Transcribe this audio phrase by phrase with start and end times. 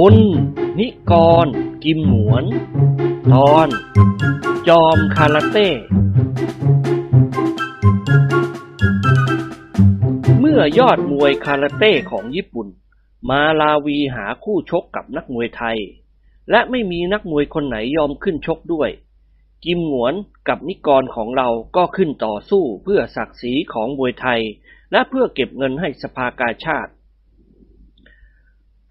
[0.00, 0.16] พล
[0.78, 1.12] นิก
[1.44, 1.46] ร
[1.84, 2.44] กิมหมวน
[3.32, 3.68] ตอน
[4.68, 5.68] จอมคาราเต้
[10.40, 12.68] เมื่อยอดมวยคาราเต้ของญี่ปุ่น
[13.30, 15.78] มาลาวีหาคู่ชกกับนักมวยไทย
[16.50, 18.90] และไม่มีนักมวยคนไหนยอมขึ้นชกด้วย
[19.64, 20.14] กิมหมวน
[20.48, 24.40] กับนิกรของเราก็ขึ้นต่อสู้เพื่อศักดิ์ศรีของมวยไทย
[24.92, 26.92] และเพื่อเก็บเงินให้สภากาชาติ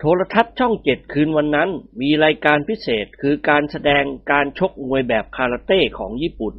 [0.05, 1.69] โทรทัศน์ช่องเจ็ดคืนวันนั้น
[2.01, 6.53] มีรายการพิเศษคือการแสดงการชกมวยแบบคาราเต้ของญี่ปุ่น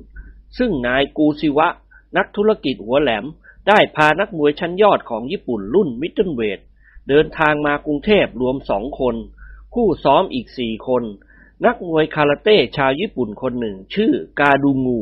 [0.58, 1.68] ซึ่งนายกูซิวะ
[2.16, 3.24] นักธุรกิจหัวแหลม
[3.68, 6.60] ได้พานักมวยชั้นยอดของญี่ปุ่นรุ่นมิดเดิลเวท
[7.08, 9.16] เดินทางมากรุงเทพรวมสองคน
[9.74, 11.02] คู่ซ้อมอีกสี่คน
[11.66, 15.00] นักมวยคาราเต้ชาวญี่ปุ่นคนหนึ่งชื่อกาดูงู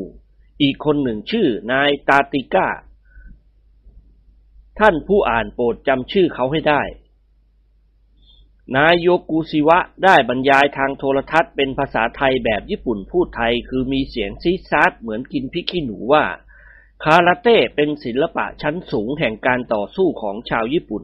[0.63, 2.69] อีกคนหนึ่งชื่อนายตาติก้า
[4.79, 6.83] ท่านผู้อ่านโปรดจำชื่อเขาให้ได้
[8.77, 16.25] นายโยกุซิวะได้บรรยายทางโทรทัศน์เป็นภาษาไทยแบบญี่ปุ่นพูดไทยคือมีเสียงซีซาดเหมือนกินพริกขี้หนูว่า
[17.05, 21.03] คาราเต้เป็นศิลปะชั้นสูงแห่งการต่อสู้ของชาวญี่ปุ่น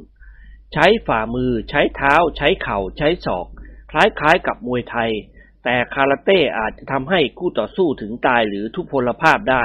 [0.72, 3.46] ใช้ฝ่ามือ ใช้เท้า ใช้เข่า ใช้ศอก
[3.90, 5.10] คล้ายๆกับมวยไทย
[5.64, 9.64] แต่คาราเต้อาจจะทำให้คู่ต่อสู้ถึงตายหรือทุพพลภาพได้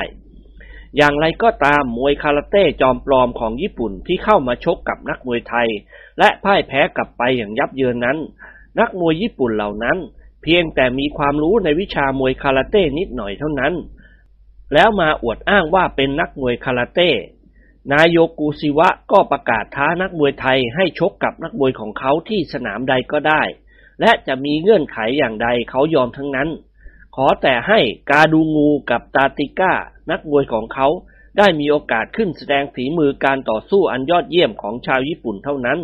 [0.97, 5.69] อย่างไรก็ตามมวยคาราเต้จอมปลอมของญี่ปุ่นที่เข้ามาชกกับนักมวยไทย
[6.19, 8.17] และพ่ายแพ้กลับไปอย่างยับเยินนั้น
[8.79, 9.97] นักมวยญี่ปุ่นเหล่านั้น
[10.43, 13.73] เพียงแต่มีความรู้ในวิชามวยคาราเต้นิดหน่อยเท่านั้น
[14.73, 17.11] แล้วมาอวดอ้างว่าเป็นนักมวยคาราเต้
[17.91, 23.41] นายโยกุซิวะก็ประกาศท้านักมวยไทยให้ชกกับนักมวยของเขาที่สนามใดก็ได้
[24.01, 26.49] และจะมีเงื่อนไขอย่างใดเขายอมทั้งนั้น
[27.15, 29.73] ขอแต่ให้กาดูงูกับตาติก้า
[30.11, 30.87] นักมวยของเขา
[31.37, 35.79] ได้มีโอกาสขึ้นแสดงฝีมือการต่อสู้อันยอดเยี่ยมของชาวญี่ปุ่นเท่านั้น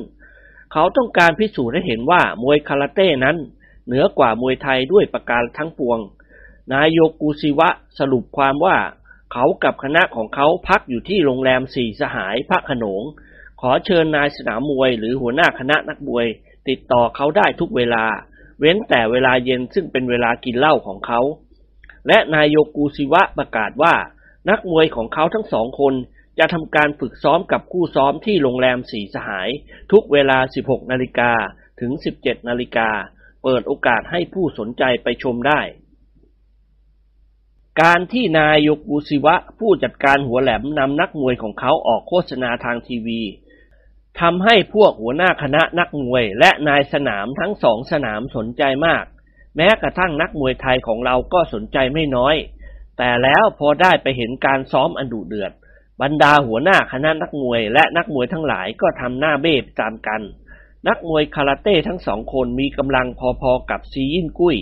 [0.72, 3.38] เขาต้องการพิสูจน์ให้เห็นว่ามวยคาราเต้นั้น
[3.86, 6.00] เหนือกว่ามวยไทยด้วยประการทั้งปวง
[6.72, 8.78] นายโยกุซิวะสรุปความว่า
[9.32, 13.02] เขากับคณะของเขาพักอยู่ที่โรงแรมสี่สหายพระขนง
[13.62, 16.26] ขอเชิญนายสนามมวยหรือหัวหน้าคณะนักมวย
[16.70, 18.06] ติดต่อเขาได้ทุกเวลา
[18.60, 21.20] เว้นแต่เวลาเย็นซึ่งเป็นเวลากินเหล้าของเขา
[22.08, 23.94] และนายโยกุซิวะประกาศว่า
[24.50, 25.94] นักมวยของเขาทั้งสองคน
[26.42, 29.50] จะทำการฝึกซ้อมกับคู่ซ้อมที่โรงแรมสีสหาย
[29.92, 31.32] ทุกเวลา 16 นาฬิกา
[31.80, 32.90] ถึง 17 นาฬิกา
[33.44, 35.62] เปิดโอกาสให้ผู้สนใจไปชมได้
[37.82, 43.22] การที่นายโยกุซิวะผู้จัดการหัวแหลมนำนักมวยของเขาออกโฆษณาทางทีวี
[44.22, 49.06] ทำให้พวกหัวหน้าคณะนักมวย และนายสนามทั้งสองสนามสนใจมาก
[49.56, 52.36] แม้กระทั่งนักมวยไทยของเราก็สนใจไม่น้อย
[52.98, 55.52] แต่แล้วพอได้ไปเห็นการซ้อมอันดุเดือด
[56.02, 60.22] บรรดาหัวหน้าคณะนักมวยและนักมวยทั้งหลายก็ทำหน้าเบ้ตามกัน
[60.88, 63.08] นักมวยคาราเต้ทั้งสองคนมีกำลัง
[63.42, 64.58] พอๆกับซียินกุ้ย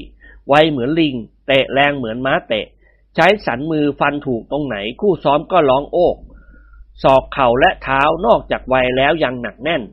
[0.48, 1.16] ไวเหมือนลิง
[1.48, 2.66] เตะแรงเหมือนม้าเตะ
[3.16, 6.18] ใช้สันมือฟันถูกตรงไหนคู่ซ้อมก็ร้องโอก
[7.04, 9.84] ศอกเข่าและเท้านอกจากไวแล้วยังหนักแน่น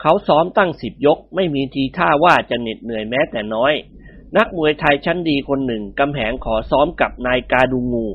[0.00, 3.72] เขาซ้อมตั้งสิบยกไม่มีทีท่าว่าจะเหน็ดเหนื่อยแม้แต่น้อย
[4.36, 8.08] นักมวยไทยชั้นดีคนหนึ่งกำแหงขอซ้อมกับนายกาดูงู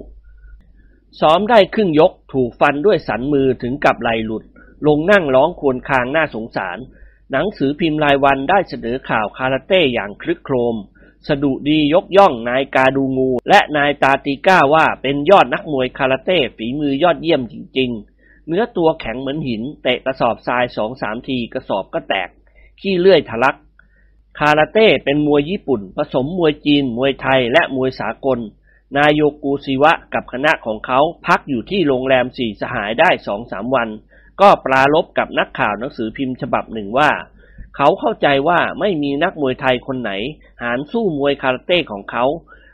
[1.19, 4.43] ซ้อมได้ครึ่งยกถูกฟันด้วยสันมือถึงกับไหลหลุด
[4.87, 6.77] ลงนั่งร้องควญคางน่าสงสาร
[7.31, 10.75] หนังสือพิมพ์รายวันได้เสนอข่าวคาราเต้อย่างคลึกโครม
[11.27, 22.29] สะดุดียกย่องนายกาดูงู และนายตาติก้าว่าเป็นยอดนักมวยคาราเต้ฝีมือยอดเยี่ยมจริงๆ เนื้อตัวแข็งเหมือนหิน เตะกระสอบทรายสองสามทีกระสอบก็แตก
[22.79, 23.57] ขี้เลื่อยทะลัก
[24.39, 28.39] คาราเต้เป็นมวยญี่ปุ่น ผสมมวยจีน มวยไทยและมวยสากล
[28.97, 33.89] นายโยกูซิวะกับคณะของเขาพักอยู่ที่โรงแรมสี่สหายได้สองสามวัน
[34.41, 37.11] ก็ปราลบกับนักข่าวหนังสือพิมพ์ฉบับหนึ่งว่า
[37.77, 40.11] เขาเข้าใจว่าไม่มีนักมวยไทยคนไหน
[40.63, 42.25] หารสู้มวยคาราเต้ของเขา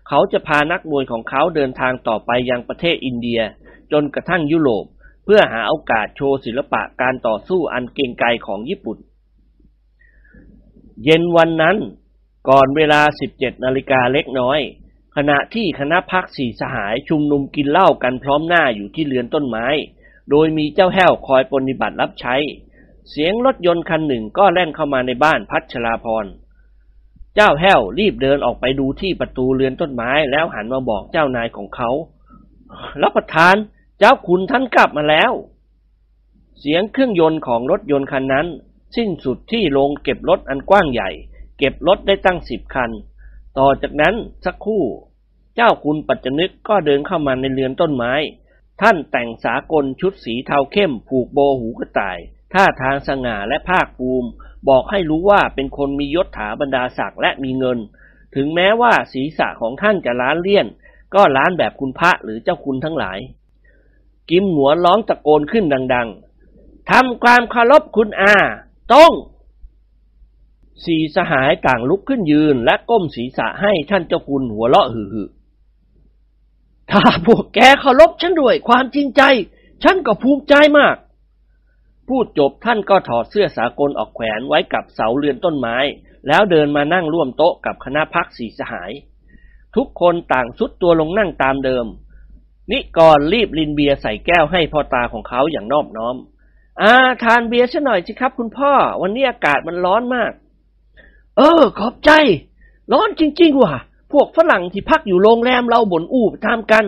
[0.07, 3.41] เขาจะพานักมวยของเขาเดินทางต่อไปยังประเทศอินเดีย
[3.91, 4.85] จนกระทั่งยุโรป
[5.25, 8.97] เพื่อหาโอกาสโชว์ศิลปะการต่อสู้อันเกรียงไกรของญี่ปุ่น
[11.03, 11.77] เย็นวันนั้น
[12.49, 13.01] ก่อนเวลา
[13.33, 14.59] 17นาฬิกาเล็กน้อย
[15.19, 19.67] ขณะที่คณะพักสี่สหายชุมนุมกินเหล้ากันพร้อมหน้าอยู่ที่เรือนต้นไม้
[20.29, 22.35] โดยมีเจ้าแห้วคอยปฏิบัติรับใช้
[23.09, 26.25] เสียงรถยนต์คันหนึ่งก็แล่นเข้ามาในบ้านพัชราพร
[27.35, 31.89] เจ้าแห้วรีบเดินออกไปดูที่ประตูเรือนต้นไม้แล้วหันมาบอกเจ้านายของเขา
[33.01, 33.55] รับประทาน
[33.99, 35.31] เจ้าคุณท่านกลับมาแล้ว
[36.59, 38.47] เสียงเครื่องยนต์ของรถยนต์คันนั้น
[38.95, 41.09] สิ้นสุดที่โรงเก็บรถอันกว้างใหญ่
[41.57, 42.91] เก็บรถได้ตั้งสิบคัน
[43.59, 44.15] ต่อจากนั้น
[44.45, 44.83] สักครู่
[45.55, 48.13] เจ้าคุณปัจจนึกก็เดินเข้ามาในเรือนต้นไม้
[48.81, 52.17] ท่านแต่งสากลชุดสีเทาเข้มผูกโบหูกระต่าย
[52.53, 54.29] ท่าทางสง่าและภาคภูมิ
[54.69, 57.77] บอกให้รู้ว่าเป็นคนมียศถาบรรดาศักดิ์และมีเงิน
[58.35, 60.67] ถึงแม้ว่าศีรษะของท่านจะล้านเลี่ยน
[61.15, 63.19] ก็ล้านแบบคุณพระหรือเจ้าคุณทั้งหลาย
[64.29, 66.07] กิมหัวร้องตะโกนขึ้นดัง
[66.49, 68.35] ๆทำความเคารพคุณอา
[68.93, 69.11] ต้อง
[70.85, 75.27] สี่สหายต่างลุกขึ้นยืนและก้มศีรษะให้ท่านเจ้าคุณหัวเราะหึ่
[76.91, 79.21] ถ้าพวกแกเคารพฉันด้วยความจริงใจ
[79.83, 80.95] ฉันก็ภูมิใจมาก
[82.07, 85.77] พูดจบท่านก็ถอดเสื้อสากลออกแขวนไว้กับเสาเรือนต้นไม้
[86.27, 88.91] แล้วเดินมานั่งร่วมโต๊ะกับคณะพักสีสหาย
[89.75, 91.85] ทุกคนต่างสุดตัวลงนั่งตามเดิม
[92.71, 96.15] นิกรรีบลินเบียร์ใส่แก้วให้พ่อตาของเขาอย่างนอบน้อม
[96.81, 98.71] อ่า ทานเบียร์ซะหน่อยสิครับคุณพ่อ
[99.01, 100.31] วันนี้อากาศมันร้อนมาก
[101.37, 102.11] เออ ขอบใจ
[102.91, 103.75] ร้อนจริง ๆ ว่ะ
[104.11, 106.85] พวกฝรั่งที่พักอยู่โรงแรมเราบ่นอู้ตามกัน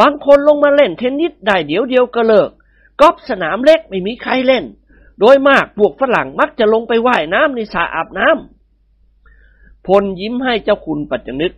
[0.00, 2.50] บางคนลงมาเล่นเทนนิสได้เดี๋ยวเดียวก็เลิก
[3.00, 4.64] กอล์ฟสนามเล็กไม่มีใครเล่น
[5.20, 11.54] โดยมากพวกฝรั่งมักจะลงไปไว่ายน้ำในสระอาบน้ำพลยิ้มให้เจ้าคุณปัจจนึก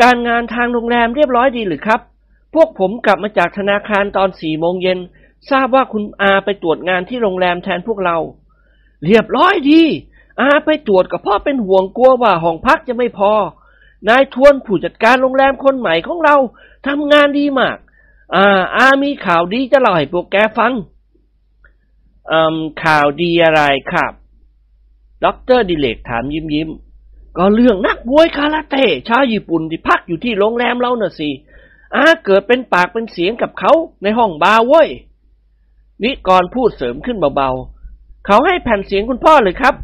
[0.00, 2.00] การงานทางโรงแรมเรียบร้อยดีหรือครับ
[2.54, 4.98] พวกผมกลับมาจากธนาคารตอนสี่โมงเย็น
[5.50, 8.16] ทราบว่าคุณอาไปตรวจงานที่โรงแรมแทนพวกเรา
[9.06, 9.82] เรียบร้อยดี
[10.40, 13.32] อาไปตรวจก็เพราะเป็นห่วงกลัวว่าห้องพักจะไม่พอ
[14.08, 16.36] นายทวนผู้จัดการโรงแรมคนใหม่ของเรา
[16.86, 17.76] ทำงานดีมาก
[18.34, 20.72] อ่า อามีข่าวดีจะเล่าให้พวกแกฟัง
[22.30, 24.12] อืมข่าวดีอะไรครับ
[25.24, 26.70] ด็อกเตอร์ดิเรกถามยิ้มยิ้ม
[27.36, 31.30] ก็เรื่องนักมวยคาราเต้ชาวญี่ปุ่นที่พักอยู่ที่โรงแรมเราน่ะสิ
[31.94, 33.72] อาเกิดเป็นปากเป็นเสียงกับเขา
[34.02, 34.88] ในห้องบาร์เว้ย
[36.02, 39.74] นิกรพูดเสริมขึ้นเบาๆ เขาให้แผ่นเสียงคุณพ่อเลยครับ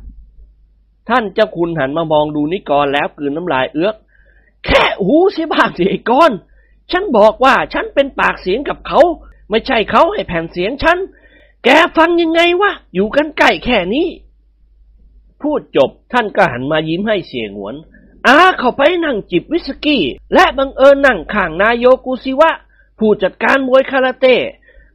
[1.11, 3.97] ท่านเจ้าคุณหันมามองดูนิกรแล้วกลืนน้ำลายเอื้อก
[4.65, 6.33] แค่หูเสียบ้างสิไอ้กอน
[6.91, 9.01] ฉันบอกว่าฉันเป็นปากเสียงกับเขา
[9.51, 10.99] ไม่ใช่เขาให้แผ่นเสียงฉัน
[11.65, 14.09] แกฟังยังไงวะ อยู่กันใกล้แค่นี้
[15.43, 17.77] พูดจบท่านก็หันมายิ้มให้เสียงหวน
[18.27, 20.03] อาเข้าไปนั่งจิบวิสกี้
[20.35, 22.51] และบังเอิญนั่งข้างนายโยกุซิวะ
[22.99, 24.37] ผู้จัดการมวยคาราเต้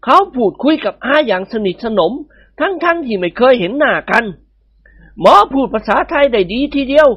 [0.03, 2.13] เขาพูดคุยกับอาอย่างสนิทสนม
[2.59, 4.25] ทั้งๆทที่ไม่เคยเห็นหน้ากัน
[5.21, 7.09] หมอพูดภาษาไทยได้ดีทีเดียว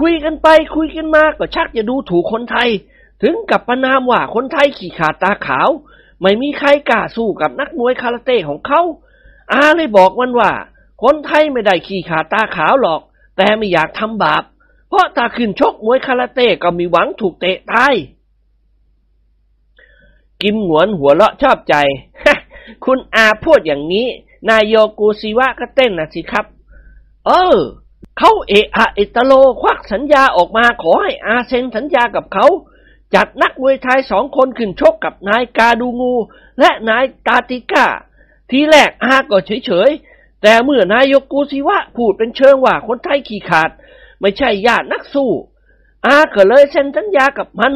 [0.00, 2.68] คุยกันไปคุยกันมาก็ชักจะดูถูกคนไทย
[3.22, 5.68] ถึงกับประนามว่าคนไทยขี่ขาดตาขาว
[6.20, 8.80] ไม่มีใครกล้าสู้กับนักมวยคาราเต้ของเขา
[9.52, 10.52] อาเลยบอกมันว่า
[11.02, 13.00] คนไทยไม่ได้ขี่ขาดตาขาวหรอก
[13.36, 14.42] แต่ไม่อยากทำบาป
[14.88, 17.94] เพราะถ้าขึ้นชกมวยคาราเต้ก็มีหวังถูกเตะตาย
[20.42, 21.74] กิมหวนหัวเราะชอบใจ
[22.84, 24.06] คุณอาพูดอย่างนี้
[24.48, 26.44] นายโยกูซิวะก็เต้นนะสิครับ
[27.26, 27.58] เออ
[28.18, 32.46] เขาเอะอะเอตโลควักสัญญาออกมาขอให้อาเซนสัญญากับเขา
[33.14, 36.14] จัดนักมวยไทยสองคนขึ้นชกกับนายกาดูงู
[36.60, 37.86] และนายตาติก้า
[38.50, 43.70] ทีแรกอาก็เฉยๆ แต่เมื่อนายกกูซิวะพูดเป็นเชิงว่าคนไทยขี้ขาด
[44.20, 45.30] ไม่ใช่ญาตินักสู้
[46.06, 47.74] อาก็เลยเซ็นสัญญากับมัน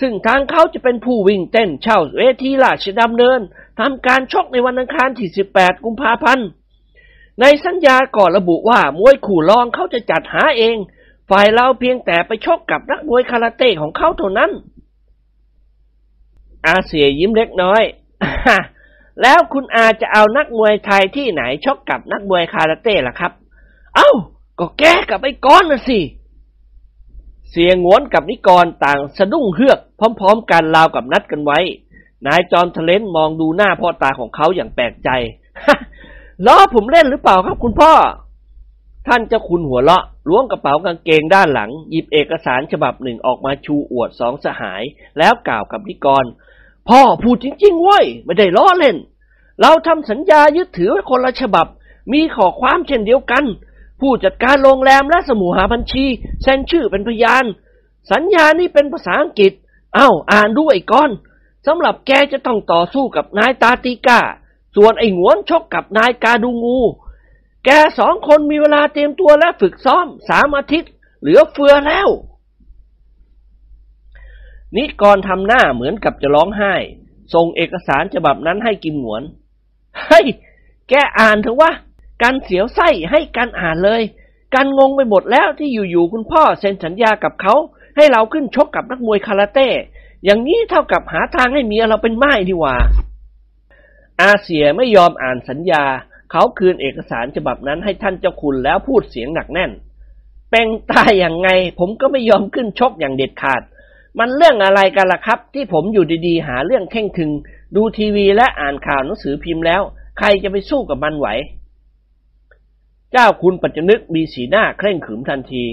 [0.00, 3.40] ซึ่งทางเขาจะเป็นผู้วิ่งเต้นเช่าเวทีราชดำเนิน
[3.80, 6.48] ทำการชกในวันอังคารที่ 18 กุมภาพันธ์
[7.40, 10.76] ในสัญญาก่อนระบุว่ามวยขู่รองเขาจะจัดหาเอง
[11.30, 14.50] ฝ่ายเราเพียงแต่ไปชกกับนักมวยคาราเต้ของเขาเท่านั้น
[16.66, 17.82] อาเสียยิ้มเล็กน้อย
[19.22, 23.32] แล้วคุณอาจะเอานักมวยไทยที่ไหนชกกับนักมวยคาราเต้ล่ะครับ
[23.96, 24.10] เอ้า
[24.58, 26.00] ก็แก้กับไอ้ก้อนน่ะสิ
[27.50, 29.78] เสียงงวนกับนิกรต่างสะดุ้งเฮือก
[30.20, 31.58] พร้อม ๆ กันราวกับนัดกันไว้
[32.26, 35.10] นายจอมทะเลนมองดูหน้าพ่อตาของเขาอย่างแปลกใจ
[36.46, 37.92] ล้อผมเล่นหรือเปล่าครับคุณพ่อ
[39.08, 44.82] ท่านเจ้าคุณหัวเลาะล้วงกระเป๋ากางเกงด้านหลัง หยิบเอกสารฉบับหนึ่งออกมาชูอวดสองสหาย
[45.18, 46.24] แล้วกล่าวกับนิกร
[46.88, 48.96] พ่อพูดจริงๆเว้ยไม่ได้ล้อเล่น
[49.60, 51.66] เราทำสัญญายึดถือไว้คนละฉบับ
[52.12, 53.44] มีข้อความเช่นเดียวกัน
[54.00, 56.04] ผู้จัดการโรงแรมและสมุหาบัญชี
[56.42, 57.44] เซ็นชื่อเป็นพยาน
[58.12, 59.52] สัญญานี้เป็นภาษาอังกฤษ
[59.94, 61.10] เอ้าอ่านด้วยก่อน
[61.66, 64.20] สำหรับแกจะต้องต่อสู้กับนายตาติกา
[64.76, 66.80] ส่วนไอ้หงวนชกกับนายกาดูงู
[67.64, 72.08] แกสองคนมีเวลาเตรียมตัวและฝึกซ้อมสามอาทิตย์ เหลือเฟือแล้ว
[74.76, 76.74] นิกรทำหน้าเหมือนกับจะร้องไห้
[77.34, 79.22] ส่งเอกสารฉบับนั้นให้กิมหงวน
[80.06, 80.26] เฮ้ย
[80.88, 81.72] แกอ่านเถอะวะ
[82.22, 84.02] กันเสียวไส้ให้กันอ่านเลย
[84.54, 87.54] กันงงไปหมดแล้วที่อยู่ๆคุณพ่อเซ็นสัญญากับเขา
[87.96, 89.68] ให้เราขึ้นชกกับนักมวยคาราเต้
[90.24, 92.76] อย่างนี้เท่ากับหาทางให้เมียเราเป็นไม้ดีว่า
[94.22, 95.84] อาเสียไม่ยอมอ่านสัญญา
[96.30, 99.70] เขาคืนเอกสารฉบับนั้นให้ท่านเจ้าคุณแล้วพูดเสียงหนักแน่น
[100.50, 101.48] เป็นตายอย่างไง
[101.78, 103.62] ผมก็ไม่ยอมขึ้นชกอย่างเด็ดขาด
[104.18, 107.30] มันเรื่องอะไรกันล่ะครับ ที่ผมอยู่ดีๆ หาเรื่องเข่งถึง
[107.76, 109.82] ดูทีวีและอ่านข่าวหนังสือพิมพ์แล้ว
[110.18, 111.28] ใครจะไปสู้กับมันไหว
[113.12, 115.64] เจ้าคุณปัจจนึกมีสีหน้าเคร่งขรึมทันที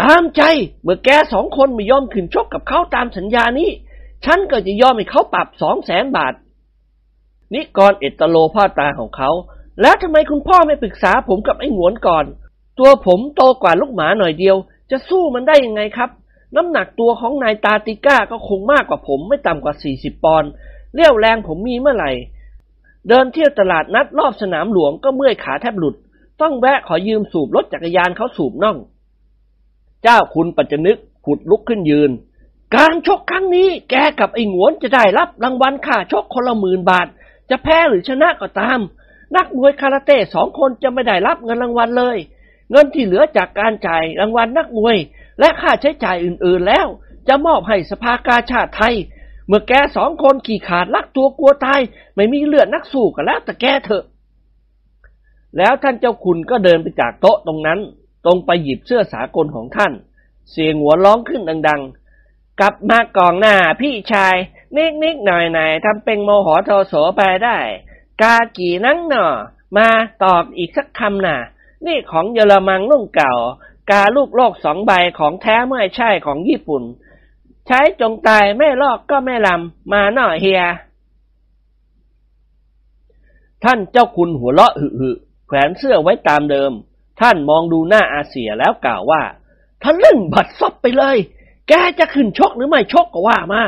[0.00, 0.42] ตามใจ
[0.82, 3.70] เมื่อแกสองคนไม่ยอมขึ้นชกกับเขาตามสัญญานี้
[4.24, 6.34] ฉันก็จะยอมให้เขาปรับสองแสนบาท
[7.54, 9.30] นิกรเอตโลพ่อตาของเขา
[9.80, 12.24] แล้วทำไมคุณพ่อไม่ปรึกษาผมกับไอ้หงวนก่อน
[12.78, 14.56] ตัวผมโตกว่าลูกหมาหน่อยเดียว
[14.90, 16.10] จะสู้มันได้ยังไงครับ
[16.56, 20.50] น้ำหนักตัวของนายตาติก้าก็คงมากกว่าผมไม่ต่ำกว่าสี่สิบปอนด์
[20.94, 22.12] เลี้ยวแรงผมมีเมื่อไหร่
[23.08, 25.94] เดินเที่ยวตลาดนัดรอบสนามหลวงก็เมื่อยขาแทบหลุด
[26.42, 28.76] ต้องแวะขอยืมสูบรถจักรยานเขาสูบน่อง
[30.02, 32.10] เจ้าคุณปัจจนึกผุดลุกขึ้นยืน
[32.76, 37.06] การชกครั้งนี้แกกับไอ้หงวนจะได้รับรางวัลค่าชกคนละหมื่นบาท
[37.50, 38.80] จะแพ้หรือชนะก็ตาม
[39.36, 42.18] นักมวยคาราเต้สองคนจะไม่ได้รับเงินรางวัลเลย
[42.70, 44.96] เงินที่เหลือจากการจ่ายรางวัลนักมวย
[45.40, 46.86] และค่าใช้จ่ายอื่นๆแล้ว
[47.28, 48.94] จะมอบให้สภากาชาติไทย
[49.46, 51.80] เมื่อแกสองคนขี่ขาดลักตัวกลัวตาย
[52.14, 54.04] ไม่มีเลือดนักสู้กันแล้วแต่แกเถอะ
[55.56, 57.80] แล้วท่านเจ้าคุณก็เดินไปจากโต๊ะตรงนั้น
[58.26, 59.92] ตรงไปหยิบเสื้อสากลของท่าน
[60.50, 61.82] เสียงหัวร้องขึ้นดัง
[62.20, 64.36] ๆ กลับมากองหน้าพี่ชาย
[64.76, 67.58] นิกนิกหน่อยหน่อยทำเป็นโมโหโทโสไปได้
[68.22, 69.26] กากี่นั่งหนอ
[69.76, 69.88] มา
[70.24, 71.38] ตอบอีกสักคำน่ะ
[71.86, 73.32] นี่ของเยอรมันรุ่งเก่า
[73.90, 76.82] กาลูกโลกสองใบของแท้ไม่ใช่ของญี่ปุ่น
[77.66, 80.62] ใช้จงตายไม่ลอกก็ไม่ลำมาหน่อยเฮีย
[83.64, 85.10] ท่านเจ้าคุณหัวเราะหึหึ
[85.46, 86.72] แขวนเสื้อไว้ตามเดิม
[87.20, 89.22] ท่านมองดูหน้าอาเสียแล้วกล่าวว่า
[89.82, 91.16] ทะลึ่งบัดซบไปเลย
[91.68, 93.62] แกจะขึ้นชกหรือไม่ชกก็ว่ามา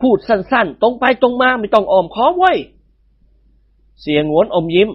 [0.00, 2.58] พูดสั้นๆ ตรงไปตรงมาไม่ต้องอ้อมค้อมไว้ย
[4.00, 4.90] เสียงงวนอมยิ้ม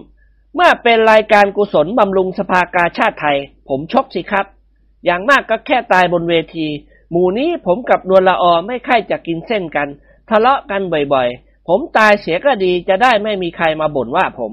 [0.54, 3.38] เมื่อเป็นรายการกุศลบำรุงสภากาชาติไทย
[3.68, 4.46] ผมชกสิครับ
[5.04, 6.66] อย่างมากก็แค่ตายบนเวที
[7.10, 9.88] หมู่นี้ผมกับนวลละออไม่ค่อยจะกินเส้นกัน
[10.30, 10.80] ทะเลาะกัน
[11.12, 14.52] บ่อยๆ ผมตายเสียก็ดีจะได้ไม่มีใครมาบ่นว่าผม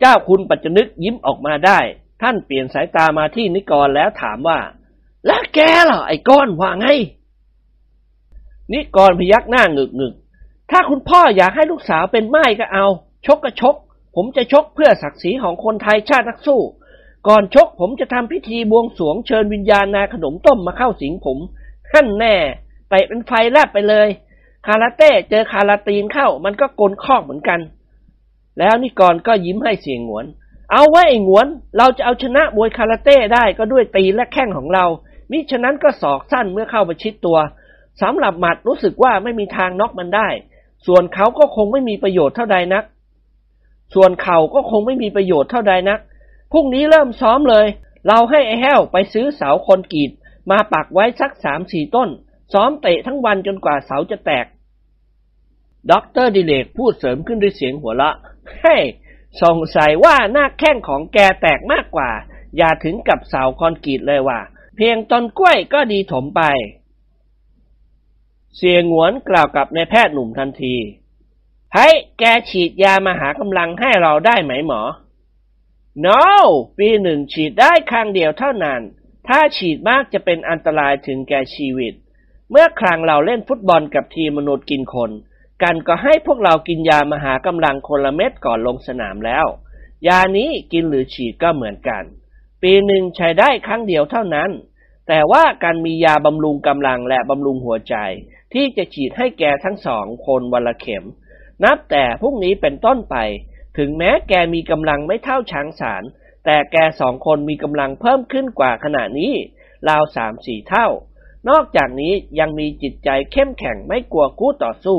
[0.00, 1.78] เจ้าคุณปัจจนึกยิ้มออกมาได้
[2.22, 4.58] ท่านเปลี่ยนสายตามาที่นิกรแล้วถามว่า
[5.26, 5.58] แล้วแก
[5.90, 6.86] ล่ะไอ้ก้อนว่าไง
[8.72, 10.14] นิกรพยักหน้าหงึกหงึก
[10.70, 12.86] ถ้าคุณพ่ออยากให้ลูกสาวเป็นไม้ก็เอา
[13.26, 13.74] ชกก็ชก
[14.16, 16.60] ผมจะชกเพื่อศักดิ์ศรีของคนไทยชาตินักสู้
[17.28, 21.38] ก่อนชกผมจะทำพิธีบวงสรวงเชิญวิญญาณนาขนมต้มมาเข้าสิงผม
[21.92, 22.34] ขั้นแน่
[22.90, 24.08] ไปเป็นไฟแลบไปเลย
[24.66, 27.60] คาราเต้เจอคาราตีนเข้า มันก็โกนคอกเหมือนกัน
[28.58, 30.26] แล้วนิกรก็ยิ้มให้เสียงหวน
[30.72, 31.46] เอาไว้ไอ้หวน
[31.76, 34.84] เราจะเอาชนะมวยคาราเต้ได้ก็ด้วยตีและแข้งของเรา
[35.30, 37.38] มิฉะนั้นก็ศอกสั้นเมื่อเข้าประชิดตัว
[38.02, 40.28] สำหรับหมัดรู้สึกว่าไม่มีทางน็อกมันได้
[40.86, 42.84] ส่วนเขาก็คงไม่มีประโยชน์เท่าใดนัก
[43.94, 46.00] ส่วนเข่าก็คงไม่มีประโยชน์เท่าใดนัก
[46.52, 47.66] พรุ่งนี้เริ่มซ้อมเลย
[48.08, 50.10] เราให้ไอ้แห้วไปซื้อเสาคอนกรีต
[50.50, 52.08] มาปักไว้สักสามสี่ต้น
[52.52, 54.46] ซ้อมเตะทั้งวันจนกว่าเสาจะแตก
[55.90, 58.16] ด็อกเตอร์ดิเรกพูดเสริมขึ้นด้วยเสียงหัวเราะ
[58.60, 58.76] เฮ้
[59.42, 62.10] สงสัยว่าหน้าแข้งของแกแตกมากกว่า
[62.56, 64.40] อย่าถึงกับเสาคอนกรีตเลยว่ะ
[64.76, 66.42] เพียงต้นกล้วยก็ดีถมไป
[68.56, 70.76] เสี่ยหงวนกล่าวกับนายแพทย์หนุ่มทันที
[71.74, 74.82] เฮ้ยแกฉีดยามหากำลังให้เราได้ไหมหมอ
[76.06, 76.22] no
[76.78, 78.80] ปีหนึ่งฉีดได้ครั้งเดียวเท่านั้น
[79.28, 81.92] ถ้าฉีดมากจะเป็นอันตรายถึงแก่ชีวิต
[82.50, 85.10] เมื่อครั้งเราเล่นฟุตบอลกับทีมมนุษย์กินคน
[85.62, 89.46] กันก็ให้พวกเรากินยามาหากำลังคนละเม็ดก่อนลงสนามแล้ว
[90.08, 92.04] ยานี้กินหรือฉีดก็เหมือนกัน
[92.62, 94.50] ปีหนึ่งใช้ได้ครั้งเดียวเท่านั้น
[95.08, 97.94] แต่ว่าการมียาบำรุงกำลังและบำรุงหัวใจ
[98.54, 101.04] ที่จะฉีดให้แกทั้งสองคนวันละเข็ม
[101.64, 103.16] นับแต่พรุ่งนี้เป็นต้นไป
[103.78, 106.02] ถึงแม้แกมีกำลังไม่เท่าช้างสาร
[106.44, 109.32] แต่แกสองคนมีกำลังเพิ่มขึ้นกว่าขณะนี้
[109.88, 110.86] ราวสามสี่เท่า
[111.48, 114.98] นอกจากนี้ยังมีจิตใจเข้มแข็งไม่กลัวคู่ต่อสู้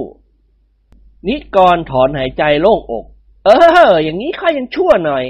[1.27, 3.05] นิกรถอนหายใจโล่งอก
[3.45, 3.49] เอ
[3.91, 5.25] อ อย่างนี้ค่อยยังชั่วหน่อย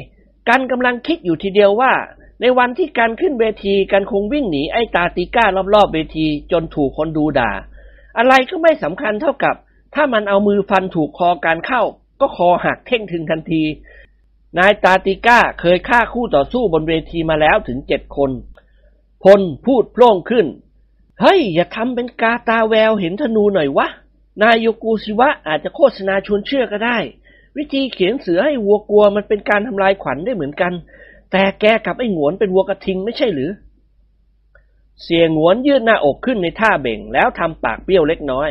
[0.49, 1.93] กันกำลังคิดอยู่ทีเดียวว่า
[2.41, 7.51] ในวันที่การขึ้นเวทีกันคงวิ่งหนีไอ้ตาติก้ารอบๆเวทีจนถูกคนดูด่า
[8.17, 9.55] อะไรก็ไม่สำคัญเท่ากับ
[9.95, 11.83] ถ้ามันเอามือฟันถูกคอการเข้า
[12.21, 13.63] ก็คอหักเท่งถึงทันที
[14.57, 18.31] นายตาติก้าเคยฆ่าคู่ต่อสู้บนเวทีมาแล้วถึงเจ็ดคน
[19.23, 20.45] พลพูดโพล่งขึ้น
[21.21, 23.87] เฮ้ย อย่าทำเป็นกาตาแววเห็นธนูหน่อยวะ
[24.41, 26.97] นายโยกูชิวะอาจจะโฆษณาชวนเชื่อก็ได้
[27.57, 30.73] วิธีเขียนเสือให้วัวกลัวมันเป็นการทำลายขวัญได้เหมือนกัน
[31.31, 33.49] แต่แกกับไอ้หงวนเป็นวัวกระทิงไม่ใช่หรือ
[35.03, 38.49] เสียงหวนยืดหน้าอกขึ้นในท่าเบ่ง แล้วทำปากเปรี้ยวเล็กน้อย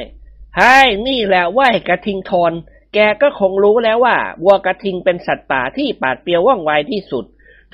[0.57, 0.77] ไฮ้
[1.07, 2.53] นี่แหละว่ายกระทิงทอน
[2.95, 7.25] แกก็คงรู้แล้วว่า วัวกระทิงเป็นสัตว์ป่าที่ปาดเปรียวว่องไวที่สุด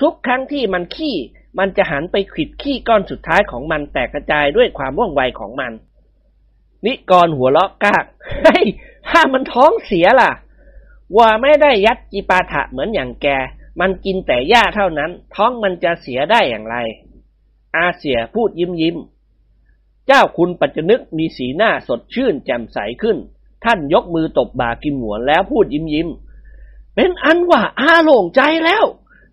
[0.01, 1.15] ทุกครั้งที่มันขี้
[1.59, 5.71] มันจะหันไปขิดขี้ก้อนสุดท้ายของมันแตกกระจายด้วยความว่องไวของมัน
[6.85, 8.05] นิกรหัวเราะกาก
[8.41, 8.65] เฮ้ย
[9.09, 10.31] ถ้ามันท้องเสียล่ะ
[11.17, 13.27] ว่าไม่ได้ยัดจีปาถะเหมือนอย่างแก
[13.79, 16.77] มันกินแต่หญ้าเท่านั้น ท้องมันจะเสียได้อย่างไร
[17.75, 18.97] อาเสียพูดยิ้มยิ้ม
[20.07, 23.17] เจ้าคุณปัจจนึกมีสีหน้าสดชื่นแจ่มใสขึ้น
[23.63, 26.09] ท่านยกมือตบบ่ากิมหวนแล้วพูดยิ้มยิ้ม
[26.95, 28.85] เป็นอันว่าอาโล่งใจแล้ว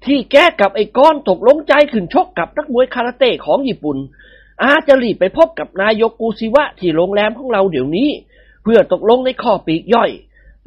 [0.04, 3.96] ที่แกกับไอ้ก้อนตกลงใจขึ้นชกกับนักมวยคาราเต้ของญี่ปุ่น
[4.62, 8.10] อาจะรีบไปพบกับนายกกูซิวะที่โรงแรมของเราเดี๋ยวนี้
[8.62, 10.10] เพื่อตกลงในข้อปีกย่อย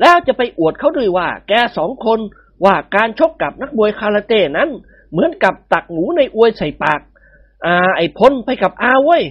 [0.02, 2.20] แล้วจะไปอวดเขาด้วยว่า แกสองคน
[2.66, 4.70] ว่าการชกกับนักมวยคาราเต้นั้น
[5.12, 7.00] เหมือนกับตักหมูในอวยใส่ปาก
[7.66, 9.24] อาไอ้พ้นไปกับอาเว้ย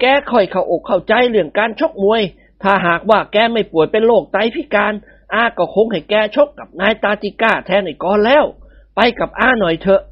[0.00, 2.22] แกค่อยเข้าอกเข้าใจเรื่องการชกมวย
[2.62, 4.92] ถ้าหากว่าแกไม่ป่วยเป็นโรคไตพิการ
[5.34, 8.44] อาก็คงให้แกชกกับนายตาติก้าแทนไอ้กอนแล้ว
[8.96, 10.02] ไปกับอาหน่อยเถอะ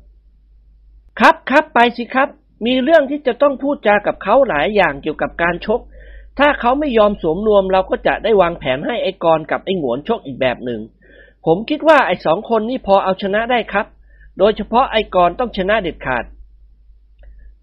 [1.19, 2.29] ครับครับไปสิครับ
[2.67, 5.81] มีเรื่องที่จะต้องพูดจากับเขาหลายอย่างเกี่ยวกับการชก
[6.39, 10.81] ถ้าเขาไม่ยอมสวมนวมเราก็จะได้วางแผนให้ไอ้กรกับไอ้หงวนชกอีกแบบหนึ่ง
[11.47, 13.87] ผมคิดว่าไอ้สองคนนี้พอเอาชนะได้ครับ
[14.39, 16.25] โดยเฉพาะไอ้กรต้องชนะเด็ดขาด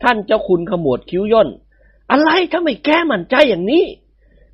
[0.04, 1.50] ท่านเจ้าคุณขมวดคิ้วย่น
[2.12, 3.86] อะไรทำไมแก้มั่นใจอย่างนี้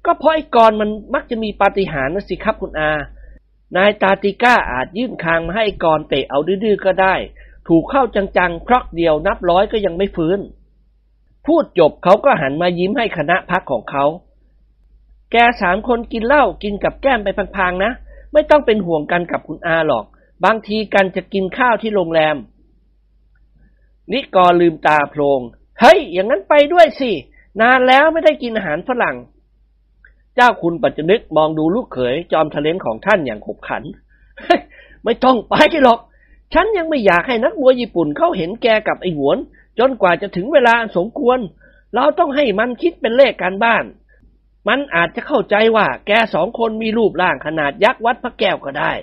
[0.06, 2.92] ก็เพราะไอ้กรมันมักจะมีปาฏิหาริย์นะสิครับคุณอา
[3.76, 7.16] นายตาติก้าอาจยื่นคางมาให้ไอ้กรเตะเอาดื้อๆก็ได้
[7.68, 10.40] ถูกเข้าจังๆ ครอกเดียวนับร้อยก็ยังไม่ฟื้น
[11.46, 14.06] พูดจบเขาก็หันมายิ้มให้คณะพักของเขา
[15.32, 17.92] แกสามคนกินเหล้ากินกับแก้มไปพังๆนะ
[18.34, 20.06] ไม่ต้องเป็นห่วงกันกับคุณอาหรอก
[20.46, 22.36] บางทีกันจะกินข้าวที่โรงแรม
[24.12, 25.42] นิกรลืมตาโพลง
[25.80, 27.12] เฮ้ย อย่างนั้นไปด้วยสิ
[27.62, 29.18] นานแล้วไม่ได้กินอาหารฝรั่ง
[30.36, 33.84] เจ้าคุณปัจจนึกมองดูลูกเขยจอมทะเลนของท่านอย่างขบขัน
[35.04, 36.00] ไม่ต้องไปหรอก
[36.54, 39.38] ฉันยังไม่อยากให้นักมวยญี่ปุ่นเขาเห็นแกกับไอ้หวน
[39.80, 41.40] จนกว่าจะถึงเวลาอสมควร
[41.96, 43.86] เราต้องให้มันคิดเป็นเลขการบ้าน
[44.68, 48.94] มันอาจจะเข้าใจว่า แกสองคนมีรูปร่างขนาดยักษ์วัดพระแก้วก็ได้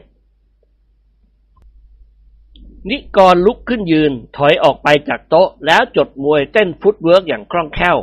[2.88, 7.98] นิกรลุกขึ้นยืนถอยออกไปจากโต๊ะ แล้วจดมวยเต้นฟุตเวิร์กอย่างคล่องแคล่ว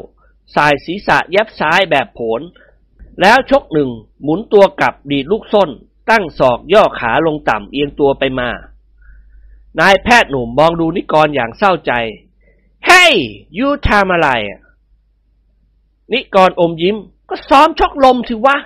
[0.55, 2.41] ส่ายศีรษะแย็บซ้ายแบบโผน
[3.21, 3.89] แล้วชกหนึ่ง
[4.23, 5.69] หมุนตัวกลับดีดลูกส้น
[6.09, 8.49] ตั้งศอกย่อขาลงต่ำเอียงตัวไปมา
[9.79, 11.91] นายแพทย์หนุ่มมองดูนิกรอย่างเศร้าใจ
[12.85, 13.13] เฮ้ย
[13.57, 14.29] you ทำอะไร
[16.13, 16.97] นิกรอมยิ้ม
[17.29, 18.57] ก็ซ้อมชกลมสิวะ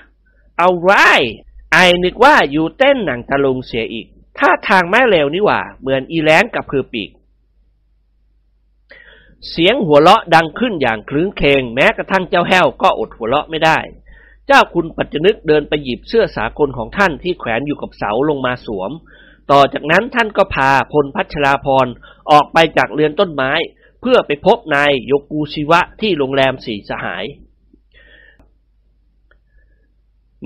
[0.57, 0.91] เอาไร
[1.73, 4.07] ไอนึกว่าอยู่เต้นหนังตะลุงเสียอีก
[4.39, 7.11] ท่าทางแม่เลวนี่หว่า เหมือนอีแลนกับคือปีก
[9.49, 13.79] เสียงหัวเราะดังขึ้นอย่างคลื้นเคงแม้กระทั่งเจ้าแห้วก็อดหัวเราะไม่ได้
[14.47, 18.91] เจ้าคุณปัจจนึกเดินไปหยิบเสื้อสากลของท่านที่แขวนอยู่กับเสาลงมาสวม
[19.51, 21.87] ต่อจากนั้นท่านก็พาพลพัชราพร
[22.31, 23.51] ออกไปจากเรือนต้นไม้
[24.01, 27.23] เพื่อไปพบนายโยกูชิวะที่โรงแรมสีสหาย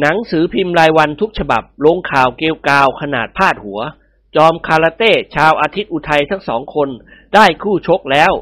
[0.02, 3.80] หนังสือพิมพ์รายวันทุกฉบับลงข่าวเกลียวกาวขนาดพาดหัว
[4.36, 6.90] จอมคาราเต้ชาวอาทิตย์อุทัยทั้งสองคน
[7.34, 8.34] ได้คู่ชกแล้ว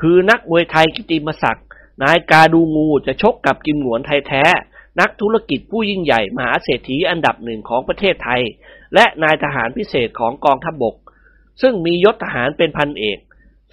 [0.00, 1.66] คือนักมวยไทยกิติมศักดิ์
[2.02, 4.44] นายกาดูงูจะชกกับกิมหนวนไทยแท้
[5.00, 8.42] นักธุรกิจผู้ยิ่งใหญ่มหาเศรษฐีอันดับหนึ่งของประเทศไทย
[8.94, 10.96] และนายทหารพิเศษของกองทัพบบก
[11.62, 13.18] ซึ่งมียศทหารเป็นพันเอก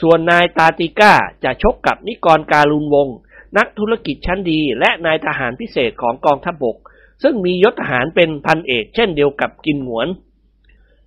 [0.02, 3.18] ส่วนนายตาติก้าจะชกกับนิกรการุณวงศ์
[3.58, 6.78] นักธุรกิจชั้นดีและนายทหารพิเศษของกองทัพบบก
[7.24, 10.08] ซึ่งมียศทหารเป็นพันเอกเช่นเดียวกับกิมหวน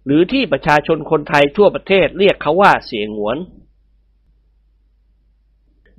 [0.05, 3.39] หรือที่ประชาชนคนไทยทั่วประเทศเรียกเขาว่าเสียงหวน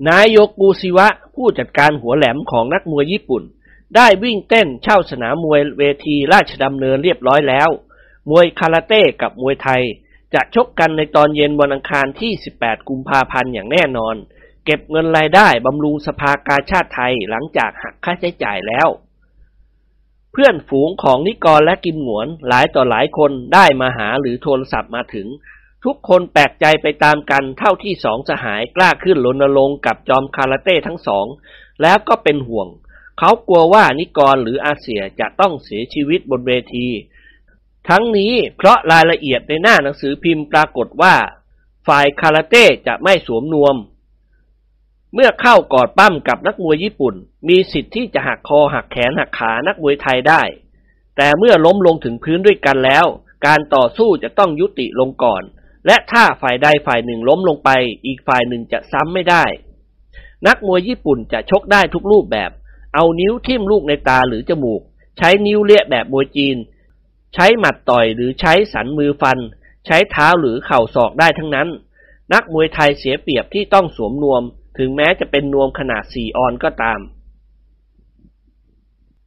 [0.10, 3.44] นายกกูซิวะผู้จัดการหัวแหลมของนักมวยญี่ปุ่น
[3.96, 7.70] ได้วิ่งเต้นเช่าสนามมวยเวทีราชดำเนินเรียบร้อยแล้ว
[8.30, 9.84] มวยคาราเต้กับมวยไทย
[10.34, 14.16] จะชกกันในตอนเย็นวันอังคารที่ 18 กุมภาพันธ์อย่างแน่นอน
[14.66, 18.88] เก็บเงินรายได้บำรุงสภากาชาติไทยหลังจากหักค่าใช้จ่ายแล้ว
[20.32, 25.28] เพื่อนฝูงของนิกรและกิมหนวนหลายต่อหลายคนได้มาหาหรือโทรศัพท์มาถึง
[25.86, 31.26] ทุกคนแปลกใจไปตามกันเท่าที่สองสหายกล้าขึ้นรณรงค์กับจอมคาราเต้ทั้งสอง
[31.82, 32.68] แล้วก็เป็นห่วง
[33.20, 36.88] เขากลัวว่านิกรหรืออาเซียจะต้องเสียชีวิตบนเวที
[37.90, 41.16] ทั้งนี้เพราะรายละเอียดในหน้าหนังสือพิมพ์ปรากฏว่า
[41.88, 43.76] ฝ่ายคาราเต้จะไม่สวมนวม
[45.14, 47.16] เมื่อเข้ากอดปั้มกับนักมวยญี่ปุ่น
[47.50, 50.42] มีสิทธิ์ที่จะหักคอหักแขนหักขานักมวยไทยได้
[51.18, 53.06] แต่เมื่อล้มลงถึงพื้นด้วยกันแล้ว
[53.46, 55.44] การต่อสู้จะต้องยุติลงก่อน
[55.86, 57.70] และถ้าฝ่ายใดฝ่ายหนึ่งล้มลงไป
[58.06, 59.44] อีกฝ่ายหนึ่งจะซ้ำไม่ได้
[60.48, 62.52] นักมวยญี่ปุ่นจะชกได้ทุกรูปแบบ
[62.96, 64.82] เอานิ้วทิ่มลูกในตาหรือจมูก
[65.18, 66.58] ใช้นิ้วเลี้ยแบบมวยจีน
[67.34, 69.38] ใช้หมัดต่อยหรือใช้สันมือฟัน
[69.86, 71.68] ใช้เท้าหรือเข่าศอกได้ทั้งนั้น
[72.34, 74.44] นักมวยไทยเสียเปรียบที่ต้องสวมนวม
[74.78, 77.00] ถึงแม้จะเป็นนวมขนาดสี่ออนก็ตาม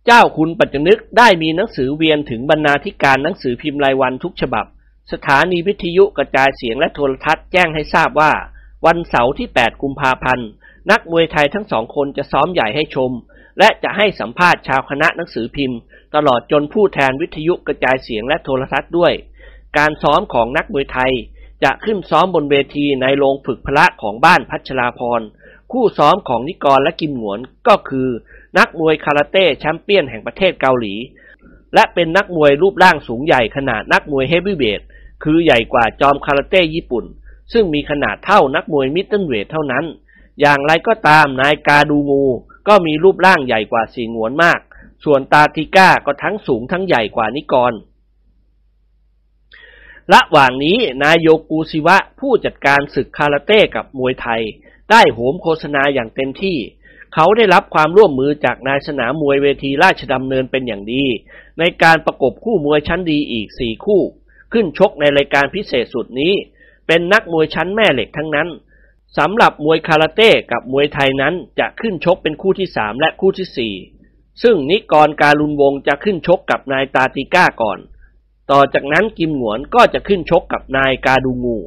[0.06, 4.66] เจ้าคุณปัจจนึกได้มีหนังสือเวียนถึงบรรณาธิการหนังสือพิมพ์รายวันทุกฉบับ
[5.12, 8.32] สถานีวิทยุกระจายเสียงและโทรทัศน์แจ้งให้ทราบว่า
[8.86, 10.48] วันเสาร์ที่ 8 กุมภาพันธ์
[10.90, 13.10] นักมวยไทยทั้งสองคนจะซ้อมใหญ่ให้ชม
[13.58, 15.78] และจะให้สัมภาษณ์ชาวคณะหนังสือพิมพ์
[16.14, 19.12] ตลอดจนผู้แทนวิทยุกระจายเสียงและโทรทัศน์ด้วย
[19.78, 21.12] การซ้อมของนักมวยไทย
[21.62, 25.20] จะขึ้นซ้อมบนเวทีในโรงฝึกพละของบ้านพัชราพร
[25.72, 27.38] คู่ซ้อมของนิกรและกิมหนวน
[27.68, 28.08] ก็คือ
[28.58, 30.94] นักมวยคาราเต้แชมเปี้ยนแห่งประเทศเกาหลี
[31.74, 34.80] และเป็นนักมวยรูปร่างสูงใหญ่ขนาดนักมวยเฮฟวีเวท
[35.24, 37.04] คือใหญ่กว่าจอมคาราเต้ญี่ปุ่น
[37.52, 39.84] ซึ่งมีขนาดเท่านักมวยมิดเดิลเวทเท่านั้น
[40.40, 42.24] อย่างไรก็ตามนายกาดูงู
[42.68, 44.60] ก็มีรูปร่างใหญ่กว่าสีงวนมาก
[45.04, 47.72] ส่วนตาติก้าก็ทั้งสูงทั้งใหญ่กว่านิกร
[50.12, 54.42] ระหว่างนี้นายโยกูซิวะผู้จัดการศึกคาราเต้กับมวยไทย
[54.90, 56.58] ได้โหมโฆษณาอย่างเต็มที่
[57.14, 61.04] เขาได้รับความร่วมมือจากนายสนามมวยเวทีราชดำเนินเป็นอย่างดี
[61.58, 64.02] ในการประกบคู่มวยชั้นดีอีกสี่คู่
[64.52, 66.34] ขึ้นชกในรายการพิเศษสุดนี้
[66.86, 68.48] เป็นนักมวยชั้นแม่เหล็กทั้งนั้น
[69.18, 73.74] สำหรับมวยคาราเต้กับมวยไทยนั้นจะขึ้นชกเป็นคู่ที่สามและคู่ที่สี่
[74.42, 77.78] ซึ่งนิกรการุณวงจะขึ้นชกกับนายตาติก้าก่อน
[78.50, 81.58] ต่อจากนั้นกิมหนวนก็จะขึ้นชกกับนายกาดูงู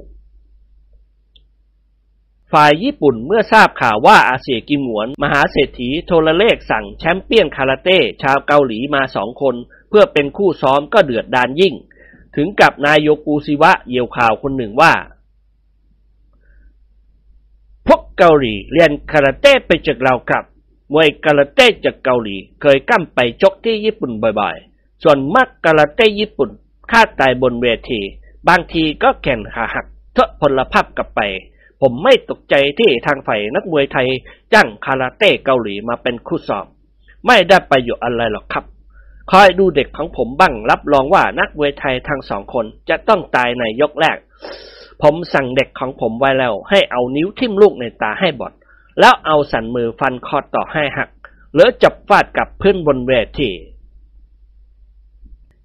[2.54, 9.56] ฝ่ายญี่ปุ่นเมื่อทราบข่าวว่าอาเซียกิมหนวน มหาเศรษฐีโทรเลขสั่งแชมเปี้ยนคาราเต้ชาวเกาหลีมาสองคน
[9.90, 11.76] เพื่อเป็นคู่ซ้อมก็เดือดดานยิ่ง
[12.36, 14.94] ถึงกับนายโยกูซิวะเยี่ยวข่าวคนหนึ่งว่า
[17.88, 20.44] พวกเกาหลีเรียนคาราเต้ไปจากเราครับ
[20.94, 26.50] มวยคาราเต้จากเกาหลีเคยกั้มไปชกที่ญี่ปุ่นบ่อยๆ ส่วนมากคาราเต้ญี่ปุ่น
[26.92, 28.02] ฆ่าตายบนเวที
[28.50, 31.22] บางทีก็แขนขาหักเทอะพลภาพกลับไป
[31.82, 34.08] ผมไม่ตกใจที่ทางฝ่ายนักมวยไทย
[34.54, 36.66] จ้างคาราเต้เกาหลีมาเป็นคู่สอบ
[37.26, 38.66] ไม่ได้ประโยชน์อะไรหรอกครับ
[39.32, 44.18] คอยดูเด็กของผมบ้างรับรองว่านักมวยไทยทั้งสองคนจะต้องตายในยกแรก
[45.02, 48.54] ผมสั่งเด็กของผมไว้แล้ว ให้เอานิ้วทิ่มลูกในตาให้บอด
[49.00, 51.10] แล้วเอาสันมือฟันคอต่อให้หัก
[51.54, 53.50] หรือจับฟาดกับเพื่อนบนเวที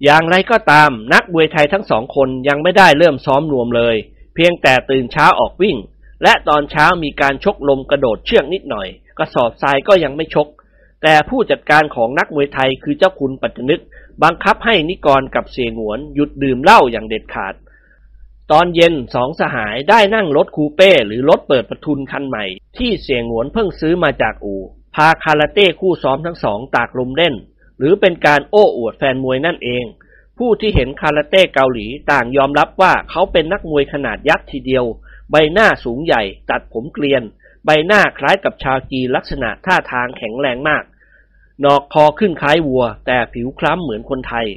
[0.03, 3.95] อย่างไรก็ตามนักมวยไทยทั้งสองคนยังไม่ได้เริ่มซ้อมรวมเลย
[4.35, 5.77] เพียงแต่ตื่นเช้าออกวิ่ง
[6.23, 8.87] และตอนเช้ามีการชกลมกระโดดเชือกนิดหน่อย
[9.17, 10.47] กระสอบทรายก็ยังไม่ชก
[11.03, 13.81] แต่ผู้จัดการของนักมวยไทยคือเจ้าคุณปัจจนึก
[14.23, 17.53] บังคับให้นิกรกับเสียงวนหยุดดื่มเหล้าอย่างเด็ดขาด
[18.51, 22.45] ตอนเย็นสองสหายได้นั่งรถคูเป้หรือรถเปิดประทุนคันใหม่
[22.77, 24.61] ที่เสียงวนเพิ่งซื้อมาจากอู่
[24.95, 27.35] พาคาราเต้คู่ซ้อมทั้งสองตากลมเล่น
[27.79, 29.85] หรือเป็นการโอ้อวดแฟนมวยนั่นเอง
[30.37, 34.85] ผู้ที่เห็นคาราเต้เกาหลีต่างยอมรับว่าเขาเป็นนักมวยขนาดยักษ์ทีเดียว
[35.31, 37.23] ใบหน้าสูงใหญ่ ตัดผมเกลียน
[37.65, 40.83] ใบหน้าคล้ายกับชาวจีลักษณะท่าทางแข็งแรงมาก
[41.63, 44.47] นอกคอขึ้นคล้ายวัว แต่ผิวคล้ำเหมือนคนไทย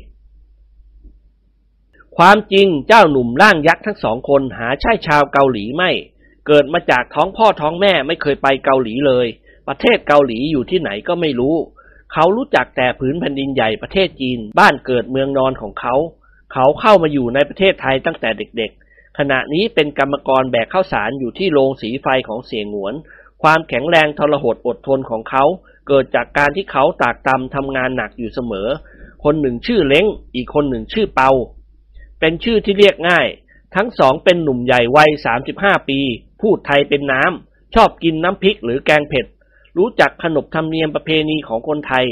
[2.17, 5.91] ความจริงเจ้าหนุ่มร่างยักษ์ทั้งสองคนหาใช่ชาวเกาหลีไม่
[6.47, 9.27] เกิดมาจากท้องพ่อท้องแม่ไม่เคยไปเกาหลีเลย
[9.69, 11.57] ประเทศเกาหลีอยู่ที่ไหนก็ไม่รู้
[12.13, 15.95] เขารู้จักแต่ผืนแผ่นดินใหญ่ประเทศจีน บ้านเกิดเมืองนอนของเขา
[16.53, 22.95] เขาเข้ามาอยู่ในประเทศไทยตั้งแต่เด็กๆ ขณะนี้เป็นกรรมกรแบกข้าวสารอยู่ที่โรงสีไฟของเสียงหวน
[23.43, 25.45] ความแข็งแรงทรหดอดทนของเขา
[25.89, 28.69] เกิดจากการที่เขาตากตำทำงานหนักอยู่เสมอ
[29.25, 31.31] คนหนึ่งชื่อเล้ง อีกคนหนึ่งชื่อเปา
[32.21, 33.27] เป็นชื่อที่เรียกง่าย
[33.75, 35.11] ทั้งสองเป็นหนุ่มใหญ่วัย
[35.49, 36.01] 35 ปี
[36.41, 39.27] พูดไทยเป็นน้ำชอบกินน้ำพริกหรือแกงเผ็ด
[39.79, 42.07] รู้จักขนบธรรมเนียมประเพณีของคนไทย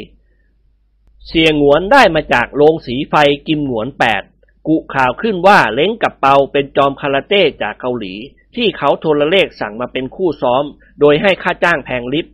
[1.29, 3.15] เสียงหวนได้มาจากโรงสีไฟ
[3.47, 4.23] กิมหนวนแปด
[4.67, 8.15] กุข่าวขึ้นว่าเล้งกับเปาเป็นจอมคาราเต้จากเกาหลี
[8.57, 10.65] ที่เขาโทรเลขสั่งมาเป็นคู่ซ้อม
[11.01, 12.27] โดยให้ค่าจ้างแพงลิบ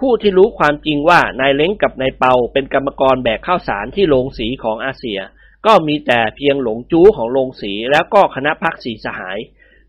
[0.00, 5.20] ผู้ที่รู้ความจริงว่านายเล้งกับนายเปาเป็นกรรมกรแบกข้าวสารที่โรงสีของอาเซีย
[5.66, 9.38] ก็มีแต่เพียงหลงจู้ของโรงสีแล้วก็คณะพักสีสหาย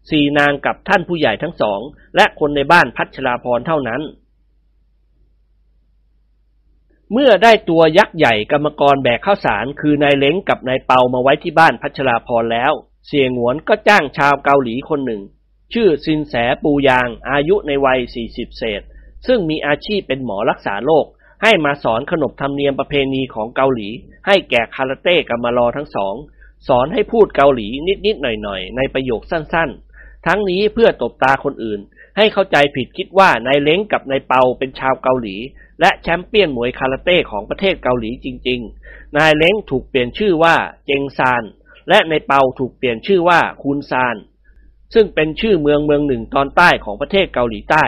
[0.09, 1.79] สีนางกับท่านผู้ใหญ่ทั้งสอง
[2.15, 4.01] และคนในบ้านพัชราพรเท่านั้น
[7.13, 12.73] เมื่อได้ตัวยักษ์ใหญ่กรรมกรแบกข้าวสารคือนายเล้งกับนายเปามาไว้ที่บ้านพัชราพรแล้ว
[13.07, 15.21] เสียงหวนก็จ้างชาวเกาหลีคนหนึ่ง
[15.73, 18.81] ชื่อซินแสปูยาง อายุในวัย 40 เศษ
[19.27, 21.05] ซึ่งมีอาชีพเป็นหมอรักษาโรค
[21.43, 23.89] ให้มาสอนขนบธรรมเนียมประเพณีของเกาหลี
[24.27, 26.15] ให้แก่คาราเต้กับมารอทั้งสอง
[26.67, 27.67] สอนให้พูดเกาหลี
[28.05, 31.79] นิดๆหน่อยๆ ในประโยคสั้นๆ ทั้งนี้เพื่อตบตาคนอื่น
[32.19, 35.35] ให้เข้าใจผิดคิดว่านายเล้งกับนายเปาเป็นชาวเกาหลี
[35.81, 40.55] และแชมเปี้ยนมวยคาราเต้ของประเทศเกาหลีจริง ๆ นายเล้งถูกเปลี่ยนชื่อว่า
[40.85, 41.43] เจงซาน
[41.89, 44.15] และนายเปาถูกเปลี่ยนชื่อว่าคุนซาน
[44.93, 47.85] ซึ่งเป็นชื่อเมืองเมืองหนึ่งตอนใต้ของประเทศเกาหลีใต้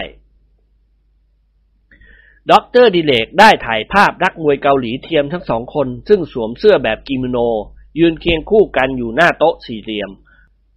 [2.51, 7.37] ด็อกเตอร์ดิเรกได้ถ่ายภาพนักมวยเกาหลีเทียมทั้งสองคน ซึ่งสวมเสื้อแบบกิโมโน
[7.99, 10.11] ยืนเคียงคู่กันอยู่หน้าโต๊ะสี่เหลี่ยม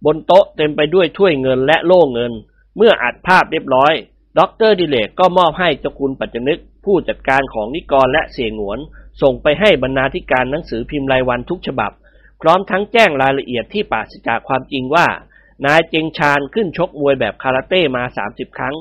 [0.05, 2.33] บนโต๊ะเต็มไปด้วยถ้วยเงินและโล่เงิน
[2.77, 3.93] เมื่ออัดภาพเรียบร้อย
[4.39, 8.79] ด็อกเตอร์ดิเรกก็มอบให้เจ้าคุณปัจจนึก ผู้จัดการของนิกรและเสี่ยหงวน
[9.21, 11.91] ส่งไปให้บรรณาธิการหนังสือพิมพ์รายวันทุกฉบับ
[12.41, 15.07] พร้อมทั้งแจ้งรายละเอียดที่ปราศจากความจริงว่า
[15.65, 18.75] นายเจงซานขึ้นชกมวยแบบคาราเต้มา 30 ครั้ง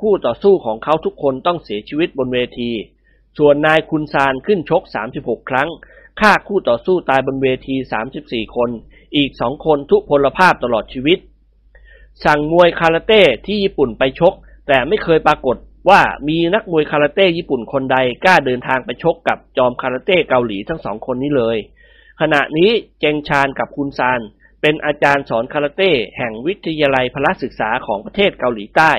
[0.00, 2.70] คู่ต่อสู้ของเขาทุกคนต้องเสียชีวิตบนเวที
[3.38, 4.82] ส่วนนายคุณซานขึ้นชก
[5.16, 5.68] 36 ครั้ง
[6.20, 7.76] ฆ่าคู่ต่อสู้ตายบนเวที
[8.16, 8.70] 34 คน
[9.16, 11.18] อีกสองคนทุพพลภาพตลอดชีวิต
[12.24, 14.34] สั่งมวยคาราเต้ที่ญี่ปุ่นไปชก
[14.68, 15.56] แต่ไม่เคยปรากฏ
[15.88, 21.56] ว่ามีนักมวยคาราเต้ญี่ปุ่นคนใดกล้าเดินทางไปชกกับจอมคาราเต้เกาหลีทั้งสองคนนี้เลย
[22.20, 24.20] ขณะนี้เจงชานกับคุณซาน
[24.60, 28.92] เป็นอาจารย์สอนคาราเต้แห่งวิทยาลัยพละศึกษาของประเทศเกาหลีใต้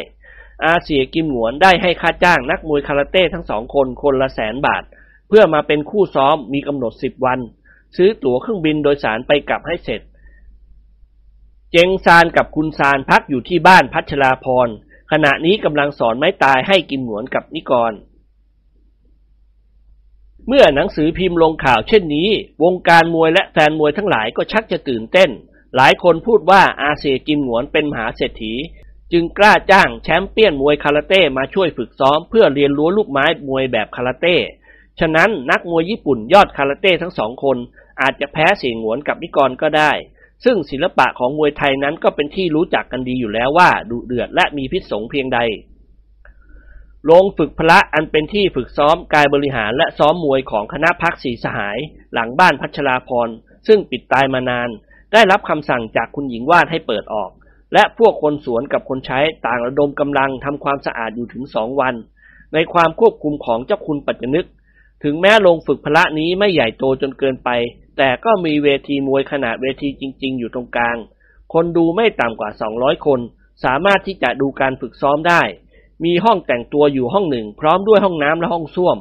[0.65, 4.84] อาเซียกิมหนวนได้ให้ค่าจ้างนักมวยคาราเต้ทั้งสองคนคนละแสนบาท
[5.27, 7.39] เพื่อมาเป็นคู่ซ้อมมีกำหนดสิบวัน
[7.95, 10.01] ซื้อตั๋วเครื่องบินโดยสารไปกลับให้เสร็จ
[11.73, 14.67] เจงซานกับคุณซานพักอยู่ที่บ้านพัชราพร
[15.12, 17.93] ขณะนี้กำลังสอนไม้ตายให้กิมหนวนกับนิกร
[20.47, 22.29] เมื่อหนังสือพิมพ์ลงข่าวเช่นนี้
[22.63, 25.29] วงการมวยและแฟนมวยทั้งหลายก็ชักจะตื่นเต้น
[25.75, 28.53] หลายคนพูดว่าอาเซกิมหนวนเป็นมหาเศรษฐี
[29.12, 34.36] จึงกล้าจ้างแชมป์เปี้ยนมวยคาราเต้มาช่วยฝึกซ้อมเพื่อเรียนรู้ลูกไม้มวยแบบคาราเต้
[34.99, 37.57] ฉะนั้นนักมวยญี่ปุ่นยอดคาราเต้ทั้งสองคน
[38.01, 39.91] อาจจะแพ้เสียงหวนกับนิกรก็ได้
[40.45, 45.39] ซึ่งศิลปะของมวยไทยนั้นก็เป็นที่รู้จักกันดีอยู่แล้วว่าดุเดือดและมีพิษสงเพียงใด
[47.06, 51.77] โรงฝึกพละอันเป็นที่ฝึกซ้อมกายบริหารและซ้อมมวยของคณะพักศรีสหาย
[52.13, 53.30] หลังบ้านพัชราพร
[53.67, 54.69] ซึ่งปิดตายมานาน
[55.13, 57.32] ได้รับคำสั่งจากคุณหญิงวาดให้เปิดออก
[57.73, 61.93] และพวกคนสวนกับคนใช้ต่างระดมกำลังทำความสะอาดอยู่ถึงสองวัน
[62.54, 64.47] ในความควบคุมของเจ้าคุณปัจจนึก
[65.04, 67.49] ถึงแม้โรงฝึกพละนี้ไม่ใหญ่โตจนเกินไป
[67.97, 70.97] แต่ก็มีเวทีมวยขนาดเวทีจริง ๆ อยู่ตรงกลาง
[71.54, 73.19] คนดูไม่ต่ำกว่า 200 คน
[73.63, 75.41] สามารถที่จะดูการฝึกซ้อมได้
[76.06, 78.97] มีห้องแต่งตัวอยู่ห้องหนึ่ง พร้อมด้วยห้องน้ำและห้องส้วม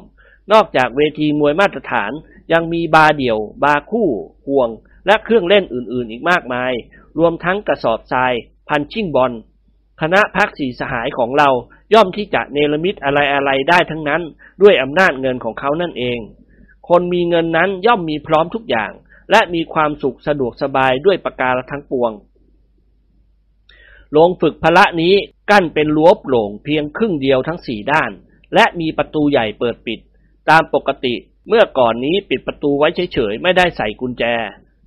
[0.51, 2.11] นอกจากเวทีมวยมาตรฐาน
[2.53, 4.09] ยังมีบาร์เดี่ยว บาร์คู่
[4.47, 4.69] ห่วง
[5.05, 6.71] และเครื่องเล่นอื่น ๆ อีกมากมาย
[7.19, 8.33] รวมทั้งกระสอบทราย
[8.69, 9.31] พันชิ่งบอล
[10.01, 11.49] คณะพักสีสหายของเรา
[11.93, 13.11] ย่อมที่จะเนรมิตอะ
[13.43, 14.21] ไรๆได้ทั้งนั้น
[14.61, 16.19] ด้วยอำนาจเงินของเขานั่นเอง
[16.91, 18.91] คนมีเงินนั้นย่อมมีพร้อมทุกอย่าง
[19.31, 22.11] และมีความสุขสะดวกสบายด้วยประการทั้งปวง
[24.11, 25.15] โรงฝึกพละนี้
[25.51, 28.11] กั้นเป็นรั้วโปร่งเพียงครึ่งเดียวทั้งสี่ด้าน
[28.55, 29.99] และมีประตูใหญ่เปิดปิด
[30.49, 31.15] ตามปกติ
[31.47, 34.23] เมื่อก่อนนี้ปิดประตูไว้เฉยๆ ไม่ได้ใส่กุญแจ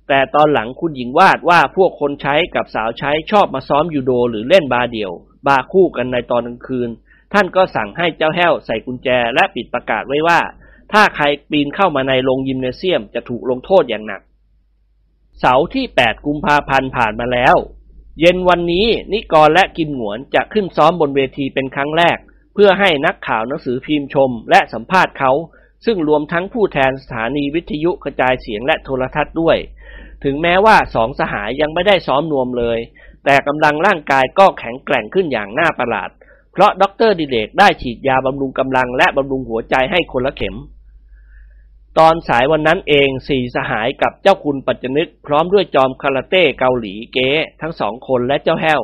[0.07, 5.11] แต่ตอนหลังคุณหญิงวาดว่าพวกคนใช้กับสาวใช้ชอบมาซ้อมยูโดหรือเล่นบาเดี่ยว
[5.47, 6.89] บาคู่กันในตอนกลางคืน
[7.33, 10.39] ท่านก็สั่งให้เจ้าแห้วใส่กุญแจและปิดประกาศไว้ว่า
[10.93, 14.21] ถ้าใครปีนเข้ามาในโรงยิมเนเซียมจะถูกลงโทษอย่างหนัก
[15.39, 17.55] เสาร์ที่ 8 กุมภาพันธ์ผ่านมาแล้ว
[18.19, 22.17] เย็นวันนี้นิกรและกิมหนวนจะขึ้นซ้อมบนเวทีเป็นครั้งแรก
[22.53, 25.31] เพื่อให้นักข่าวหนังสือพิมพ์ชม และสัมภาษณ์เขา
[25.85, 29.57] ซึ่งรวมทั้งผู้แทนสถานีวิทยุกระจายเสียงและโทรทัศน์ด้วย
[30.23, 32.79] ถึงแม้ว่าสองสหายยังไม่ได้ซ้อมนวมเลย
[33.25, 36.09] แต่กำลังร่างกายก็แข็งแกร่งขึ้นอย่างน่าประหลาด
[36.51, 40.55] เพราะดรดิเลกได้ฉีดยาบำรุงกำลังและบำรุงหัวใจให้คนละเข็ม
[41.99, 47.29] ตอนสายวันนั้นเองสี่สหายกับเจ้าคุณปัจจนึก พร้อมด้วยจอมคาราเต้เกาหลีเก๊
[47.61, 48.81] ทั้งสองคนและเจ้าแห้ว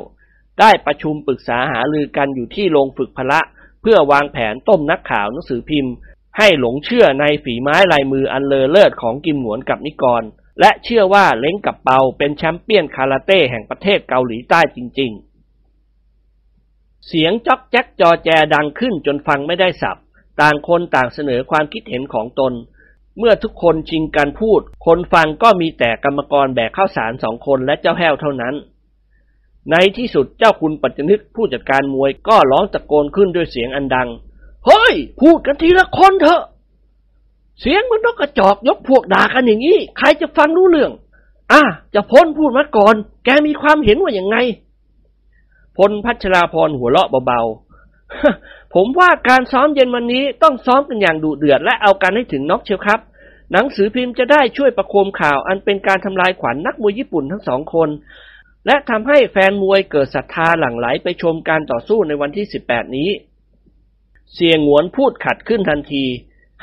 [0.59, 3.39] ได้ประชุมปรึกษาหารือกันอยู่ที่โรงฝึกพละ
[3.81, 5.93] เพื่อวางแผนต้มนักข่าวหนังสือพิมพ์
[6.37, 10.23] ให้หลงเชื่อในฝีไม้ลายมืออันเลอเลิศของกิมหนวนกับนิกร
[10.59, 15.11] และเชื่อว่าเล้งกับเปาเป็นแชมเปี้ยนคาราเต้แห่งประเทศเกาหลีใต้จริง
[16.09, 19.97] ๆ เสียงจ๊อกแจ๊กจอแจดังขึ้นจนฟังไม่ได้สับ
[20.41, 22.53] ต่างคนต่างเสนอความคิดเห็นของตน
[23.17, 28.55] เมื่อทุกคนชิงกันพูด คนฟังก็มีแต่กรรมกรแบกข้าวสารสองคนและเจ้าแห้วเท่านั้น
[29.71, 34.09] ในที่สุดเจ้าคุณปัจจนึกผู้จัดการมวยก็ร้องตะโกนขึ้นด้วยเสียงอันดัง
[34.65, 36.41] เฮ้ย พูดกันทีละคนเถอะ
[37.59, 40.91] เสียงมันนกกระจอกยกพวกด่ากันอย่างนี้ ใครจะฟังรู้เรื่อง
[41.51, 41.61] อะ
[41.93, 42.95] จะพ้นพูดมาก่อน
[43.25, 44.37] แกมีความเห็นว่าอย่างไง
[45.77, 47.70] พลพัชราพรหัวเราะเบาๆ
[48.73, 52.99] ผมว่าการซ้อมเย็นวันนี้ต้องซ้อมกันอย่างดุเดือดและเอากันให้ถึงน็อกเชียวครับ
[53.51, 57.89] หนังสือพิมพ์จะได้ช่วยประโคมข่าวอันเป็นการทำลายขวัญนนักมวยญี่ปุ่นทั้งสองคน
[58.65, 63.09] และทำให้แฟนมวยเกิดศรัทธาหลั่งไหลไปชมการต่อสู้ในวันที่ 18 นี้
[64.33, 66.05] เสียงหวนพูดขัดขึ้นทันที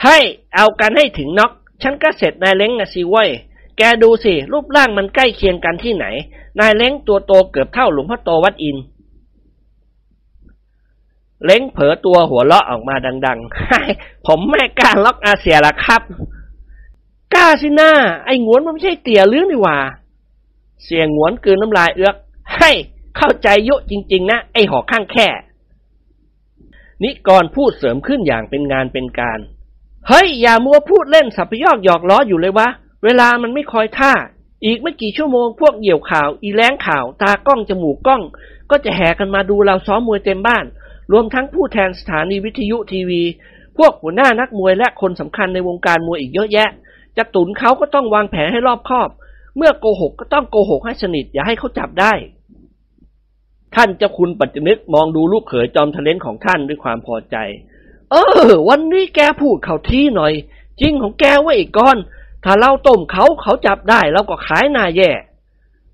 [0.05, 0.19] ให้
[0.57, 3.31] เอากันให้ถึงน็อกฉันก็เสร็จนายเล้งนะสิเว้ย
[3.79, 6.07] แกดูสิรูปร่างมันใกล้เคียงกันที่ไหน
[6.61, 8.77] นายเล้งตัวโตเกือบเท่าหลวงพ่อโตวัดอิน
[11.45, 12.95] เล้งเผลอตัวหัวเราะออกมา
[13.27, 16.03] ดังๆ ผมไม่กล้าล็อกอาเซียละครับ
[17.35, 17.93] กล้าสิหน้า
[18.25, 19.79] ไอ้งวนมันไม่ใช่เตี่ยเรื่องนี่ว่า
[20.85, 22.17] เสียงงวนกืนน้ำลายเอื้อก
[22.59, 22.71] ให้
[23.17, 25.29] เข้าใจเยุจริง ๆ นะ ไอ้หอกข้างแค่
[27.03, 29.39] นิกรพูดเสริมขึ้นอย่างเป็นงานเป็นการ
[30.09, 32.69] เฮ้ย อย่ามัวพูดเล่นสัพยอกหยอกล้ออยู่เลยวะ
[33.05, 34.13] เวลามันไม่คอยท่า
[34.65, 38.23] อีกไม่กี่ชั่วโมงพวกเหยี่ยวข่าว อีแล้งข่าว ตากล้องจมูกกล้อง
[38.71, 40.65] ก็จะแห่กันมาดูเราซ้อมมวยเต็มบ้าน
[41.13, 43.23] รวมทั้งผู้แทนสถานีวิทยุทีวี
[43.79, 46.69] พวกหัวหน้านักมวยและคนสำคัญในวงการมวยอีกเยอะแยะ
[47.17, 49.09] จะตุนเขาก็ต้องวางแผนให้รอบคอบ
[49.57, 52.13] เมื่อโกหกก็ต้องโกหกให้สนิทอย่าให้เขาจับได้
[53.75, 57.37] ท่านเจ้าคุณปัจจนึกมองดูลูกเขยจอมทะเลนของท่านด้วยความพอใจ
[58.11, 58.17] เอ
[58.49, 60.33] อ วันนี้แกพูดเขาที่หน่อย
[60.81, 61.99] จริงของแกไว้อีกก้อน
[62.45, 65.11] ถ้าเราต้มเขาเขาจับได้เราก็ขายหน้าแย่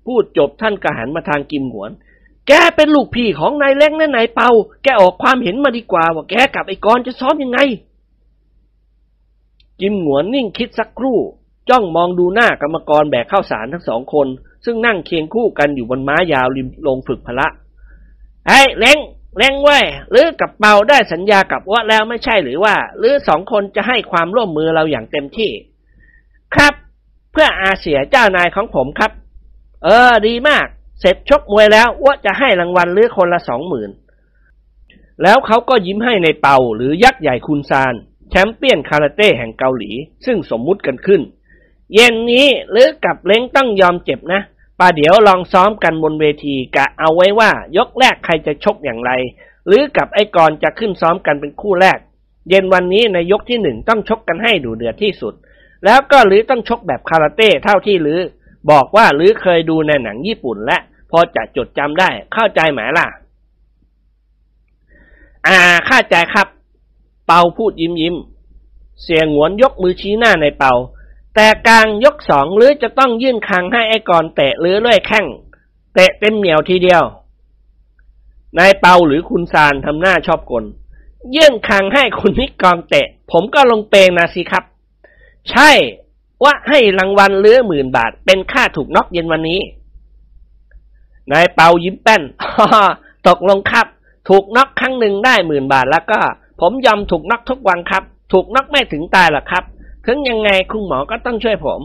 [0.05, 1.91] พูดจบท่านกระหันมาทางกิมหวน
[2.47, 4.49] แกเป็นลูกพี่ของนายเล้งและนายเปา
[4.83, 7.59] แกออกความเห็นมาดีกว่าว่าแกกับไอ้กรจะซ้อมยังไง
[9.81, 11.19] กิมหวนนิ่งคิดสักครู่
[11.69, 14.27] จ้องมองดูหน้ากรรมกรแบกข้าวสารทั้งสองคน
[14.65, 17.47] ซึ่งนั่งเคียงคู่กันอยู่บนม้ายาวริมโรงฝึกพละ
[18.47, 18.97] ไอ้เล้ง
[19.37, 25.51] เล้งเว้ยหรือกับเปาได้สัญญากับว่าแล้วไม่ใช่หรือว่า หรือสองคนจะให้ความร่วมมือเราอย่างเต็มที่
[26.55, 26.73] ครับ
[27.31, 29.11] เพื่ออาเสียเจ้านายของผมครับ
[29.83, 30.67] เออ ดีมาก
[30.99, 33.89] เสร็จชกมวยแล้วว่าจะให้รางวัลหรือคนละสองหมื่น
[35.23, 37.93] แล้วเขาก็ยิ้มให้ในเปาหรือยักษ์ใหญ่คุณซาน
[38.29, 39.91] แชมเปี้ยนคาราเต้แห่งเกาหลี
[40.25, 41.21] ซึ่งสมมุติกันขึ้น
[41.93, 44.41] เย็นนี้หรือกับเล้งต้องยอมเจ็บนะ
[44.79, 49.11] ป่าเดี๋ยวลองซ้อมกันบนเวทีกะเอาไว้ว่ายกแรกใครจะชกอย่างไร
[49.67, 51.97] หรือกับไอ้กรจะขึ้นซ้อมกันเป็นคู่แรก
[52.49, 55.33] เย็นวันนี้ในยกที่หนึ่งต้องชกกันให้ดูเดือดที่สุด
[55.85, 58.19] แล้วก็หรือต้องชกแบบคาราเต้เท่าที่หรือ
[58.71, 60.77] บอกว่าหรือเคยดูในหนังญี่ปุ่นและ
[61.11, 63.07] พอจะจดจำได้เข้าใจไหมล่ะ
[65.47, 66.47] อ่าเข้าใจครับ
[67.27, 68.15] เปาพูดยิ้มยิ้ม
[69.03, 70.73] เสียงหวนยกมือชี้หน้าในเปา
[71.35, 75.25] แต่กลางยกสองหรือจะต้องยื่นคางให้ไอ้กรเตะหรือด้วยแข้ง
[75.93, 77.03] เตะเต็มเหนียวทีเดียว
[78.57, 80.63] นายเปาหรือคุณซานทำหน้าชอบกล
[81.35, 84.63] ยื่นคางให้คุณนิกรเตะ ผมก็ลงเปงนะสิครับ
[85.51, 85.71] ใช่
[86.43, 89.59] ว่าให้รางวัลเลือหมื่นบาท เป็นค่าถูกน็อกเย็นวันนี้
[91.31, 92.21] นายเปายิ้มแป้น
[93.27, 93.87] ตกลงครับ
[94.29, 96.19] ถูกน็อกครั้งหนึ่งได้หมื่นบาทแล้วก็
[96.61, 99.63] ผมยอมถูกน็อกทุกวันครับ ถูกน็อกไม่ถึงตายหรอกครับ
[100.05, 101.81] ถึงยังไงคุณหมอก็ต้องช่วยผม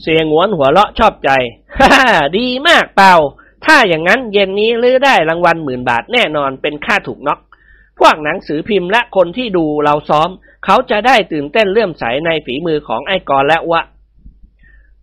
[0.00, 1.30] เสียงหวนหัวเราะชอบใจ
[1.78, 2.04] ฮ่า
[2.36, 3.14] ดีมากเปา
[3.66, 7.40] ถ้าอย่างนั้นเย็นนี้ลื้อได้รางวัลหมื่นบาทแน่นอนเป็นค่าถูกน็อก
[7.98, 10.28] พวกหนังสือพิมพ์และคนที่ดูเราซ้อม
[10.64, 13.82] เขาจะได้ตื่นเต้นเลื่อมใสในฝีมือของไอ้กรและวะ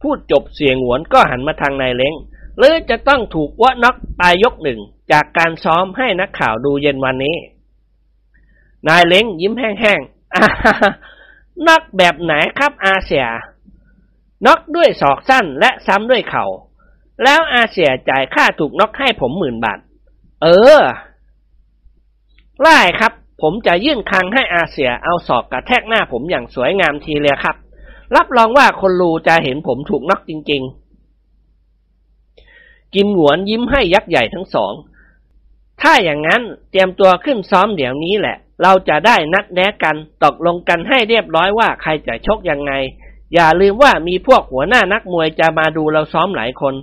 [0.02, 2.14] พูดจบเสียงหวนก็หันมาทางนายเล้ง
[2.58, 4.80] หรือจะต้องถูกวะน็อกตายยกหนึ่ง
[5.12, 7.36] จากการซ้อมให้นักข่าวดูเย็นวันนี้
[8.88, 13.28] นายเล้งยิ้มแห้งๆน็อกแบบไหนครับอาเสีย
[14.46, 16.46] น็อกด้วยศอกสั้นและซ้ำด้วยเขา่า
[17.24, 19.80] แล้วอาเสียจ่ายค่าถูกน็อกให้ผมหมื่นบาท
[20.44, 20.48] เอ
[20.80, 20.82] อ
[22.62, 27.56] ไล่ครับ ผมจะยื่นคางให้อาเสียเอาศอกกระแทกหน้าผมอย่างสวยงามทีเลยครับ
[28.16, 30.62] รับรองว่าคนรูจะเห็นผมถูกน็อกจริง
[31.60, 34.74] ๆ กิมหวนยิ้มให้ยักษ์ใหญ่ทั้งสอง
[35.82, 42.74] ถ้าอย่างนั้นเตรียมตัวขึ้นซ้อมเดี๋ยวนี้แหละ เราจะได้นัดแนะกันตกลงกันให้เรียบร้อยว่าใครจะชกยังไง
[43.34, 46.74] อย่าลืมว่ามีพวกหัวหน้านักมวยจะมาดูเราซ้อมหลายคน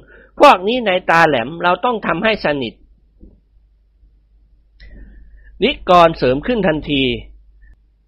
[0.41, 2.73] พวกนี้นัยน์ตาแหลมเราต้องทำให้สนิท
[5.63, 7.05] นิกรเสริมขึ้นทันที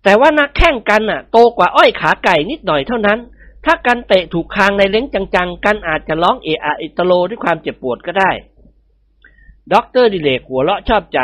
[0.05, 3.19] แต่ว่าหน้าแข้งกันน่ะ โตกว่าอ้อยขาไก่นิดหน่อยเท่านั้น
[3.65, 8.31] ถ้ากันเตะถูกคางนายเล้งจังๆ กันอาจจะร้องเอะอะอิตโลด้วยความเจ็บปวดก็ได้
[9.73, 11.21] ด็อกเตอร์ดิเรกหัวเราะชอบใจ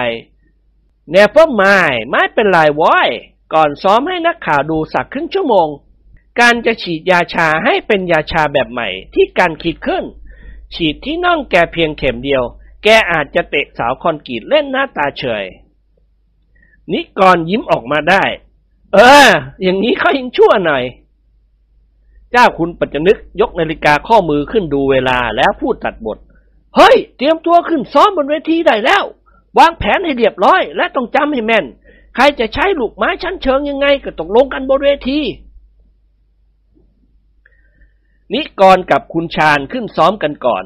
[1.10, 1.62] never mind
[2.10, 3.08] ไม่เป็นไรวอย
[3.54, 5.68] ก่อนซ้อมให้นักข่าวดูสักครึ่งชั่วโมง
[6.40, 10.04] การจะฉีดยาชาให้เป็นยาชาแบบใหม่ที่การคิดขึ้น
[10.74, 12.42] ฉีดที่น่องแกเพียงเข็มเดียว
[12.84, 15.44] แกอาจจะเตะสาวคอนกรีตเล่นหน้าตาเฉย
[16.92, 18.24] นิกรยิ้มออกมาได้
[18.94, 19.28] เออ
[19.62, 20.84] อย่างนี้เขายังชั่วหน่อย
[22.32, 26.18] เจ้าคุณปัจจนึกยกนาฬิกาข้อมือขึ้นดูเวลาแล้วพูดตัดบท
[26.76, 29.04] เฮ้ย เตรียมตัวขึ้นซ้อมบนเวทีได้แล้ว
[29.58, 31.64] วางแผนให้เรียบร้อย และต้องจำให้แม่น
[32.14, 35.20] ใครจะใช้ลูกไม้ชั้นเชิงยังไงก็ตกลงกันบนเวที
[38.34, 40.64] นิกรกับคุณชาญขึ้นซ้อมกันก่อน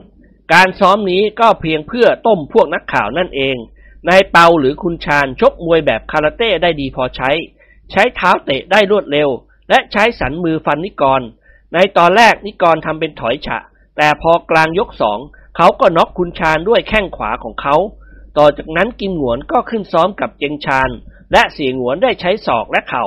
[0.53, 3.57] การซ้อมนี้ก็เพียงเพื่อต้มพวกนักข่าวนั่นเอง
[4.09, 7.31] นายเปาหรือคุณชาญชกมวยแบบคาราเต้ได้ดีพอใช้
[7.91, 9.29] ใช้เท้าเตะได้รวดเร็ว
[9.69, 11.23] และใช้สันมือฟันนิกร
[11.75, 13.59] ในตอนแรกนิกรทำเป็นถอยฉะ
[13.97, 15.19] แต่พอกลางยกสอง
[15.57, 17.77] เขาก็น็อกคุณชาญด้วยแข้งขวาของเขา
[18.39, 20.91] ต่อจากนั้นกิมหงวนก็ขึ้นซ้อมกับเจงชาญ
[21.33, 23.05] และเสียงหวนได้ใช้ศอกและเขา่า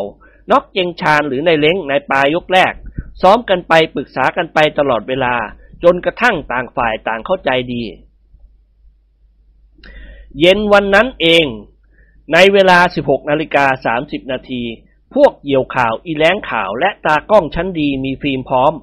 [0.51, 2.73] น็อกเจงชาญหรือในเล้งในปลายยกแรก
[3.21, 5.35] ซ้อมกันไปปรึกษากันไปตลอดเวลา
[5.83, 7.83] จนกระทั่งต่างฝ่ายต่างเข้าใจดี
[10.39, 11.45] เย็นวันนั้นเอง
[12.33, 14.63] ในเวลา 16นาฬิกา30 นาที
[15.15, 18.73] พวกเหยี่ยวข่าวอีแล้งข่าวและตากล้องชั้นดีมีฟิล์มพร้อม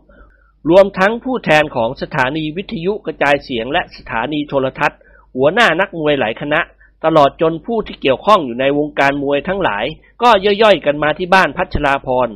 [0.70, 5.00] รวมทั้งผู้แทนของสถานีวิทยุกระจายเสียงและสถานีโทรทัศน์
[5.36, 6.61] หัวหน้านักมวยหลายคณะ
[7.05, 9.84] ตลอดจนผู้ที่เกี่ยวข้องอยู่ในวงการมวยทั้งหลาย
[10.22, 12.28] ก็ย่อยๆกันมาที่บ้านพัชราพร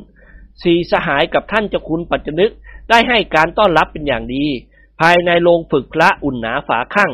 [0.63, 2.51] สีสหายกับท่านเจ้าคุณปัจจนึก
[2.89, 4.45] ได้ให้การต้อนรับเป็นอย่างดี
[5.01, 7.11] ภายในโรงฝึกพระอุ่นหนาฝาข้าง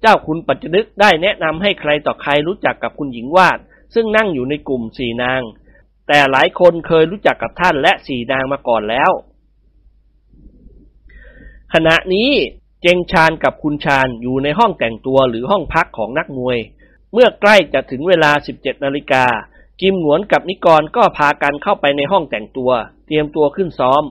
[0.00, 3.58] เจ้าคุณปัจจนึกได้แนะนำให้ใครต่อใครรู้จักกับคุณหญิงวาด
[3.94, 5.42] ซึ่งนั่งอยู่ในกลุ่มสี่นาง
[6.08, 9.10] แต่หลายคนเคยรู้จักกับท่านและสี่นางมาก่อนแล้ว
[11.74, 12.30] ขณะนี้
[12.82, 16.58] เจงชานกับคุณชานอยู่ในห้องแต่งตัวหรือห้องพักของนักมวย
[17.12, 19.24] เมื่อใกล้จะถึงเวลา 17นาฬิกา
[19.80, 22.70] กิมหนวนกับนิกรก็พากันเข้าไปในห้องแต่งตัว
[23.06, 24.02] เตรียมตัวขึ้นซ้อม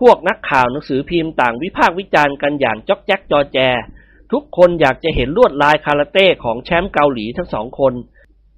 [0.00, 3.58] พวกนักข่าวหนังสือพิมพ์ต่างวิพากษ์วิจารณ์กันอย่างจอกแจ๊กจอแจ
[4.32, 7.94] ทุกคนอยากจะเห็นลวดลายคาราเต้ของแชมป์เกาหลีทั้งสองคน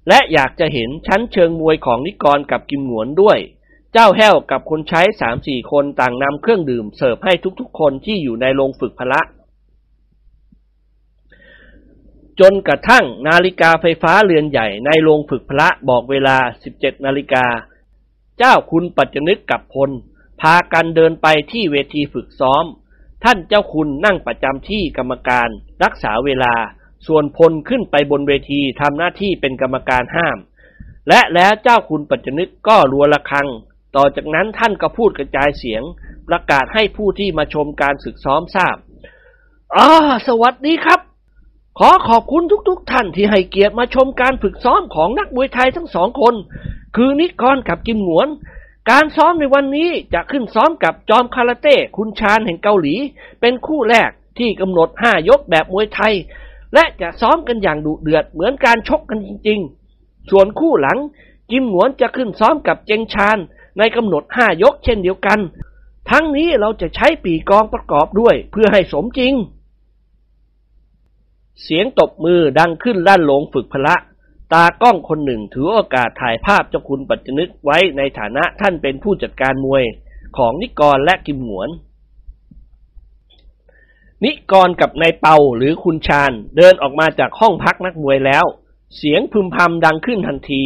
[0.07, 3.39] และอยากจะเห็นชั้นเชิงมวยของนิกรกับกิมหนวนด้วย
[3.93, 9.21] เจ้าแห้วกับคนใช้สามสี่คนต่างนำเครื่องดื่มเสิร์ฟให้ทุกๆ คนที่อยู่ในโรงฝึกพละ
[12.39, 16.37] จนกระทั่งนาฬิกาไฟฟ้าเรือนใหญ่ในโรงฝึกพระบอกเวลา
[16.71, 17.45] 17 นาฬิกา
[18.37, 19.89] เจ้าคุณปัจจนึกกับพล
[20.41, 22.65] พากันเดินไปที่เวทีฝึกซ้อม
[23.23, 25.49] ท่านเจ้าคุณนั่งประจำที่กรรมการ
[25.83, 26.53] รักษาเวลา
[27.07, 30.37] ส่วนพลขึ้นไปบนเวทีทำหน้าที่เป็นกรรมการห้าม
[31.09, 33.47] และแล้วเจ้าคุณปัจจนึกก็รัวระฆัง
[33.95, 35.83] ต่อจากนั้นท่านก็พูดกระจายเสียง
[36.27, 38.77] ประกาศให้ผู้ที่มาชมการฝึกซ้อมทราบ
[39.75, 39.89] อ่า
[40.27, 40.99] สวัสดีครับ
[41.79, 46.35] ขอขอบคุณทุกๆทท่านที่ให้เกียรติมาชมการฝึกซ้อมของนักมวยไทยทั้งสองคน
[46.95, 48.27] คือนิกรกับกิมหนวน
[48.89, 52.95] การซ้อมในวันนี้จะขึ้นซ้อมกับจอมคาราเต้คุณชานแห่งเกาหลี
[53.41, 54.09] เป็นคู่แรก
[54.39, 56.13] ที่กำหนดห้ายกแบบมวยไทย
[56.73, 59.59] และจะซ้อมกันอย่างดุเดือดเหมือนการชกกันจริง
[59.95, 60.97] ๆ ส่วนคู่หลัง
[61.51, 63.37] กิมหนวนจะขึ้นซ้อมกับเจงชาน
[63.77, 65.39] ในกำหนดห้ายกเช่นเดียวกัน
[66.09, 69.33] ทั้งนี้เราจะใช้ปีกองประกอบด้วยเพื่อให้สมจริง
[71.63, 73.95] เสียงตบมือดังขึ้นลั่นโลงฝึกพละ
[74.53, 79.83] ตากล้องคนหนึ่งถือโอกาสถ่ายภาพเจ้าคุณปัจจนึกไว้ในฐานะท่านเป็นผู้จัดการมวย
[80.37, 81.69] ของนิกรและกิมหนวน
[84.23, 88.45] นิกรกับนายเปาหรือคุณชาญเดินออกมาจากห้องพักนักมวยแล้ว
[88.97, 90.63] เสียงพึมพำดังขึ้นทันที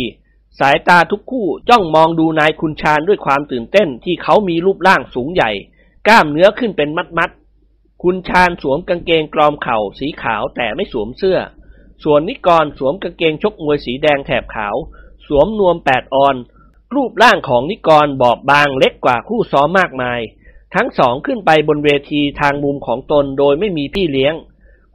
[0.60, 5.52] สายตาทุกคู่จ้องมองดูนายคุณชาญด้วยความตื่นเต้นที่เขามีรูปร่างสูงใหญ่
[6.08, 11.40] กล้ามเนื้อขึ้นเป็นมัดมัดๆคุณชาญสวมกางเกงกรอมเข่าสีขาวแต่ไม่สวมเสื้อ
[12.04, 14.76] ส่วนนิกรสวมกางเกงชกมวยสีแดงแถบขาว
[15.28, 16.36] สวมนวมแปดออน
[16.96, 20.20] รูปร่างของนิกรบอบบางเล็กกว่าคู่ซ้อมมากมาย
[20.76, 24.34] ทั้งสองขึ้นไปบนเวทีทางมุมของตนโดยไม่มีพี่เลี้ยง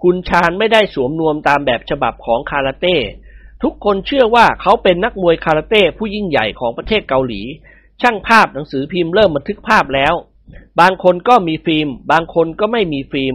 [0.02, 2.96] คุณชาญไม่ได้สวมนวมตามแบบฉบับของคาราเต้
[3.62, 7.42] ทุกคนเชื่อว่าเขาเป็นนักมวยคาราเต้ผู้ยิ่งใหญ่ของประเทศเกาหลี
[8.02, 10.14] ช่างภาพหนังสือพิมพ์เริ่มบันทึกภาพแล้ว
[10.80, 13.34] บางคนก็มีฟิล์ม บางคนก็ไม่มีฟิล์ม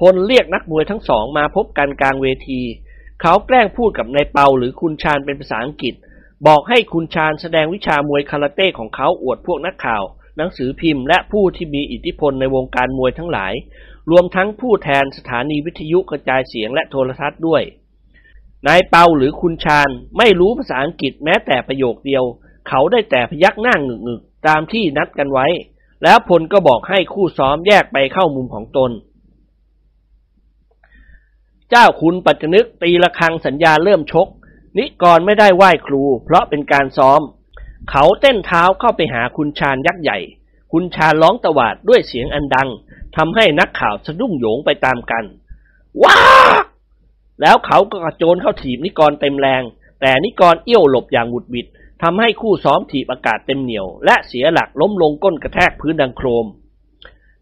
[0.00, 2.62] พลเรียกนักมวยทั้งสองมาพบกันกลางเวที
[3.20, 5.94] เขาแกล้งพูดกับนายเปาหรือคุณชาญเป็นภาษาอังกฤษ
[6.46, 10.02] บอกให้คุณชาญแสดงวิชามวยคาราเต้ของเขาอวดพวกนักข่าว
[10.36, 13.52] หนังสือพิมพ์และผู้ที่มีอิทธิพลในวงการมวยทั้งหลาย
[14.10, 17.62] รวมทั้งผู้แทนสถานีวิทยุกระจายเสียงและโทรทัศน์ด้วย
[18.66, 22.24] นายเปาหรือคุณชาญไม่รู้ภาษาอังกฤษแม้แต่ประโยคเดียว
[22.68, 25.46] เขาได้แต่พยักหน้างงึกๆตามที่นัดกันไว้
[26.02, 28.90] แล้วพลก็บอกให้คู่ซ้อมแยกไปเข้ามุมของตน
[31.70, 34.28] เจ้าคุณปัจจนึกตีระฆังสัญญาเริ่มชก
[34.78, 37.20] นิกรไม่ได้ไหว้ครู เพราะเป็นการซ้อม
[37.90, 40.18] เขาเต้นเท้าเข้าไปหาคุณชาญยักษ์ใหญ่
[40.72, 42.68] คุณชาญร้องตวาดด้วยเสียงอันดัง
[43.16, 45.24] ทำให้นักข่าวสะดุ้งโยงไปตามกัน
[46.02, 46.18] ว้า
[47.40, 49.62] แล้วเขาก็กระโจนเข้าถีบนิกรเต็มแรง
[50.00, 51.66] แต่นิกรเอี้ยวหลบอย่างหวุดหวิด
[52.02, 56.46] ทำให้คู่ซ้อมถีบอากาศเต็มเหนียว และเสียหลักล้มลงก้นกระแทกพื้นดังโครม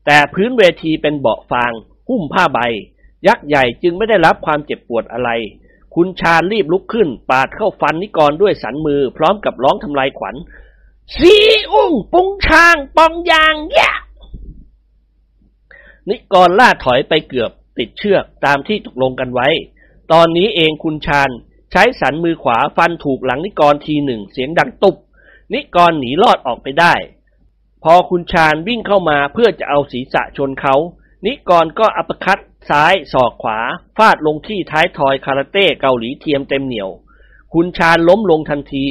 [0.07, 1.73] แต่พื้นเวทีเป็นเบาะฟาง
[2.09, 2.59] หุ้มผ้าใบ
[3.27, 5.31] ยักษ์ใหญ่จึงไม่ได้รับความเจ็บปวดอะไร
[5.95, 10.35] คุณชาญรีบลุกขึ้น ปาดเข้าฟันนิกรด้วยสันมือ พร้อมกับร้องทำลายขวัญ
[11.17, 11.35] สี
[11.73, 13.95] อุ้งปุงชางปองยางแยะ
[16.09, 19.49] นิกรล่าถอยไปเกือบติดเชือกตามที่ตกลงกันไว้
[20.13, 21.31] ตอนนี้เองคุณชาญ
[21.71, 24.97] ใช้สันมือขวาฟันถูกหลังนิกรทีหนึ่งเสียงดังตุบ
[25.55, 26.95] นิกรหนีรอดออกไปได้
[27.83, 30.75] พอคุณชาญวิ่งเข้ามาเพื่อจะเอาศีรษะชนเขา
[31.27, 32.39] นิกรก็อัปคัด
[32.71, 33.59] ซ้ายศอกขวา
[33.97, 36.91] ฟาดลงที่ท้ายทอยคาราเต้เกาหลีเทียมเต็มเหนียว
[37.53, 38.87] คุณชาญล้มลงทันที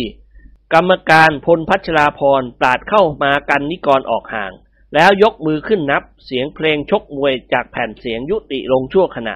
[0.74, 4.52] กรรมการพลพัชราพรปราดเข้ามากันนิกรออกห่าง
[4.94, 9.36] แล้วยกมือขึ้นนับเสียงเพลงชกมวยจากแผ่นเสียงยุติลงชั่วขณะ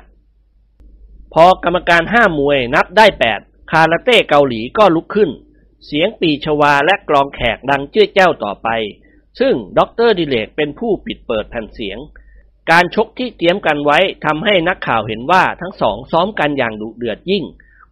[1.34, 3.40] พอกรรมการห้ามวยนับได้แปด
[3.72, 5.30] คาราเต้เกาหลีก็ลุกขึ้น
[5.86, 8.70] เสียงปีชวาและกลองแขกดังเจ้ยเจ้าต่อไป
[9.40, 11.98] ซึ่งดรดิเลกเป็นผู้ปิดเปิดแผ่นเสียง
[12.72, 17.44] การชกที่เตรียมกันไว้ทำให้นักข่าวเห็นว่าทั้งสองซ้อมกันอย่างดุเดือดยิ่ง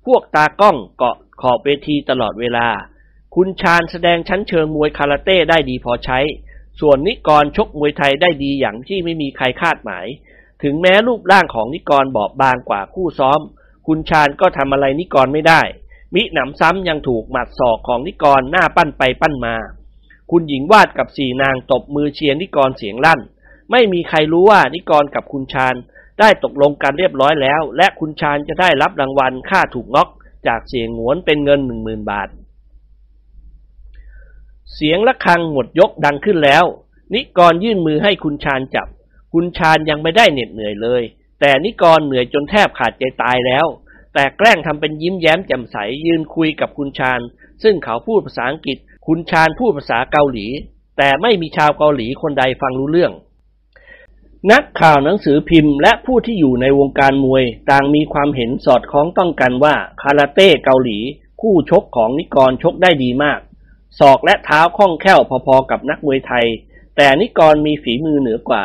[0.06, 2.68] พวกตากล้องเกาะขอบเวทีตลอดเวลา
[3.36, 6.20] คุณชาญแสดงชั้นเชิงมวยคาราเต้ได้ดีพอใช้
[6.80, 10.06] ส่วนนิกรชกมวยไทยได้ดีอย่างที่ไม่มีใครคาดหมาย
[10.64, 13.40] ถึงแม้รูปร่างของนิกรบอบบางกว่าคู่ซ้อม
[13.88, 15.62] คุณชาญก็ทำอะไรนิกรไม่ได้
[16.16, 19.56] มิหนำซ้ำยังถูกหมัดศอกของนิกรหน้าปั้นไปปั้นมา
[20.32, 23.20] คุณหญิงวาดกับสี่นางตบมือเชียร์นิกรเสียงลั่น
[23.72, 25.76] ไม่มีใครรู้ว่านิกรกับคุณชาญ
[26.20, 30.10] ได้ตกลงกันเรียบร้อยแล้ว และคุณชาญจะได้รับรางวัลค่าถูกน็อก
[30.48, 32.30] จากเสียงหวนเป็นเงินหนึ่งหมื่นบาท
[34.74, 36.66] เสียงะระฆังหมดยกดังขึ้นแล้ว
[37.14, 38.88] นิกรยื่นมือให้คุณชาญจับ
[39.34, 41.04] คุณชาญยังไม่ได้เหน็ดเหนื่อยเลย
[41.40, 43.66] แต่นิกรเหนื่อยจนแทบขาดใจตายแล้ว
[44.14, 47.20] แต่แกล้งทำเป็นยิ้มแย้มแจ่มใสยืนคุยกับคุณชาญ
[47.64, 50.48] ซึ่งเขาพูดภาษาอังกฤษ คุณชาญพูดภาษาเกาหลี
[50.98, 53.12] แต่ไม่มีชาวเกาหลีคนใดฟังรู้เรื่อง
[54.52, 61.00] นักข่าวหนังสือพิมพ์และผู้ที่อยู่ในวงการมวย ต่างมีความเห็นสอดคล้องต้องกันว่า คาราเต้เกาหลี
[61.42, 63.40] คู่ชกของนิกรชกได้ดีมาก
[64.00, 66.46] ศอกและเท้าคล่องแคล่วพอๆกับนักมวยไทย
[66.96, 68.64] แต่นิกรมีฝีมือเหนือกว่า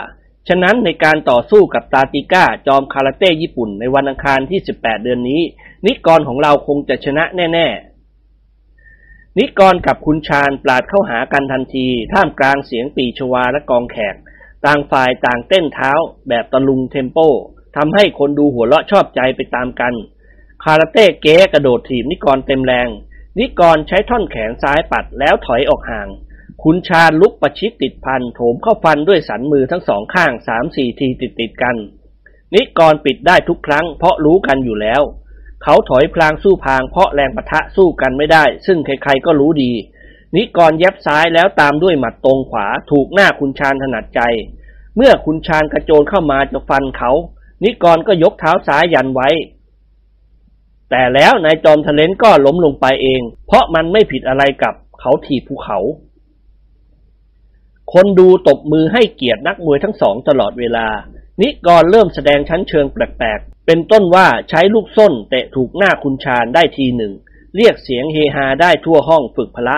[0.49, 5.41] ฉะนั้นในการต่อสู้กับตาติก้าจอมคาราเต้ญี่ปุ่นในวันอังคารที่ 18 เดือนนี้
[5.87, 7.69] นิกรของเราคงจะชนะแน่
[8.53, 14.17] ๆนิกรกับคุณชาญปราดเข้าหากันทันที ท่ามกลางเสียงปีชวาและกองแขก
[14.67, 15.93] ต่างฝ่ายต่างเต้นเท้า
[16.29, 17.19] แบบตะลุงเทมโป
[17.77, 19.95] ทำให้คนดูหัวเราะชอบใจไปตามกัน
[20.65, 22.89] คาราเต้เก๋กระโดดถีบนิกรเต็มแรง
[23.39, 26.09] นิกรใช้ท่อนแขนซ้ายปัดแล้วถอยออกห่าง
[26.63, 31.77] คุณชาลุกประชิดติดพันโถมเข้าฟันด้วยสันมือทั้งสองข้างสามสี่ทีติดติดกัน
[32.55, 35.03] นิกรปิดได้ทุกครั้งเพราะรู้กันอยู่แล้ว
[35.63, 39.73] เขาถอยพลางสู้พางเพราะแรงปะทะสู้กันไม่ได้ ซึ่งใครๆก็รู้ดี
[40.37, 44.21] นิกรเย็บซ้ายแล้วตามด้วยหมัดตรงขวาถูกหน้าคุณชาญถนัดใจ
[44.97, 47.11] เมื่อคุณชาญกระโจนเข้ามาจะฟันเขา
[47.65, 49.29] นิกรก็ยกเท้าซ้ายยันไว้
[50.91, 55.79] แต่แล้วนายจอมทะเลนก็ล้มลงไปเอง เพราะมันไม่ผิดอะไรกับเขาถีบภูเขา
[57.93, 60.87] คนดูตบมือให้เกียรตินักมวยทั้งสองตลอดเวลา
[61.41, 67.13] นิกรเริ่มแสดงชั้นเชิงแปลกๆ เป็นต้นว่าใช้ลูกส้นเตะถูกหน้าคุณชาญได้ทีหนึ่ง
[67.57, 69.77] เรียกเสียงเฮฮาได้ทั่วห้องฝึกพละ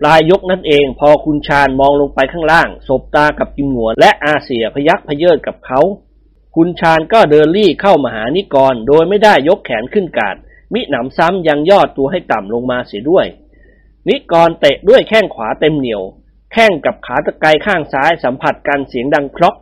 [0.00, 5.80] ปลายยกนั่นเอง พอคุณชาญมองลงไปข้างล่าง สบตากับกิมหนวน และอาเสียพยักพเยิดกับเขา
[6.56, 10.36] คุณชาญก็เดินลี่เข้ามาหานิกร โดยไม่ได้ยกแขนขึ้นกาด
[10.72, 13.26] มิหนำซ้ำยังย่อตัวให้ต่ำลงมาเสียด้วย
[14.08, 16.02] นิกรเตะด้วยแข้งขวาเต็มเหนียว
[16.52, 19.56] แข้งกับขาตะไคร้ข้างซ้ายสัมผัสกันเสียงดังครอก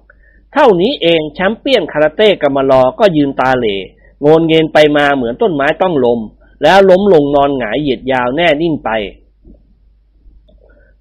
[0.52, 3.66] เท่านี้เองแชมเปี้ยนคาราเต้กัมาลอก็ยืนตาเหล
[4.20, 6.20] โงนเงินไปมาเหมือนต้นไม้ต้องลม
[6.62, 8.90] แล้วล้มลงนอนหงายเหยียดยาวแน่นิ่งไป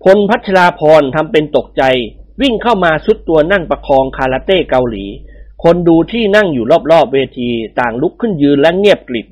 [0.04, 1.84] พลพัชราพรทำเป็นตกใจ
[2.42, 5.06] วิ่งเข้ามาสุดตัวนั่งประคองคาราเต้เกาหลี
[5.64, 7.50] คนดูที่นั่งอยู่รอบๆเวที
[7.80, 9.28] ต่างลุกขึ้นยืนและเงียบกริบ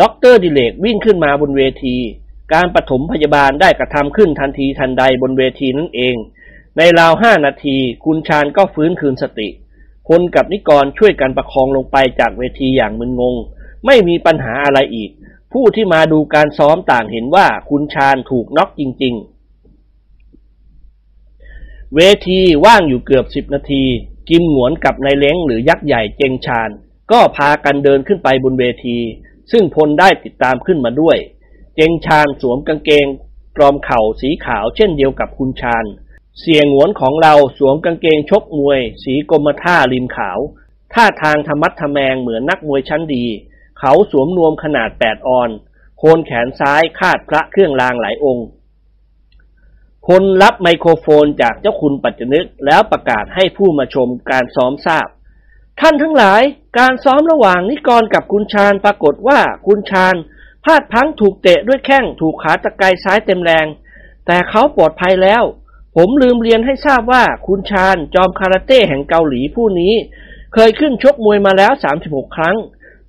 [0.00, 1.96] ด็อกเตอร์ดิเรกวิ่งขึ้นมาบนเวที
[2.52, 6.16] การปฐมพยาบาลได้กระทำขึ้นทันทีทันใดบนเวทีนั่นเอง
[6.76, 9.48] ในราวห้านาที คุนซานก็ฟื้นคืนสติ
[10.08, 13.34] คนกับนิกรช่วยกันประคองลงไปจากเวทีอย่างมึนงง
[13.86, 15.10] ไม่มีปัญหาอะไรอีก
[15.52, 19.35] ผู้ที่มาดูการซ้อมต่างเห็นว่าคุนซานถูกน็อกจริง ๆ
[21.94, 23.84] เวทีว่างอยู่เกือบสิบนาที
[24.28, 26.70] กิมหงวนกับนายเล้งหรือยักษ์ใหญ่เจงซาน
[27.10, 28.98] ก็พากันเดินขึ้นไปบนเวที
[29.50, 31.16] ซึ่งพลได้ติดตามขึ้นมาด้วย
[31.76, 33.06] เจงชาญสวมกางเกง
[33.56, 35.84] กรอมเข่าสีขาวเช่นเดียวกับคุณชาญ
[36.40, 40.38] เสียงหวนของเราสวมกางเกงชกมวย สีกรมท่าริมขาว
[40.94, 43.24] ท่าทางธรรมัดทะแมงเหมือนนักมวยชั้นดี
[43.78, 45.50] เขาสวมนวมขนาดแปดออน
[45.98, 48.46] โคนแขนซ้ายคาดพระเครื่องรางหลายองค์
[50.06, 55.08] พลรับไมโครโฟนจากเจ้าคุณปัจจนึกแล้วประกาศให้ผู้มาชมการซ้อมทราบ
[55.80, 56.42] ท่านทั้งหลาย
[56.78, 60.14] การซ้อมระหว่างนิกรกับคุณชาญปรากฏว่าคุณชาญ
[60.64, 63.66] พลาดพังถูกเตะด้วยแข้งถูกขาตะไคร้ซ้ายเต็มแรง
[64.26, 65.42] แต่เขาปลอดภัยแล้ว
[65.96, 69.94] ผมลืมเรียนให้ทราบว่าคุณชาญจอมคาราเต้แห่งเกาหลีผู้นี้
[70.54, 71.72] เคยขึ้นชกมวยมาแล้ว
[72.04, 72.56] 36 ครั้ง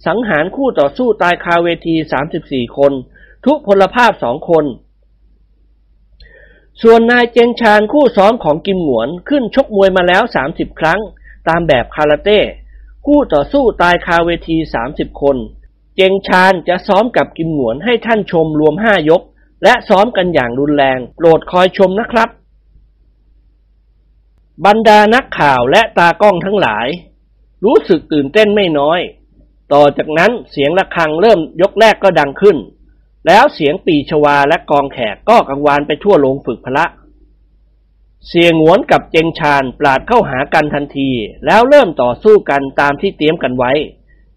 [0.07, 1.95] สังหารคู่ต่อสู้ตายคาเวที
[2.35, 2.93] 34 คน
[3.45, 4.65] ทุกพลภาพสองคน
[6.84, 10.99] ส่วนนายเจงชานคู่ซ้อมของกิมหนวนขึ้นชกมวยมาแล้ว 30 ครั้ง
[11.47, 12.39] ตามแบบคาราเต้
[13.05, 14.57] คู่ต่อสู้ตายคาเวที
[14.89, 15.38] 30 คน
[15.95, 19.21] เจงชานจะซ้อมกับกิมหนวนให้ท่านชมรวม 5 ยก
[19.63, 22.30] และซ้อมกันอย่างรุนแรงโปรดคอยชมนะครับ
[24.65, 26.88] บรรดานักข่าวและตากล้องทั้งหลาย
[27.65, 28.99] รู้สึกตื่นเต้นไม่น้อย
[29.73, 32.57] ต่อจากนั้นเสียงะระฆังเริ่มยกแรกก็ดังขึ้น
[33.28, 36.86] แล้วเสียงปีชวาและกองแขกก็กังวานไปทั่วโรงฝึกพละ
[38.28, 41.09] เสียงหวนกับเจงชานปราดเข้าหากันทันที
[41.45, 43.71] แล้วเริ่มต่อสู้กันตามที่เตรียมกันไว้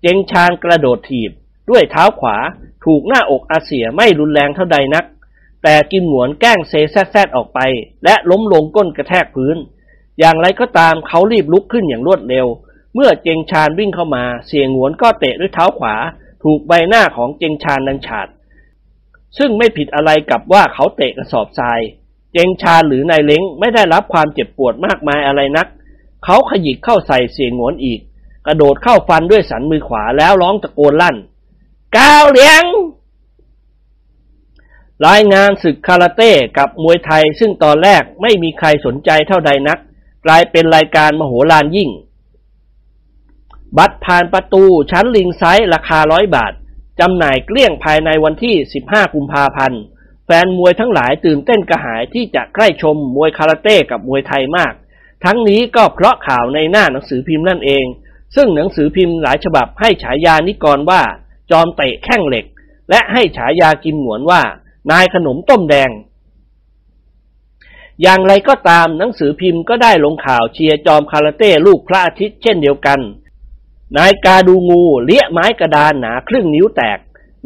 [0.02, 1.30] เจงชานกระโดดถีบ
[1.70, 2.36] ด้วยเท้าขวา
[2.84, 5.04] ถูกหน้าอกอาเสียไม่รุนแรงเท่าใดนัก
[5.62, 7.60] แต่กิมหวนแกล้งเซแซดออกไป
[8.04, 9.56] และล้มลงก้นกระแทกพื้น
[10.18, 12.46] อย่างไรก็ตามเขารีบลุกขึ้นอย่างรวดเร็ว
[12.94, 15.94] เมื่อเจงชานวิ่งเข้ามา เสียงหวนก็เตะด้วยเท้าขวา
[16.44, 18.28] ถูกใบหน้าของเจงชานดังฉาด
[19.38, 21.80] ซึ่งไม่ผิดอะไรกับว่าเขาเตะกระสอบทราย
[22.32, 25.66] เจงชาหรือนายเล้งไม่ได้รับความเจ็บปวดมากมายอะไรนัก
[26.24, 28.00] เขาขยิกเข้าใส่เสียงหวนอีก
[28.46, 31.16] กระโดดเข้าฟันด้วยสันมือขวาแล้วร้องตะโกนลั่น
[31.98, 32.64] ก้าวเลี้ยง
[35.08, 39.78] รายงานศึกคาราเต้กับมวยไทยซึ่งตอนแรกไม่มีใครสนใจเท่าใดนัก
[40.26, 41.90] กลายเป็นรายการมโหฬารยิ่ง
[43.78, 46.52] บัตรผ่านประตูชั้นลิงไซส์ราคาร้อยบาท
[47.00, 48.54] จำหน่ายเกลี้ยงภายในวันที่
[48.86, 49.80] 15 กุมภาพันธ์
[50.26, 54.72] แฟนมวยทั้งหลายตื่นเต้นกระหายที่จะใกล้ชมมวยคาราเต้กับมวยไทยมาก
[55.24, 57.84] ทั้งนี้ก็เพราะข่าวในหน้าหนังสือพิมพ์นั่นเอง
[58.36, 61.02] ซึ่งหนังสือพิมพ์หลายฉบับให้ฉายานิกรว่า
[61.50, 62.46] จอมเตะแข้งเหล็ก
[62.90, 64.42] และให้ฉายากินหนวนว่า
[64.90, 65.90] นายขนมต้มแดง
[68.02, 73.00] อย่างไรก็ตามหนังสือพิมพ์ก็ได้ลงข่าวเชียร์จอมคาราเต้ลูกพระอาทิตย์เช่นเดียวกัน
[73.98, 76.98] นายกาดูงูเลี้ยไม้กระดานหนาครึ่งนิ้วแตก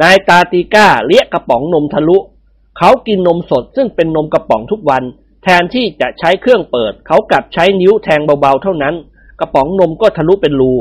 [0.03, 2.18] นายตาตีก้าเลี้ยกระป๋องนมทะลุ
[2.78, 5.03] เขากินนมสดซึ่งเป็นนมกระป๋องทุกวัน
[5.42, 8.95] แทนที่จะใช้เครื่องเปิด เขากลับใช้นิ้วแทงเบาๆเท่านั้น
[9.40, 10.74] กระป๋องนมก็ทะลุเป็นรู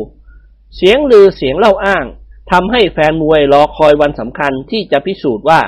[0.76, 2.06] เสียงลือเสียงเล่าอ้าง
[2.52, 5.62] ทำให้แฟนมวยรอคอยวันสำคัญที่จะพิสูจน์ว่า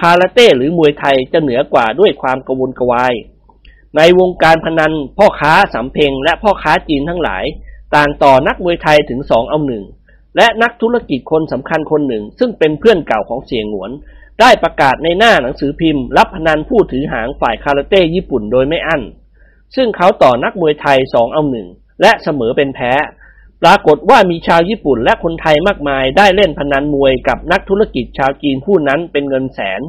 [0.00, 3.14] คาราเต้หรือมวยไทยจะเหนือกว่าด้วยความกระวนกระวาย
[3.96, 7.44] ในวงการพนันพ่อค้าสำเพ็งและพ่อค้าจีนทั้งหลาย
[7.94, 9.84] ต่างต่อนักมวยไทยถึงสองเอาหนึ่ง
[10.36, 13.90] และนักธุรกิจคนสำคัญคนหนึ่ง ซึ่งเป็นเพื่อนเก่าของเสียงหวน
[14.40, 19.02] ได้ประกาศในหน้าหนังสือพิมพ์ รับพนันผู้ถือหางฝ่ายคาราเต้ญี่ปุ่นโดยไม่อั้น
[19.76, 21.68] ซึ่งเขาต่อนักมวยไทยสองเอาหนึ่ง
[22.00, 22.92] และเสมอเป็นแพ้
[23.62, 29.82] ปรากฏว่ามีชาวญี่ปุ่นและคนไทยมากมาย ได้เล่นพนันมวยกับนักธุรกิจชาวจีนผู้นั้นเป็นเงินแสน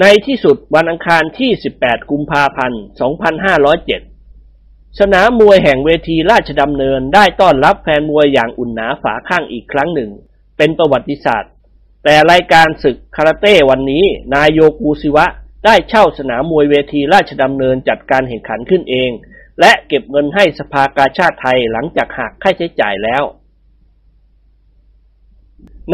[0.00, 1.50] ในที่สุดวันอังคารที่
[1.80, 2.80] 18 กุมภาพันธ์
[3.66, 4.09] 2507
[4.98, 10.10] สนามมวยแห่งเวทีราชดำเนินได้ต้อนรับแฟนมวยอย่างอุ่นหนาฝาข้างอีกครั้งหนึ่ง
[10.56, 11.52] เป็นประวัติศาสตร์
[12.04, 15.26] แต่รายการศึกคาราเต้วันนี้ นายโยกูซิวะ
[15.64, 19.10] ได้เช่าสนามมวยเวทีราชดำเนินจัดการแข่งขันขึ้นเอง
[19.60, 23.22] และเก็บเงินให้สภากาชาติไทยหลังจากหักค่าใช้จ่ายแล้ว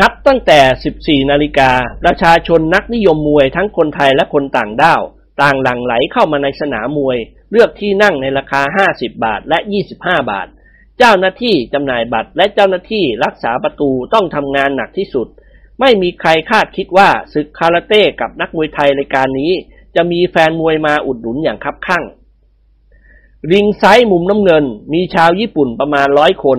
[0.01, 1.71] นับตั้งแต่ 14 นาฬิกา
[2.03, 5.03] ประชาชนนักนิยมมวยทั้งคนไทยและคนต่างด้าว
[5.43, 7.19] ต่างหลั่งไหลเข้ามาในสนามมวย
[7.51, 9.59] เลือกที่นั่งในราคา 50 บาทและ
[9.95, 10.49] 25 บาท
[10.99, 15.29] เจ้าหน้าที่จำหน่ายบัตร และเจ้าหน้าที่รักษาประตูต้องทำงานหนักที่สุด
[15.81, 19.53] ไม่มีใครคาดคิดว่าศึกคาราเต้กับนักมวยไทยรายการนี้
[19.97, 22.05] จะมีแฟนมวยมาอุดหนุนอย่างคับคั่ง
[23.53, 26.59] ลิงไซส์มุมน้ำเงิน มีชาวญี่ปุ่นประมาณร้อยคน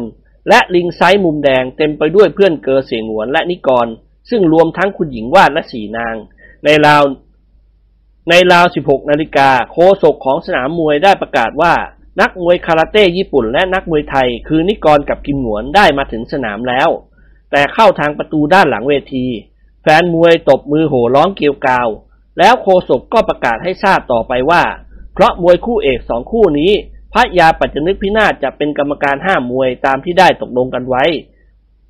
[0.49, 3.87] และลิงไซส์มุมแดงเต็มไปด้วยเพื่อนเกอเสียงหวนและนิกร
[4.29, 6.15] ซึ่งรวมทั้งคุณหญิงวาดและสีนาง
[6.65, 7.03] ในราว
[8.29, 11.73] ในราว 16 นาฬิกาโคศกของสนามมวยได้ประกาศว่า
[12.21, 16.89] นักมวยคาราเต้ญี่ปุ่น และนักมวยไทย คือนิกรกับกิมหนวนได้มาถึงสนามแล้ว
[17.51, 19.25] แต่เข้าทางประตูด้านหลังเวที
[19.83, 21.89] แฟนมวยตบมือโห่ร้องเกลียวกาว
[22.39, 24.63] แล้วโคศกก็ประกาศให้ทราบต่อไปว่า
[25.13, 26.71] เพราะมวยคู่เอกสองคู่นี้
[27.13, 31.03] พระยาปัจจนึกพินาศจะเป็นกรรมการห้ามมวยตามที่ได้ตกลงกันไว้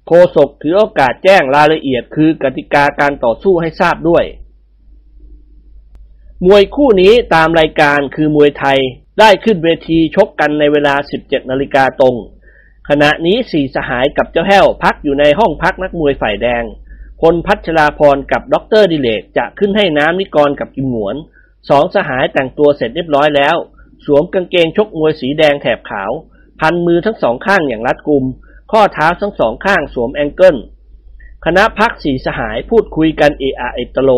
[0.07, 4.23] โฆษกถือโอกาสแจ้งรายละเอียดคือกติกาการต่อสู้ให้ทราบด้วย
[6.45, 8.79] มวยคู่นี้ตามรายการคือมวยไทย
[9.19, 12.15] ได้ขึ้นเวทีชกกันในเวลา 17 นาฬิกาตรง
[12.89, 16.63] ขณะนี้สี่สหายกับเจ้าแห้วพักอยู่ในห้องพักนักมวยฝ่ายแดง
[17.21, 21.15] พลพัชราภรณ์กับด็อกเตอร์ดิเรกจะขึ้นให้น้ำนิกรกับกิมหงวน
[21.69, 23.55] สองสหายแต่งตัวเสร็จเรียบร้อยแล้ว
[24.05, 26.11] สวมกางเกงชกมวยสีแดงแถบขาว
[26.59, 28.25] พันมือทั้งสองข้างอย่างรัดกุม
[28.71, 30.57] ข้อเท้าทั้งสองข้างสวมแองเกิล
[31.45, 34.11] คณะพักสีสหายพูดคุยกันเออาเอตโล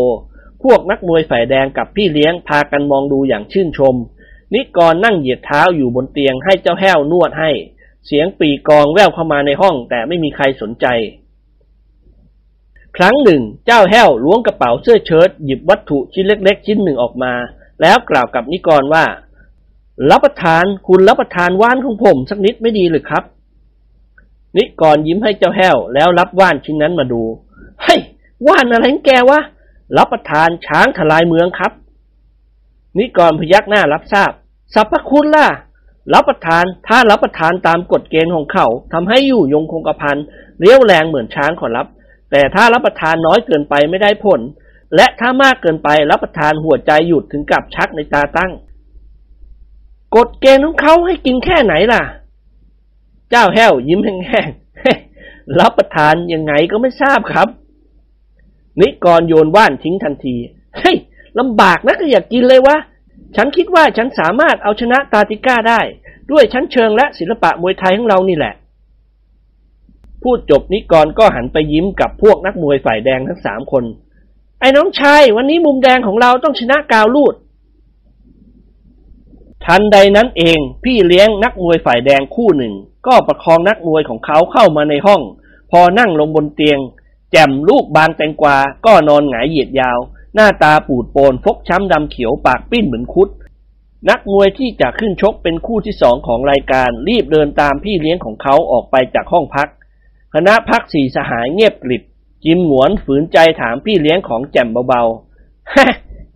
[0.62, 3.94] พวกนักมวยฝ่ายแดงกับพี่เลี้ยงพากันมองดูอย่างชื่นชม
[4.54, 7.50] นิกรนั่งเหยียดเท้าอยู่บนเตียงให้เจ้าแห้วนวดให้
[8.06, 10.86] เสียงปีกองแววเข้ามาในห้องแต่ไม่มีใครสนใจ
[12.96, 17.32] ครั้งหนึ่ง เจ้าแห้วล้วงกระเป๋าเสื้อเชิ้ตหยิบวัตถุชิ้นเล็ก ๆ ชิ้นหนึ่งออกมา
[17.82, 19.04] แล้วกล่าวกับนิกรว่า
[20.10, 23.24] รับประทานคุณรับประทานว่านของผมสักนิดไม่ดีหรือครับ
[24.56, 27.22] นิกรยิ้มให้เจ้าแห้วแล้วรับว่านชิ้นนั้นมาดู
[27.82, 28.00] เฮ้ย
[28.46, 29.40] ว่านอะไรแกวะ
[29.96, 31.72] รับประทานช้างทลายเมืองครับ
[32.98, 34.32] นิกรพยักหน้ารับทราบ
[34.74, 35.48] สรรพคุณล่ะ
[36.14, 40.16] รับประทานถ้ารับประทานตามกฎเกณฑ์ของเขาทำให้อยู่ยงคงกระพัน
[40.58, 41.86] เลี้ยวแรงเหมือนช้างขอรับ
[42.30, 44.40] แต่ถ้ารับประทานน้อยเกินไปไม่ได้ผล
[44.96, 48.52] และถ้ามากเกินไปรับประทานหัวใจหยุดถึงกับชักในตาตั้ง
[50.16, 52.02] กฎเกณฑ์ของเขาให้กินแค่ไหนล่ะ
[53.30, 57.48] เจ้าแห้วยิ้มแห้งๆรับประทานยังไงก็ไม่ทราบครับ
[58.80, 60.36] นิกรโยนว่านทิ้งทันที
[60.78, 60.96] เฮ้ย
[61.38, 62.76] ลำบากนะก็อยากกินเลยวะ
[63.36, 65.80] ฉันคิดว่าฉันสามารถเอาชนะตาติก้าได้
[66.30, 68.54] ด้วยชั้นเชิงและศิลปะมวยไทยของเรานี่แหละ
[70.22, 73.84] พูดจบนิกรก็หันไปยิ้มกับพวกนักมวยฝ่ายแดงทั้งสามคน
[74.60, 77.34] ไอ้น้องชายวันนี้มุมแดงของเราต้องชนะกาวลูด
[79.64, 82.72] ทันใดนั้นเองพี่เลี้ยงนักมวยฝ่ายแดงคู่หนึ่ง
[83.06, 85.22] ก็ประคองนักมวยของเขาเข้ามาในห้อง
[85.70, 86.78] พอนั่งลงบนเตียง
[87.30, 88.56] แจ่มลูกบางแตงกวา
[88.86, 89.98] ก็นอนหงายเหยียดยาว
[90.34, 93.28] หน้าตาปูดโปนฟกช้ำดำเขียวปากปิ้นเหมือนคุด
[94.08, 99.68] นักมวยที่จะขึ้นชกเป็นคู่ที่สองของรายการ รีบเดินตามพี่เลี้ยงของเขาออกไปจากห้องพัก
[100.34, 102.02] คณะพักสี่สหายเงียบกริบ
[102.44, 105.88] จิมหงวนฝืนใจถามพี่เลี้ยงของแจ่มเบาๆฮะ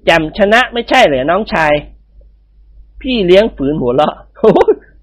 [0.05, 1.73] แจ่มชนะไม่ใช่เหรอน้องชาย
[3.03, 4.15] พี่เลี้ยงฝืนหัวเราะ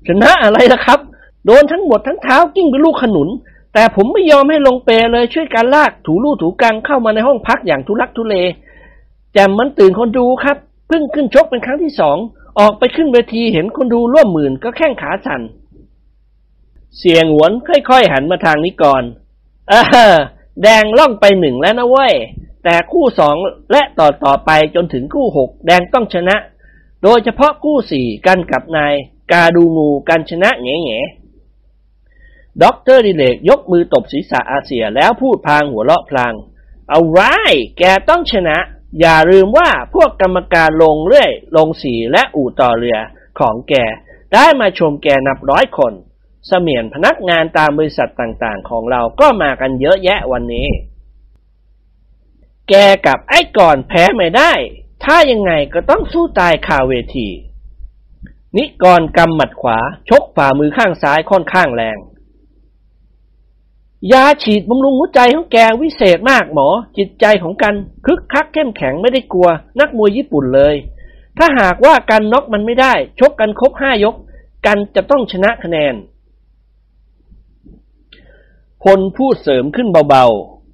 [0.08, 1.00] ชนะอะไรล่ะครับ
[1.46, 3.30] โดนทั้งหมดทั้งเท้ากิ้งเป็นลูกขนุน
[3.74, 8.36] แต่ผมไม่ยอมให้ลงเปรเลยช่วยการลากถูลู่ถูกังเข้ามาในห้องพักอย่างทุลักทุเล
[9.34, 10.58] แจ็มมันตื่นคนดูครับ
[10.88, 12.18] เพิ่งขึ้นชกเป็นครั้งที่สอง
[12.60, 15.42] ออกไปขึ้นเวทีเห็นคนดูร่วมหมื่นก็แข้งขาสั่น
[16.98, 19.04] เสี่ยหงวนค่อยๆหันมาทางนี้ก่อน
[19.70, 19.74] เอ
[20.14, 20.16] อ
[20.64, 22.14] แดงล่องไปหนึ่งแล้วนะเว้ย
[22.64, 23.36] แต่คู่สอง
[23.72, 26.36] และต่อต่อไปจนถึงคู่หกแดงต้องชนะ
[27.04, 28.94] โดยเฉพาะคู่สี่กันกับนาย
[29.32, 31.00] กาดูงูกันชนะแง่แง่
[32.64, 36.34] ด็อกเตอร์ดิเรกยกมือตบศีรษะอาเสี่ยแล้วพูดพลางหัวเราะพลาง
[36.90, 37.20] เอาไร
[37.80, 38.58] แกต้องชนะ
[39.00, 42.98] อย่าลืมว่าพวกกรรมการลงเรื่อย ลงสีและอู่ต่อเรือ
[43.40, 43.74] ของแก
[44.34, 45.94] ได้มาชมแกนับร้อยคน
[46.48, 50.68] เสมียนพนักงานตามบริษัทต่างๆ ของเราก็มากันเยอะแยะวันนี้
[52.70, 52.74] แก
[53.08, 54.54] กับไอ้ก่อนแพ้ไม่ได้
[55.04, 57.30] ถ้ายังไงก็ต้องสู้ตายคาเวที
[58.58, 59.80] นิกรกำหมัดขวา
[60.10, 61.98] ชกฝ่ามือข้างซ้ายค่อนข้างแรง
[64.10, 67.76] ยาฉีดบำรุงหัวใจของแกวิเศษมากหมอ จิตใจของกัน
[68.06, 69.50] คึกคักเข้มแข็งไม่ได้กลัว
[69.80, 70.76] นักมวยญี่ปุ่นเลย
[71.38, 74.16] ถ้าหากว่ากันน็อกมันไม่ได้ ชกกันครบห้ายก
[74.66, 75.96] กันจะต้องชนะคะแนน
[78.84, 80.26] พลพูดเสริมขึ้นเบา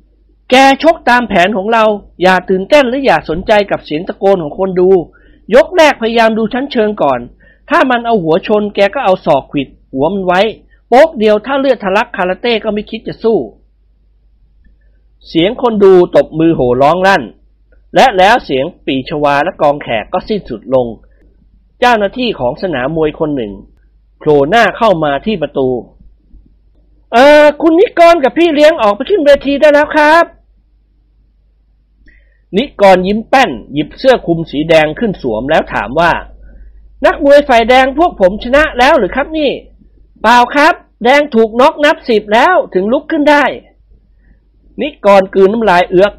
[0.02, 1.86] ๆ แกชกตามแผนของเรา
[2.22, 4.90] อย่าตื่นเต้นและออย่าสนใจกับเสียงตะโกนของคนดู
[5.56, 7.20] ยกแรกพยายามดูชั้นเชิงก่อน
[7.70, 10.42] ถ้ามันเอาหัวชนแกก็เอาศอกขิด หัวมันไว้
[10.88, 13.38] โป๊กเดียวถ้าเลือดทะลักคาราเต้ก็ไม่คิดจะสู้
[15.28, 17.24] เสียงคนดูตบมือโห่ร้องลั่น
[17.96, 20.88] และแล้วเสียงปีชวาและกองแขกก็สิ้นสุดลง
[21.80, 23.54] เจ้าหน้าที่ของสนามมวยคนหนึ่ง
[24.20, 25.70] โผล่หน้าเข้ามาที่ประตู
[27.14, 30.26] เออคุณนิกรกับพี่เลี้ยงออกไปขึ้นเวทีได้แล้วครับ
[32.58, 36.12] นิกรยิ้มแป้น หยิบเสื้อคลุมสีแดงขึ้นสวมแล้วถามว่า
[37.06, 39.52] นักมวยฝ่ายแดงพวกผมชนะแล้วหรือครับนี่
[40.22, 43.44] เปล่าครับ แดงถูกน็อกนับสิบแล้วถึงลุกขึ้นได้
[44.82, 46.14] นิกรกืนน้ำลายเอือก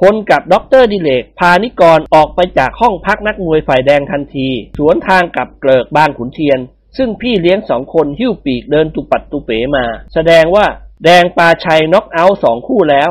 [0.00, 4.48] พลกับด็อกเตอร์ดิเรก พานิกรออกไปจากห้องพักนักมวยฝ่ายแดงทันที
[4.78, 6.58] สวนทางกับเกลิกบางขุนเทียน
[6.96, 9.84] ซึ่งพี่เลี้ยงสองคนหิ้วปีกเดินตุปัดตุเป๋มา
[10.14, 10.66] แสดงว่า
[11.04, 13.10] แดงปราชัยน็อกเอาท์สองคู่แล้ว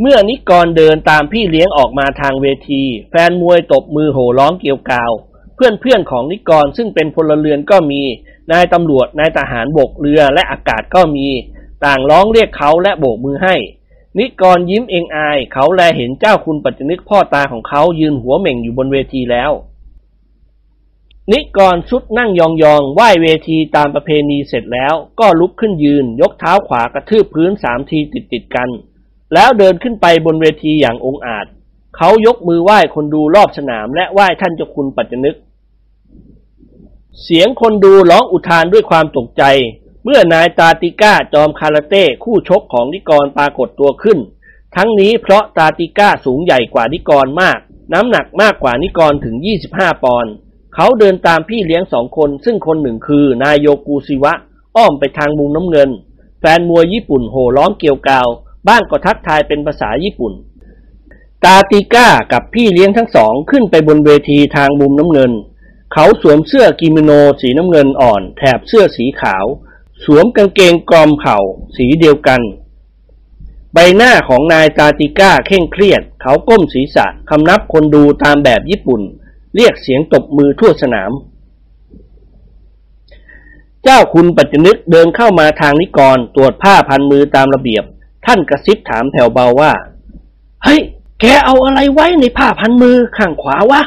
[0.00, 5.12] เมื่อนิกรเดินตามพี่เลี้ยงออกมาทางเวที แฟนมวยตบมือโห่ร้องเกลียวกาว
[5.54, 8.02] เพื่อนเพื่อนๆของนิกรซึ่งเป็นพลเรือนก็มี
[8.52, 11.26] นายตำรวจนายทหารบกเรือและอากาศก็มี
[11.84, 13.56] ต่างร้องเรียกเขาและโบกมือให้
[14.18, 19.52] นิกรยิ้มเองอาย เขาแลเห็นเจ้าคุณปัจจนึกพ่อตาของเขายืนหัวเหม่งอยู่บนเวทีแล้ว
[21.32, 22.42] นิกรชุดนั่งย
[22.72, 27.98] องๆไหว้เวทีตามประเพณีเสร็จแล้วก็ลุกขึ้นยืน ยกเท้าขวากระทืบพื้นสามที
[28.32, 28.68] ติดๆกัน
[29.34, 31.46] แล้วเดินขึ้นไปบนเวทีอย่างองอาจ
[31.96, 35.36] เขายกมือไหว้คนดูรอบสนามและไหว้ท่านเจ้าคุณปัจจนึก
[37.22, 39.42] เสียงคนดูร้องอุทานด้วยความตกใจ
[40.04, 44.18] เมื่อนายตาติก้าจอมคาราเต้คู่ชกของนิกรปรากฏตัวขึ้น
[44.76, 47.58] ทั้งนี้เพราะตาติก้าสูงใหญ่กว่านิกรมาก
[47.92, 49.36] น้ำหนักมากกว่านิกรถึง
[49.70, 50.32] 25 ปอนด์
[50.74, 54.34] เขาเดินตามพี่เลี้ยงสองคนซึ่งคนหนึ่งคือนายโยกูซิวะ
[54.76, 55.90] อ้อมไปทางมุมน้ำเงิน
[56.40, 58.28] แฟนมวยญี่ปุ่นโห่ร้องเกลียวกาว
[58.68, 60.32] บ้างก็ทักทายเป็นภาษาญี่ปุ่น
[61.44, 65.32] ตาติก้ากับพี่เลี้ยงทั้งสองขึ้นไปบนเวทีทางมุมน้ำเงิน
[65.92, 67.10] เขาสวมเสื้อกิโมโน
[67.40, 69.46] สีน้ำเงินอ่อน แถบเสื้อสีขาว
[70.04, 71.38] สวมกางเกงกรอมเข่า
[71.76, 72.40] สีเดียวกัน
[73.74, 79.00] ใบหน้าของนายตาติก้าเคร่งเครียด เขาก้มศีรษะคำนับคนดูตามแบบญี่ปุ่น
[79.54, 81.12] เรียกเสียงตบมือทั่วสนาม
[83.84, 87.84] เจ้าคุณปัจจนึกเดินเข้ามาทางนิกรตรวจผ้าพันมือตามระเบียบ
[88.26, 89.72] ท่านกระซิบถามแผ่วเบาว่า
[90.64, 90.80] เฮ้ย
[91.20, 93.82] แกเอาอะไรไว้ในผ้าพันมือข้างขวาวะ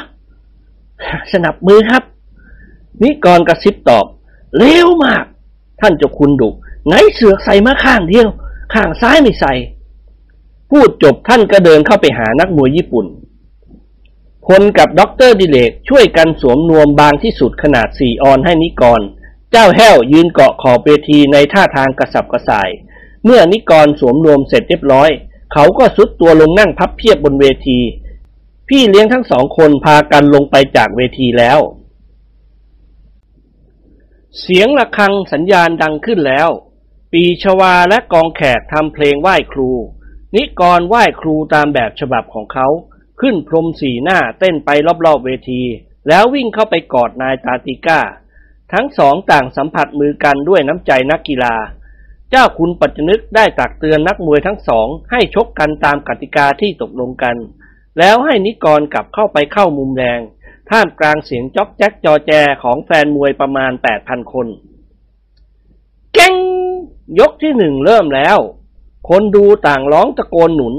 [1.32, 2.02] สนับมือครับ
[3.02, 4.06] นิกรกระซิบตอบ
[4.56, 5.24] เร็วมาก
[5.80, 6.48] ท่านเจ้าคุณดุ
[6.86, 8.28] ไงเสือกใส่มาข้างเดียว
[8.74, 9.52] ข้างซ้ายไม่ใส่
[10.70, 13.06] พูดจบท่านก็เดินเข้าไปหานักมวยญี่ปุ่น
[14.48, 19.00] พลกับด็อกเตอร์ดิเรกช่วยกันสวมนวมบางที่สุดขนาดสี่ออนซ์ให้นิกร
[19.50, 22.68] เจ้าแห้วยืนเกาะขอบเวทีในท่าทางกระสับกระส่าย
[23.24, 25.10] เมื่อนิกรสวมนวมเสร็จเรียบร้อย
[25.52, 27.78] เขาก็สุดตัวลงนั่งพับเพียบบนเวที
[28.74, 31.58] พี่เลี้ยงทั้งสองคนพากันลงไปจากเวทีแล้ว
[34.40, 36.48] เสียงะระฆังสัญญาณดังขึ้นแล้ว
[37.12, 39.70] ปีชวาและกองแขกทำเพลงไหว้ครู
[40.34, 42.66] นิกรไหว้ครูตามแบบฉบับของเขา
[43.20, 44.70] ขึ้นพรมสีหน้าเต้นไป
[45.06, 45.62] รอบๆเวที
[46.08, 48.00] แล้ววิ่งเข้าไปกอดนายตาติก้า
[48.72, 51.54] ทั้งสองต่างสัมผัสมือกันด้วยน้ำใจนักกีฬา
[52.30, 57.36] เจ้าคุณปัจจนึกได้ตักเตือนนักมวยทั้งสองให้ชกกันตามกติกาที่ตกลงกัน
[57.98, 60.20] แล้วให้นิกรกลับเข้าไปเข้ามุมแดง
[60.70, 62.32] ท่ามกลางเสียงจ๊อกแจ๊กจอแจ
[62.62, 63.72] ของแฟนมวยประมาณ
[64.02, 64.46] 8,000 คน
[66.14, 66.34] แก้ง
[67.18, 68.38] ยกที่หนึ่งเริ่มแล้ว
[69.08, 70.74] คนดูต่างร้องตะโกนหนุน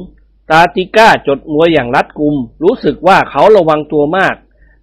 [0.51, 4.35] ตาติก้าจดมวยอย่างรัดกุม รู้สึกว่าเขาระวังตัวมาก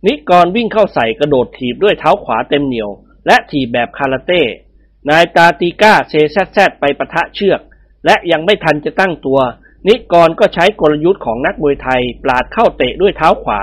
[0.06, 2.90] นิกรวิ่งเข้าใส่กระโดดถีบด้วยเท้าขวาเต็มเหนียว
[3.26, 4.42] และถีบแบบคาราเต้
[5.08, 7.60] นายตาติก้าเซแซดแซดไปปะทะเชือก
[8.04, 9.38] และยังไม่ทันจะตั้งตัว
[9.88, 13.60] นิกรก็ใช้กลยุทธ์ของนักมวยไทย ปลาดเข้าเตะด้วยเท้าขวา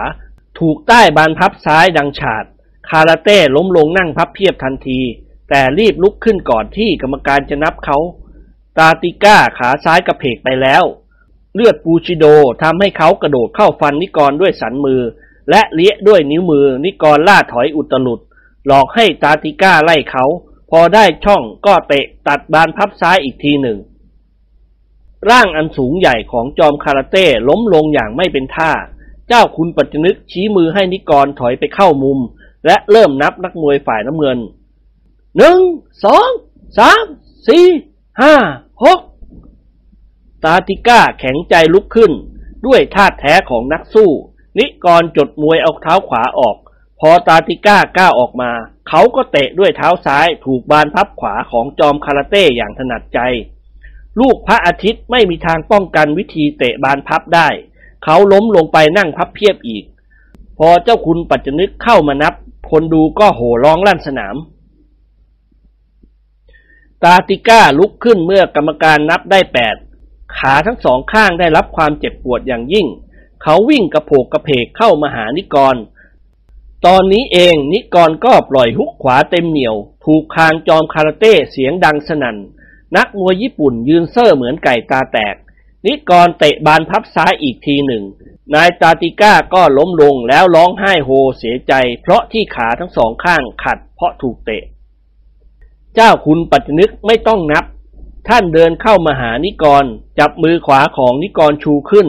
[0.59, 2.45] ถูกใต้บานพับซ้ายดังฉาด
[2.89, 4.99] คาราเต้ล้มลงนั่งพับเพียบทันที
[5.49, 7.97] แต่รีบลุกขึ้นก่อนที่กรรมการจะนับเขา
[8.78, 10.84] ตาติก้าขาซ้ายกระเพกไปแล้ว
[11.55, 12.26] เลือดปูชิโด
[12.63, 15.01] ทำให้เขากระโดดเข้าฟันนิกรด้วยสันมือ
[15.49, 18.20] และเลี้ยด้วยนิ้วมือนิกรล่าถอยอุตลุด
[18.65, 20.26] หลอกให้ตาติก้าไล่เขา
[20.72, 23.78] พอได้ช่องก็เตะตัดบานพับซ้ายอีกทีหนึ่ง
[25.30, 28.72] ร่างอันสูงใหญ่ของจอมคาราเต้ล้มลงอย่างไม่เป็นท่า
[29.28, 32.20] เจ้าคุณปัจจนึกชี้มือให้นิกรถอยไปเข้ามุม
[32.65, 34.39] และเริ่มนับนักมวยฝ่ายน้ำเงิน
[35.38, 35.59] หนึ่ง
[36.03, 36.30] สอง
[36.78, 37.03] สาม
[37.47, 37.65] สี่
[38.22, 38.36] ห้า
[38.84, 38.99] หก
[40.43, 42.11] ตาติก้าแข็งใจลุกขึ้น
[42.65, 44.11] ด้วยท่าแท้ของนักสู้
[44.57, 46.55] นิกรจดมวยเอาเท้าขวาออก
[46.99, 48.51] พอตาติก้าก้าวออกมา
[48.89, 53.20] เขาก็เตะด้วยเท้าซ้ายถูกบานพับขวาของจอมคาราเต้อย่างถนัดใจ
[54.20, 57.49] ลูกพระอาทิตย์ไม่มีทางป้องกันวิธีเตะบานพับได้
[58.03, 59.84] เขาล้มลงไปนั่งพับเพียบอีก
[60.57, 62.34] พอเจ้าคุณปัจจนึกเข้ามานับ
[62.70, 64.36] คนดูก็โห่ร้องลั่นสนาม
[67.03, 69.76] ตาติก้าลุกขึ้นเมื่อกรรมการนับได้แปด
[70.38, 72.88] ขาทั้งสองข้างได้รับความเจ็บปวดอย่างยิ่ง
[73.43, 75.76] เขาวิ่งกระโผกกระเพกเข้ามาหานิกร
[76.86, 82.38] ตอนนี้เองนิกรก็ปล่อยฮุกขวาเต็มเหนียว ถูกคางจอมคาราเต้เสียงดังสนั่น
[82.95, 85.35] นักมวยญี่ปุ่นยืนเซ่อเหมือนไก่ตาแตก
[85.85, 88.03] นิกรเตะบานพับซ้ายอีกทีหนึ่ง
[88.53, 94.63] นายตาติก้าก็ล้มลงแล้วร้องไห้โฮเสียใจ เพราะที่ขาทั้งสองข้างขัดเพราะถูกเตะ
[95.95, 97.65] เจ้าคุณปัจจนึกไม่ต้องนับ
[98.27, 99.85] ท่านเดินเข้ามาหานิกร
[100.19, 102.07] จับมือขวาของนิกรชูขึ้น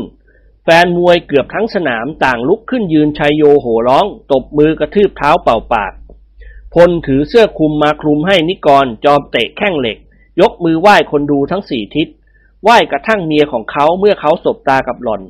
[0.65, 5.93] แฟนมวยเกือบทั้งสนามต่างลุกขึ้นยืนชัยโยโห่ร้อง ตบมือกระทืบเท้าเป่าปาก
[6.75, 9.99] พลถือเสื้อคลุมมาคลุมให้นิกรจอมเตะแข้งเหล็ก
[10.41, 12.09] ยกมือไหว้คนดูทั้งสี่ทิศ
[12.63, 15.23] ไหว้กระทั่งเมียของเขาเมื่อเขาสบตากับหล่อน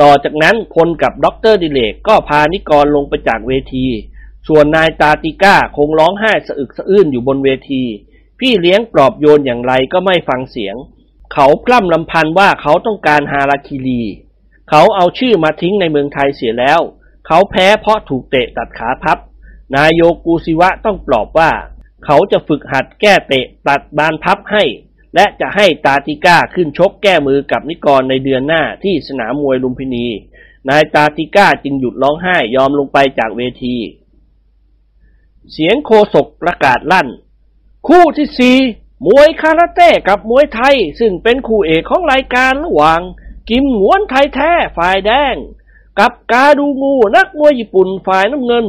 [0.00, 3.86] ต่อจากนั้นพลกับด็อกเตอร์ดิเรกก็พานิกรลงไปจากเวที
[4.48, 7.82] ส่วนนายตาติก้าคงร้องไห้สะอึกสะอื้นอยู่บนเวที
[8.40, 10.76] พี่เลี้ยงปลอบโยนอย่างไรก็ไม่ฟังเสียง
[11.32, 14.02] เขาพร่ำรำพันว่าเขาต้องการฮาราคิรี
[14.70, 16.80] เขาเอาชื่อมาทิ้งในเมืองไทยเสียแล้ว
[17.26, 19.18] เขาแพ้เพราะถูกเตะตัดขาพับ
[19.74, 21.50] นายโยกูซิวะต้องปลอบว่า
[22.04, 24.64] เขาจะฝึกหัดแก้เตะตัดบานพับให้
[25.14, 30.06] และจะให้ตาติก้าขึ้นชกแก้มือกับนิกรในเดือนหน้าที่สนามมวยลุมพินี
[30.68, 33.76] นายตาติก้าจึงหยุดร้องไห้ยอมลงไปจากเวที
[35.52, 37.08] เสียงโคศกประกาศลั่น
[37.88, 38.56] คู่ที่สี่
[39.06, 43.00] มวยคาราเต้กับมวยไทย ซึ่งเป็นคู่เอกของรายการระหว่าง
[43.50, 45.34] กิมหวนไทยแท้ฝ่ายแดง
[45.98, 48.66] กับกาดูงูนักมวยญี่ปุ่นฝ่ายน้ำเงิน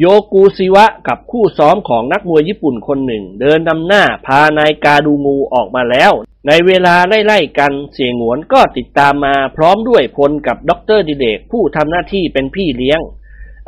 [0.00, 6.12] โยกูซิวะกับคู่ซ้อมของนักมวยญี่ปุ่นคนหนึ่ง เดินนำหน้าพานายกาดูงูออกมาแล้ว
[6.46, 13.00] ในเวลาไล่ๆกันเสี่ยหงวนก็ติดตามมาพร้อมด้วยพลกับด็อกเตอร์ดิเรกผู้ทำหน้าที่เป็นพี่เลี้ยง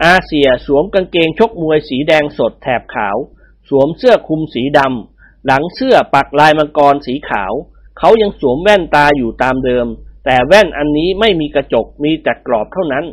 [0.05, 3.17] อาเสี่ยสวมกางเกงชกมวยสีแดงสดแถบขาว
[3.69, 7.53] สวมเสื้อคลุมสีดำหลังเสื้อปักลายมังกรสีขาว
[7.99, 9.87] เขายังสวมแว่นตาอยู่ตามเดิม
[10.25, 13.05] แต่แว่นอันนี้ไม่มีกระจกมีแต่กรอบเท่านั้น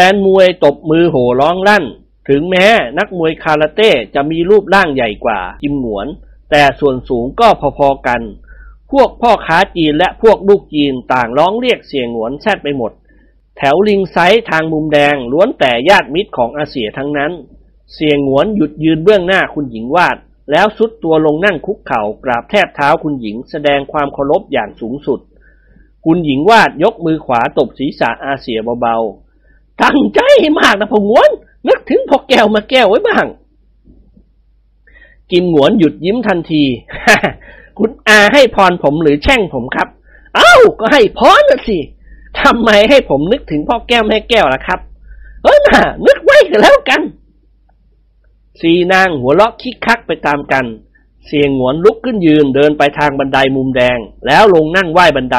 [0.00, 1.84] ฟนมวยตบมือโห่ร้องลั่น
[2.28, 2.66] ถึงแม้
[2.98, 6.06] นักมวยคาราเต้จะมีรูปร่างใหญ่กว่ากิมหนวน
[6.50, 8.20] แต่ส่วนสูงก็พอๆกัน
[8.92, 12.92] พวกพ่อค้าจีนและพวกลูกจีนต่างร้องเรียกเสียงหนวนแซดไปหมด
[13.56, 14.18] แถวลิงไซ
[14.50, 17.32] ทางมุมแดงล้วนแต่ญาติมิตรของอาเสียทั้งนั้น
[17.94, 20.16] เสียงหนวนหยุดยืนเบื้องหน้าคุณหญิงวาด
[20.50, 25.20] แล้วสุดตัวลงนั่งคุกเข่ากราบแทบเท้าคุณหญิงแสดงความเคารพอย่างสูงสุด
[26.04, 29.25] คุณหญิงวาดยกมือขวาตบศีรษะอาเสียเบาๆ
[29.82, 30.20] ตั้งใจ
[30.58, 31.30] มากนะพงวน
[31.68, 33.26] นึกถึงพอแก้วมาแก้วไว้บ้าง
[35.30, 36.62] กิมหงวนหยุดยิ้มทันที
[37.78, 39.88] คุณอาให้พรผมหรือแช่งผมครับ
[40.36, 41.78] เอ้า ก็ให้พรนะสิ
[42.40, 44.80] ทำไมให้ผมนึกถึงพ่อแก้วแม่แก้วล่ะครับ
[45.42, 47.00] เออน่ะนึกไว้ก็แล้วกัน
[48.60, 50.64] สีนางหัวเราะคิกคักไปตามกัน
[51.26, 55.38] เสียงหงวนลุกขึ้นยืนเดินไปทางบันไดมุมแดง แล้วลงนั่งไหว้บันได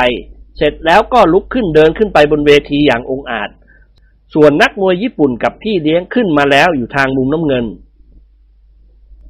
[0.58, 3.50] เสร็จแล้วก็ลุกขึ้นเดินขึ้นไปบนเวทีอย่างองอาจ
[4.34, 7.66] ส่วนนักมวยญี่ปุ่นกับพี่เลี้ยงขึ้นมาแล้วอยู่ทางมุมน้ำเงิน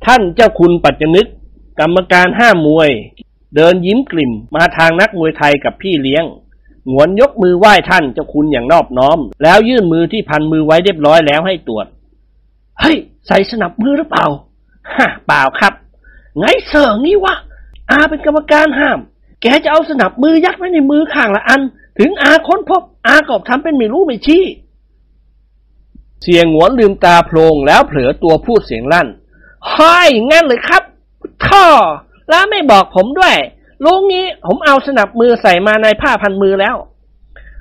[0.05, 1.27] ท่านเจ้าคุณปัจจนึก
[1.79, 2.89] กรรมการห้ามมวย
[3.55, 6.23] เดินยิ้มกลิ่มมาทางนักมวยไทยกับพี่เลี้ยง
[6.89, 11.85] หงวนยกมือไหว้ท่านเจ้าคุณอย่างนอบน้อม แล้วยื่นมือที่พันมือไว้เรียบร้อยแล้วให้ตรวจ
[12.79, 14.25] เฮ้ย ใส่สนับมือหรือเปล่า
[14.95, 15.73] ฮะเปล่าครับ
[16.37, 17.35] ไงเสิร์งนี่วะ
[17.89, 18.99] อาเป็นกรรมการห้าม
[19.41, 21.61] แกจะเอาสนับมือยัดไว้ในมือข้างละอัน
[21.99, 24.43] ถึงอาค้นพบ อาก็ทำเป็นไม่รู้ไม่ชี้
[26.23, 29.07] เสียงหงวนลืมตาโพลงแล้วเผลอตัวพูดเสียงลั่น
[29.73, 30.83] ห้อยงั้นเลยครับ
[31.45, 31.65] ท่อ
[32.29, 33.35] แล้วไม่บอกผมด้วย
[33.85, 36.75] ลุงนี้ผมเอาสนับมือใส่มาในผ้าพันมือแล้ว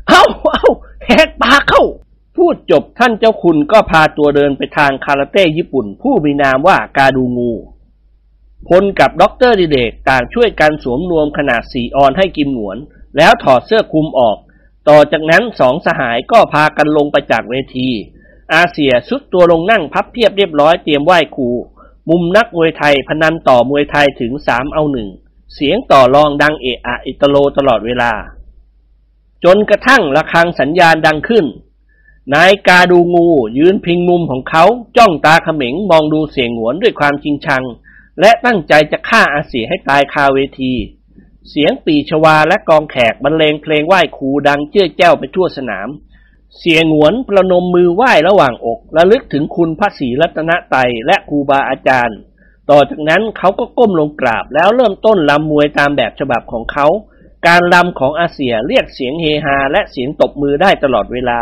[0.09, 0.67] เอาเอา
[1.07, 1.83] แหกปากเข้า
[2.37, 7.53] พูดจบท่านเจ้าคุณก็พาตัวเดินไปทางคาราเต้ญี่ปุ่น ผู้มีนามว่ากาดูงู
[8.69, 12.77] พลกับด็อกเตอร์ดิเรกต่างช่วยกันสวมนวมขนาดสี่ออนซ์ให้กิมหงวน
[13.17, 14.37] แล้วถอดเสื้อคลุมออก
[14.89, 17.89] ต่อจากนั้นสองสหายก็พากันลงไปจากเวที
[18.55, 21.49] อาเสี่ยทรุดตัวลงนั่งพับเพียบเรียบร้อยเตรียมไหว้ครู
[22.11, 25.09] มุมนักมวยไทยพนันต่อมวยไทยถึงสามเอาหนึ่ง
[25.55, 28.13] เสียงต่อรองดังเอะอะอิตโลตลอดเวลา
[29.45, 31.47] จนกระทั่งระฆังสัญญาณดังขึ้น
[32.35, 33.29] นายกาดูงู
[33.59, 34.65] ยืนพิงมุมของเขา
[34.97, 37.65] จ้องตาเขม็งมองดูเสียงหวนด้วยความจริงชัง
[38.21, 40.75] และตั้งใจจะฆ่าอาเสียให้ตายคาเวที
[41.51, 45.89] เสียงปีชวาและกองแขกบรรเลงเพลงไหว้ครูดังเจ้ยแจ้วไปทั่วสนาม
[46.61, 52.19] เสียงหวนประนมมือไหว้ระหว่างอกและลึกถึงคุณพระศรีรัตนไตยและครูบาอาจารย์
[52.71, 56.87] ต่อจากนั้นเขาก็ก้มลงกราบแล้วเริ่มต้นลำมวยตามแบบฉบับของเขา
[57.47, 61.41] การลำของอาเซียเรียกเสียงเฮฮาและเสียงตบมือได้ตลอดเวลา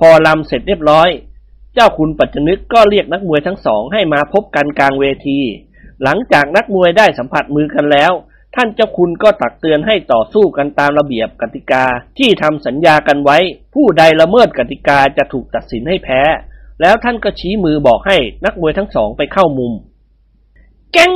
[0.00, 1.08] พอลำเสร็จเรียบร้อย
[1.74, 5.40] เจ้าคุณปัจจนึกก็เรียกนักมวยทั้งสองให้มาพบกันกลางเวที
[6.02, 8.12] หลังจากนักมวยได้สัมผัสมือกันแล้ว
[8.56, 11.84] ท่านเจ้าคุณก็ตักเตือนให้ต่อสู้กันตามระเบียบกติกา
[12.18, 13.38] ที่ทำสัญญากันไว้
[13.74, 16.20] ผู้ใดละเมิดกติกาจะถูกตัดสินให้แพ้
[16.80, 19.72] แล้วท่านก็ชี้มือบอกให้นักมวยทั้งสองไปเข้ามุม
[20.92, 21.12] แกง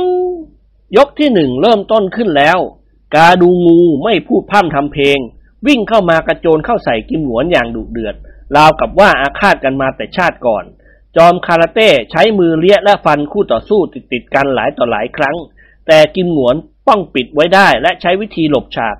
[0.97, 2.59] ยกที่หนึ่งเริ่มต้นขึ้นแล้ว
[3.15, 5.17] กาดูงูไม่พูดพร่ำทำเพลง
[5.67, 8.15] วิ่งเข้ามากระโจนเข้าใส่กิมหนวนอย่างดุเดือด
[8.55, 10.63] ราวกับว่าอาฆาตกันมาแต่ชาติก่อน
[11.15, 15.35] จอมคาราเต้ใช้มือเลี้ยและฟันคู่ต่อสู้ติดติดกันหลายต่อหลายครั้ง
[15.87, 16.55] แต่กิมหนวน
[16.87, 18.97] ป้องปิดไว้ได้และใช้วิธีหลบฉาก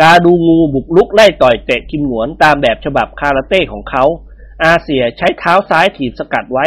[0.00, 4.04] กาดูงูบุกลุกไล่ต่อยเตะกิมหนวนตามแบบฉบับคาราเต้ของเขา
[4.64, 6.66] อาเซียใช้เท้าซ้ายถีบสกัดไว้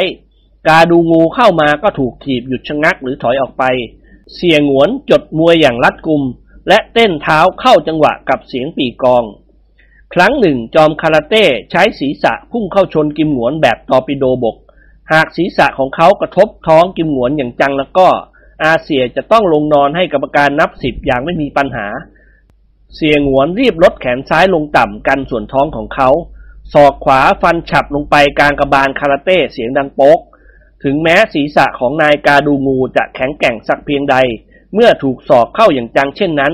[0.68, 3.64] กาดูงูเข้ามาก็ถูกถีบหยุดชะงักหรือถอยออกไป
[4.36, 6.24] เสียงหวนจดมวยอย่างรัดกุม
[6.68, 9.24] และเต้นเท้าเข้าจังหวะกับเสียงปีกอง
[10.14, 14.56] ครั้งหนึ่งจอมคาราเต้ใช้ศีรษะพุ่งเข้าชนกิมหนวนแบบตอปิโดบก
[15.12, 18.08] หากศีรษะของเขากระทบท้องกิมหนวนอย่างจังแล้วก็
[18.64, 21.88] อาเซียจะต้องลงนอนให้กรรมการนับสิบอย่างไม่มีปัญหา
[22.96, 26.10] เสียงหวนรีบลดแขนซ้ายลงต่ำกันส่วนท้องของเขา
[26.74, 30.20] ศอกขวาฟันฉับลงไปกลางกระบาลคาราเต้เสียงดังโป๊ก
[30.84, 34.16] ถึงแม้ศีรษะของนายกาดูงูจะแข็งแกร่งสักเพียงใด
[34.74, 36.54] เมื่อถูกศอกเข้าอย่างจังเช่นนั้น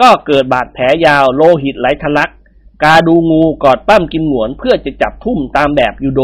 [0.00, 2.30] ก็เกิดบาดแผลยาวโลหิตไหลทะลัก
[2.84, 6.22] กาดูงูกอดปั้มกิมหนวนเพื่อจะจับทุ่มตามแบบยูโด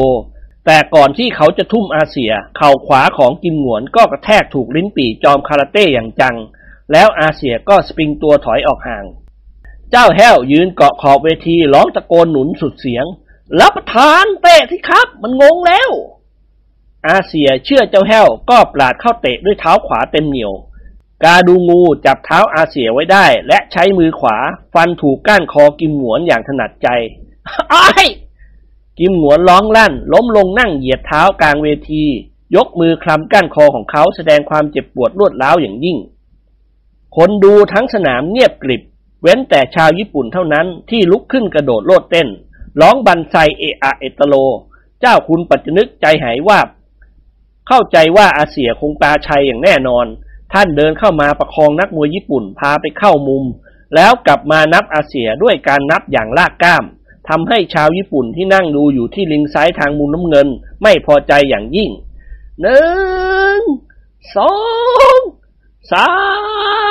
[0.66, 6.36] แต่ก่อนที่เขาจะทุ่มอาเซีย เข่าขวาของกิมหนวนก็กระแทกถูกลิ้นปี่จอมคาราเต้อย่างจัง
[6.92, 9.04] แล้วอาเซียก็สปริงตัวถอยออกห่าง
[9.90, 13.06] เจ้าแห้วยืนเกาะขอบเวทีร้องตะโกนหนุนสุดเสียง
[13.60, 15.90] รับประทานเตะที่ครับ มันงงแล้ว
[17.08, 20.52] อาเซียเชื่อเจ้าแห้วก็ปราดเข้าเตะด้วยเท้าขวาเต็มเหนียว
[21.24, 24.36] กาดูงูจับเท้าอาเซียไว้ได้ และใช้มือขวา
[24.74, 26.88] ฟันถูกก้านคอกิมหนวนอย่างถนัดใจ
[27.72, 28.06] อ้าย
[28.98, 32.04] กิมหนวนร้องลั่น ล้มลงนั่งเหยียดเท้ากลางเวที
[32.56, 35.98] ยกมือคลำก้านคอของเขาแสดงความเจ็บปวดรวดร้าวอย่างยิ่ง
[37.16, 38.82] คนดูทั้งสนามเงียบกริบ
[39.22, 42.28] เว้นแต่ชาวญี่ปุ่นเท่านั้นที่ลุกขึ้นกระโดดโลดเต้น
[42.80, 44.34] ร้องบันไซเอะอะเอตโล
[45.00, 46.58] เจ้าคุณปัจจนึกใจหายว่า
[47.68, 50.06] เข้าใจว่าอาเสียคงปาชัยอย่างแน่นอน
[50.52, 53.44] ท่านเดินเข้ามาประคองนักมวยญี่ปุ่นพาไปเข้ามุม
[53.94, 56.84] แล้วกลับมานับอาเสียด้วยการนับอย่างลากก้าม
[57.28, 60.48] ทำให้ชาวญี่ปุ่นที่นั่งดูอยู่ที่ลิงซ้ายทางมุมน้ำเงิน
[60.82, 61.90] ไม่พอใจอย่างยิ่ง
[62.60, 63.60] หนึ่ง
[64.36, 64.56] สอ
[65.16, 65.18] ง
[65.92, 66.12] สา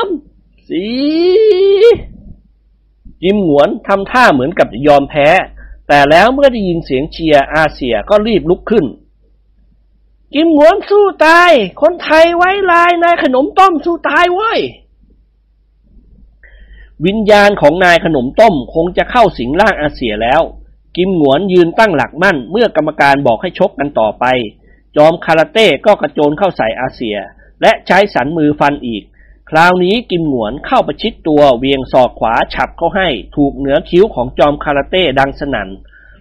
[0.03, 0.05] ม
[0.69, 1.82] สี่
[3.21, 5.27] จิมหวนทำท่าเหมือนกับจะยอมแพ้
[5.88, 8.86] แต่แล้วเมื่อได้ยินเสียงเชียร์อาเซียก็รีบลุกขึ้น
[10.34, 11.51] จิมหวนสู้ตาย
[11.82, 14.53] คนไทยไว้ลายนายขนมต้มสู้ตายไว้
[17.06, 20.41] วิญญาณของนายขนมต้มคงจะเข้าสิงร่างอาเซียแล้ว
[20.97, 24.26] กิมหงวนยืนตั้งหลักมั่นเมื่อกรรมการบอกให้ชกกันต่อไป
[24.95, 27.18] จอมคาราเต้ก็กระโจนเข้าใส่อาเซีย
[27.62, 29.04] และใช้สันมือฟันอีก
[29.49, 35.70] คราวนี้กิมหงวนเข้าประชิดตัวเวียงศอกขวาฉับเข้าให้ ถูกเหนือคิ้วของจอมคาราเต้ดังสนัน่น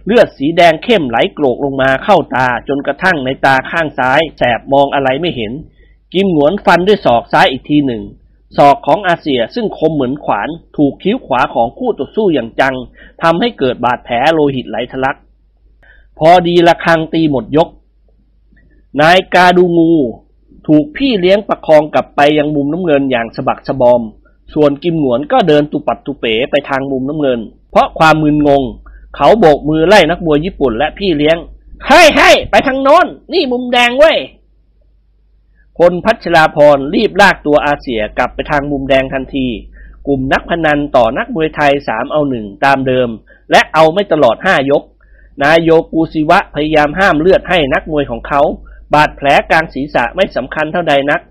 [0.05, 5.51] เลือดสีแดงเข้มไหลโกรกลงมาเข้าตาจนกระทั่งในตาข้างซ้าย แสบมองอะไรไม่เห็น
[6.13, 8.03] กิมหงวนฟันด้วยศอกซ้ายอีกทีหนึ่ง
[8.57, 12.75] ศอกของอาเซียซึ่งคมเหมือนขวาน ถูกคิ้วขวาของคู่ต่อสู้อย่างจัง
[13.21, 15.17] ทำให้เกิดบาดแผลโลหิตไหลทะลัก
[16.19, 17.69] พอดีละคังตีหมดยก
[19.01, 19.91] นายกาดูงู
[20.67, 24.01] ถูกพี่เลี้ยงประคองกลับไปยังมุมน้ำเงินอย่างสะบักสะบอม
[24.53, 27.39] ส่วนกิมหนวนก็เดินตุปัดตุเป๋ไปทางมุมน้ำเงิน
[27.71, 28.63] เพราะความมึนงง
[29.15, 31.37] เขาโบกมือไล่นักมวยญี่ปุ่นและพี่เลี้ยง
[31.87, 34.17] ให้ให้ไปทางโน้น นี่มุมแดงเว้ย
[35.77, 39.47] พลพัชราพรรีบลากตัวอาเสียกลับไปทางมุมแดงทันที
[40.07, 43.09] กลุ่มนักพนันต่อนักมวยไทยสามเอาหนึ่งตามเดิม
[43.51, 44.83] และเอาไม่ตลอดห้ายก
[45.43, 48.41] นายโยกูซิวะพยายามห้ามเลือดให้นักมวยของเขา
[48.93, 51.21] บาดแผลกลางศีรษะไม่สำคัญเท่าใดนัก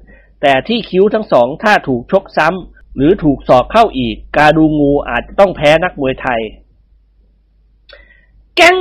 [0.43, 6.41] แต่ที่คิ้วทั้งสองถ้าถูกชกซ้ำหรือถูกสอกเข้าอีก กาดูงูอาจจะต้องแพ้นักมวยไทย
[8.57, 8.77] แกง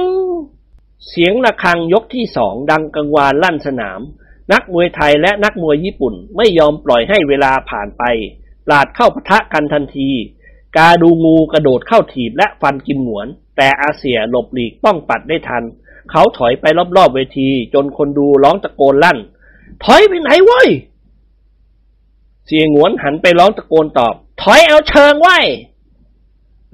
[1.08, 4.02] เสียงระฆังยกที่สองดังกังวานลั่นสนาม
[4.52, 8.04] นักมวยไทยและนักมวยญี่ปุ่นไม่ยอมปล่อยให้เวลาผ่านไป
[8.66, 10.10] ปลาดเข้าปะทะกันทันที
[10.78, 13.28] กาดูงูกระโดดเข้าถีบและฟันกินหมวน
[13.58, 15.64] แต่อาเซียหลบหลีกป้องปัดได้ทัน
[16.12, 16.66] เขาถอยไป
[16.98, 19.18] รอบๆเวที จนคนดูร้องตะโกนลั่น
[19.84, 20.70] ถอยไปไหนเว้ย
[22.46, 25.38] เสียงหวนหันไปร้องตะโกนตอบ ถอยเอาเชิงไว้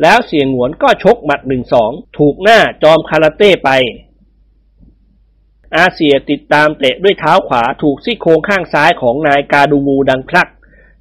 [0.01, 3.69] แล้วเสียงหวนก็ชกหมัดหนึ่งสองถูกหน้าจอมคาราเต้ไป
[5.77, 10.49] อาเซียติดตามเตะด้วยเท้าขวาถูกซี่โครงข้างซ้ายของนายกาดูงูดังคลัก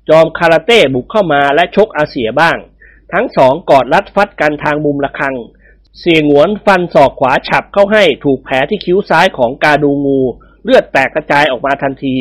[0.09, 2.57] จอมคาราเต้บุกเข้ามาและชกอาเซียบ้าง
[3.13, 5.35] ทั้งสองกอดรัดฟัดกันทางมุมละคัง
[6.01, 10.21] เสียงหวนฟันศอกขวาฉับเข้าให้ถูกแผลที่คิ้วซ้ายของกาดูงู
[10.63, 12.17] เลือดแตกกระจายออกมาทันที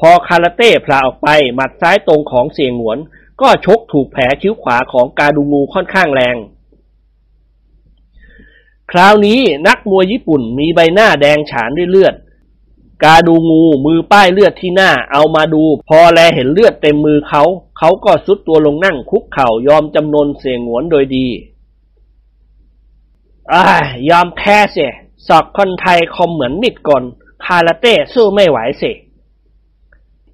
[0.00, 2.98] พอคาราเต้พลาออกไปหมัดซ้ายตรงของเสียงหวน
[3.40, 6.36] ก็ชกถูกแผลคิ้วขวาของกาดูงูค่อนข้างแรง
[8.90, 12.14] คราวนี้นักมวยญี่ปุ่นมีใบหน้าแดงฉานด้วยเลือด
[13.04, 17.42] กาดูงูมือป้ายเลือดที่หน้าเอามาดู พอแลเห็นเลือดเต็มมือเขา
[17.78, 21.26] เขาก็สุดตัวลงนั่งคุกเข่ายอมจำนนเสียงหวนโดยดี
[23.52, 23.64] อ่า
[24.08, 24.92] ยอมแพ้เสีย
[25.28, 27.02] สอกคนไทยคอมเหมือนมิดก่อน
[27.44, 28.96] คาราเต้สู้ไม่ไหวเสีย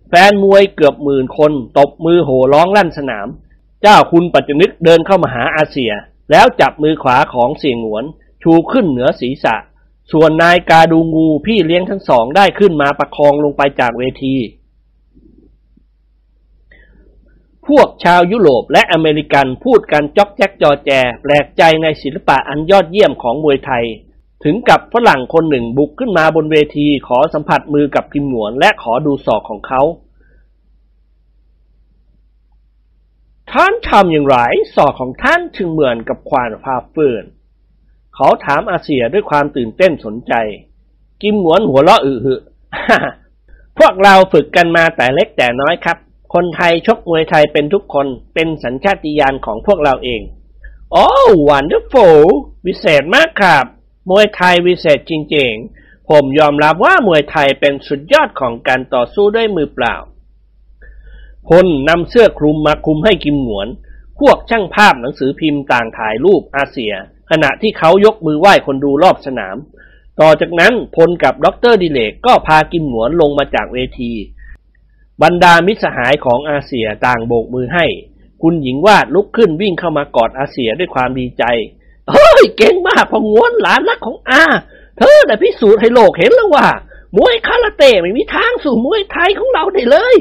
[0.08, 3.26] แฟนมวยเกือบหมื่นคนตบมือโห่ร้องลั่นสนาม
[3.82, 5.92] เจ้าคุณปัจจนึกเดินเข้ามาหาอาเซีย
[6.30, 8.04] แล้วจับมือขวาของเสียงหวน
[8.42, 9.56] ชูขึ้นเหนือศีรษะ
[10.12, 14.36] ส่วนนายกาดูงูพี่เลี้ยงทั้งสองได้ขึ้นมาประคองลงไปจากเวที
[17.66, 20.90] พวกชาวยุโรปและอเมริกันพูดกันจอกแจ๊กจอแจ
[21.22, 23.84] แปลกใจในศิลปะอันยอดเยี่ยมของมวยไทย
[24.44, 29.82] ถึงกับฝรั่งคนหนึ่งบุกขึ้นมาบนเวทีขอสัมผัสมือกับพิมหนวนและขอดูศอกของเขา
[33.52, 34.36] ท่านทำอย่างไร
[34.74, 37.24] ศอกของท่านถึงเหมือนกับควานพาเฟื่อน
[38.22, 40.34] เขาถามอาเซียด้วยความตื่นเต้นสนใจ
[41.22, 42.34] กิมหวนหัวเราะอึหึ
[43.78, 45.96] พวกเราฝึกกันมาแต่เล็กแต่น้อยครับ
[46.34, 50.22] คนไทยชกมวยไทยเป็นทุกคนเป็นสัญชาติญาณของพวกเราเอง
[50.92, 51.06] โอ้
[51.48, 52.26] wonderful
[52.66, 53.64] วิเศษมากครับ
[54.10, 59.94] มวยไทยวิเศษจริงๆ ผมยอมรับว่ามวยไทยเป็นสุดยอดของการต่อสู้ด้วยมือเปล่า
[61.48, 63.68] พลนำเสื้อคลุมมาคลุมให้กิมหงวน
[64.20, 66.92] พวกช่างภาพหนังสือพิมพ์ต่างถ่ายรูปอาเสี่ย
[67.30, 69.56] ขณะที่เขายกมือไหว้คนดูรอบสนาม
[70.20, 74.12] ต่อจากนั้นพลกับด็อกเตอร์ดิเรกก็พากิมหงวนลงมาจากเวที
[75.22, 77.86] บรรดามิตรสหายของอาเสี่ยต่างโบกมือให้
[78.42, 81.44] คุณหญิงวาดลุกขึ้นวิ่งเข้ามากอดอาเซียด้วยความดีใจ
[82.10, 84.42] เฮ้ย เก่งมากพงวนหลานรักของอา
[84.98, 86.66] เธอได้พิสูจน์ให้โลกเห็นแล้วว่า
[87.16, 90.16] มวยคาราเต้ไม่มีทางสู่มวยไทยของเราได้เลย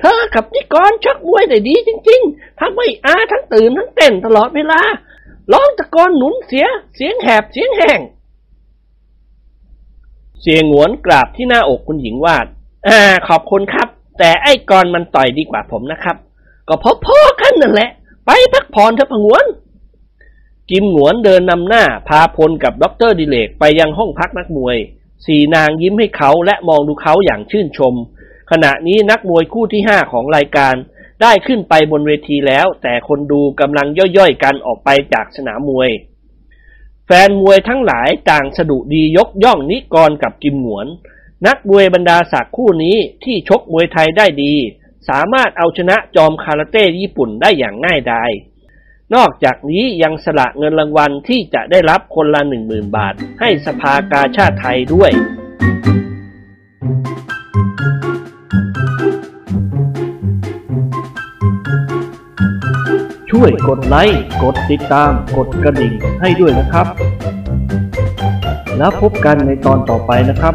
[0.00, 4.80] เธอกับนิกรชักมวยได้ดีจริง ๆทำให้อาทั้งตื่นทั้งเต้นตลอดเวลา
[5.52, 6.66] ร้องตะโกนหนุนเสีย
[6.96, 8.00] เสียงแหบเสียงแห้ง
[10.40, 12.46] เสียงหวนกราบที่หน้าอกคุณหญิงวาด
[12.88, 13.88] อ่า ขอบคุณครับ
[14.18, 16.16] แต่ไอ้กรมันต่อยดีกว่าผมนะครับ
[16.68, 16.74] ก็
[17.04, 17.90] พอๆกันนั่นแหละ
[18.26, 19.44] ไปพักผ่อนเถอะพ่อหงวน
[20.70, 24.76] กิมหงวนเดินนำหน้า พาพลกับด็อกเตอร์ดิเรกไปยังห้องพักนักมวย
[25.26, 27.94] สี่นางยิ้มให้เขาและมองดูเขาอย่างชื่นชม
[28.50, 30.74] ขณะนี้นักมวยคู่ที่ห้าของรายการ
[31.22, 35.90] ได้ขึ้นไปบนเวทีแล้ว แต่คนดูกำลังทยอยกันออกไปจากสนามมวย
[37.06, 40.86] แฟนมวยทั้งหลายต่างสดุดียกย่องนิกรกับกิมหงวน
[41.46, 44.54] นักมวยบรรดาศักดิ์คู่นี้ที่ชกมวยไทยได้ดี
[45.08, 48.30] สามารถเอาชนะจอมคาราเต้ญี่ปุ่นได้อย่างง่ายดาย
[49.14, 55.12] นอกจากนี้ยังสละเงินรางวัลที่จะได้รับคนละหนึ่งหมื่นบาท ให้สภากาชาติไทยด้วย
[63.36, 66.86] ช่วยกดไลค์ กดติดตาม กดกระดิ่งให้ด้วยนะครับ
[68.78, 70.54] แล้วพบกันในตอนต่อไปนะครับ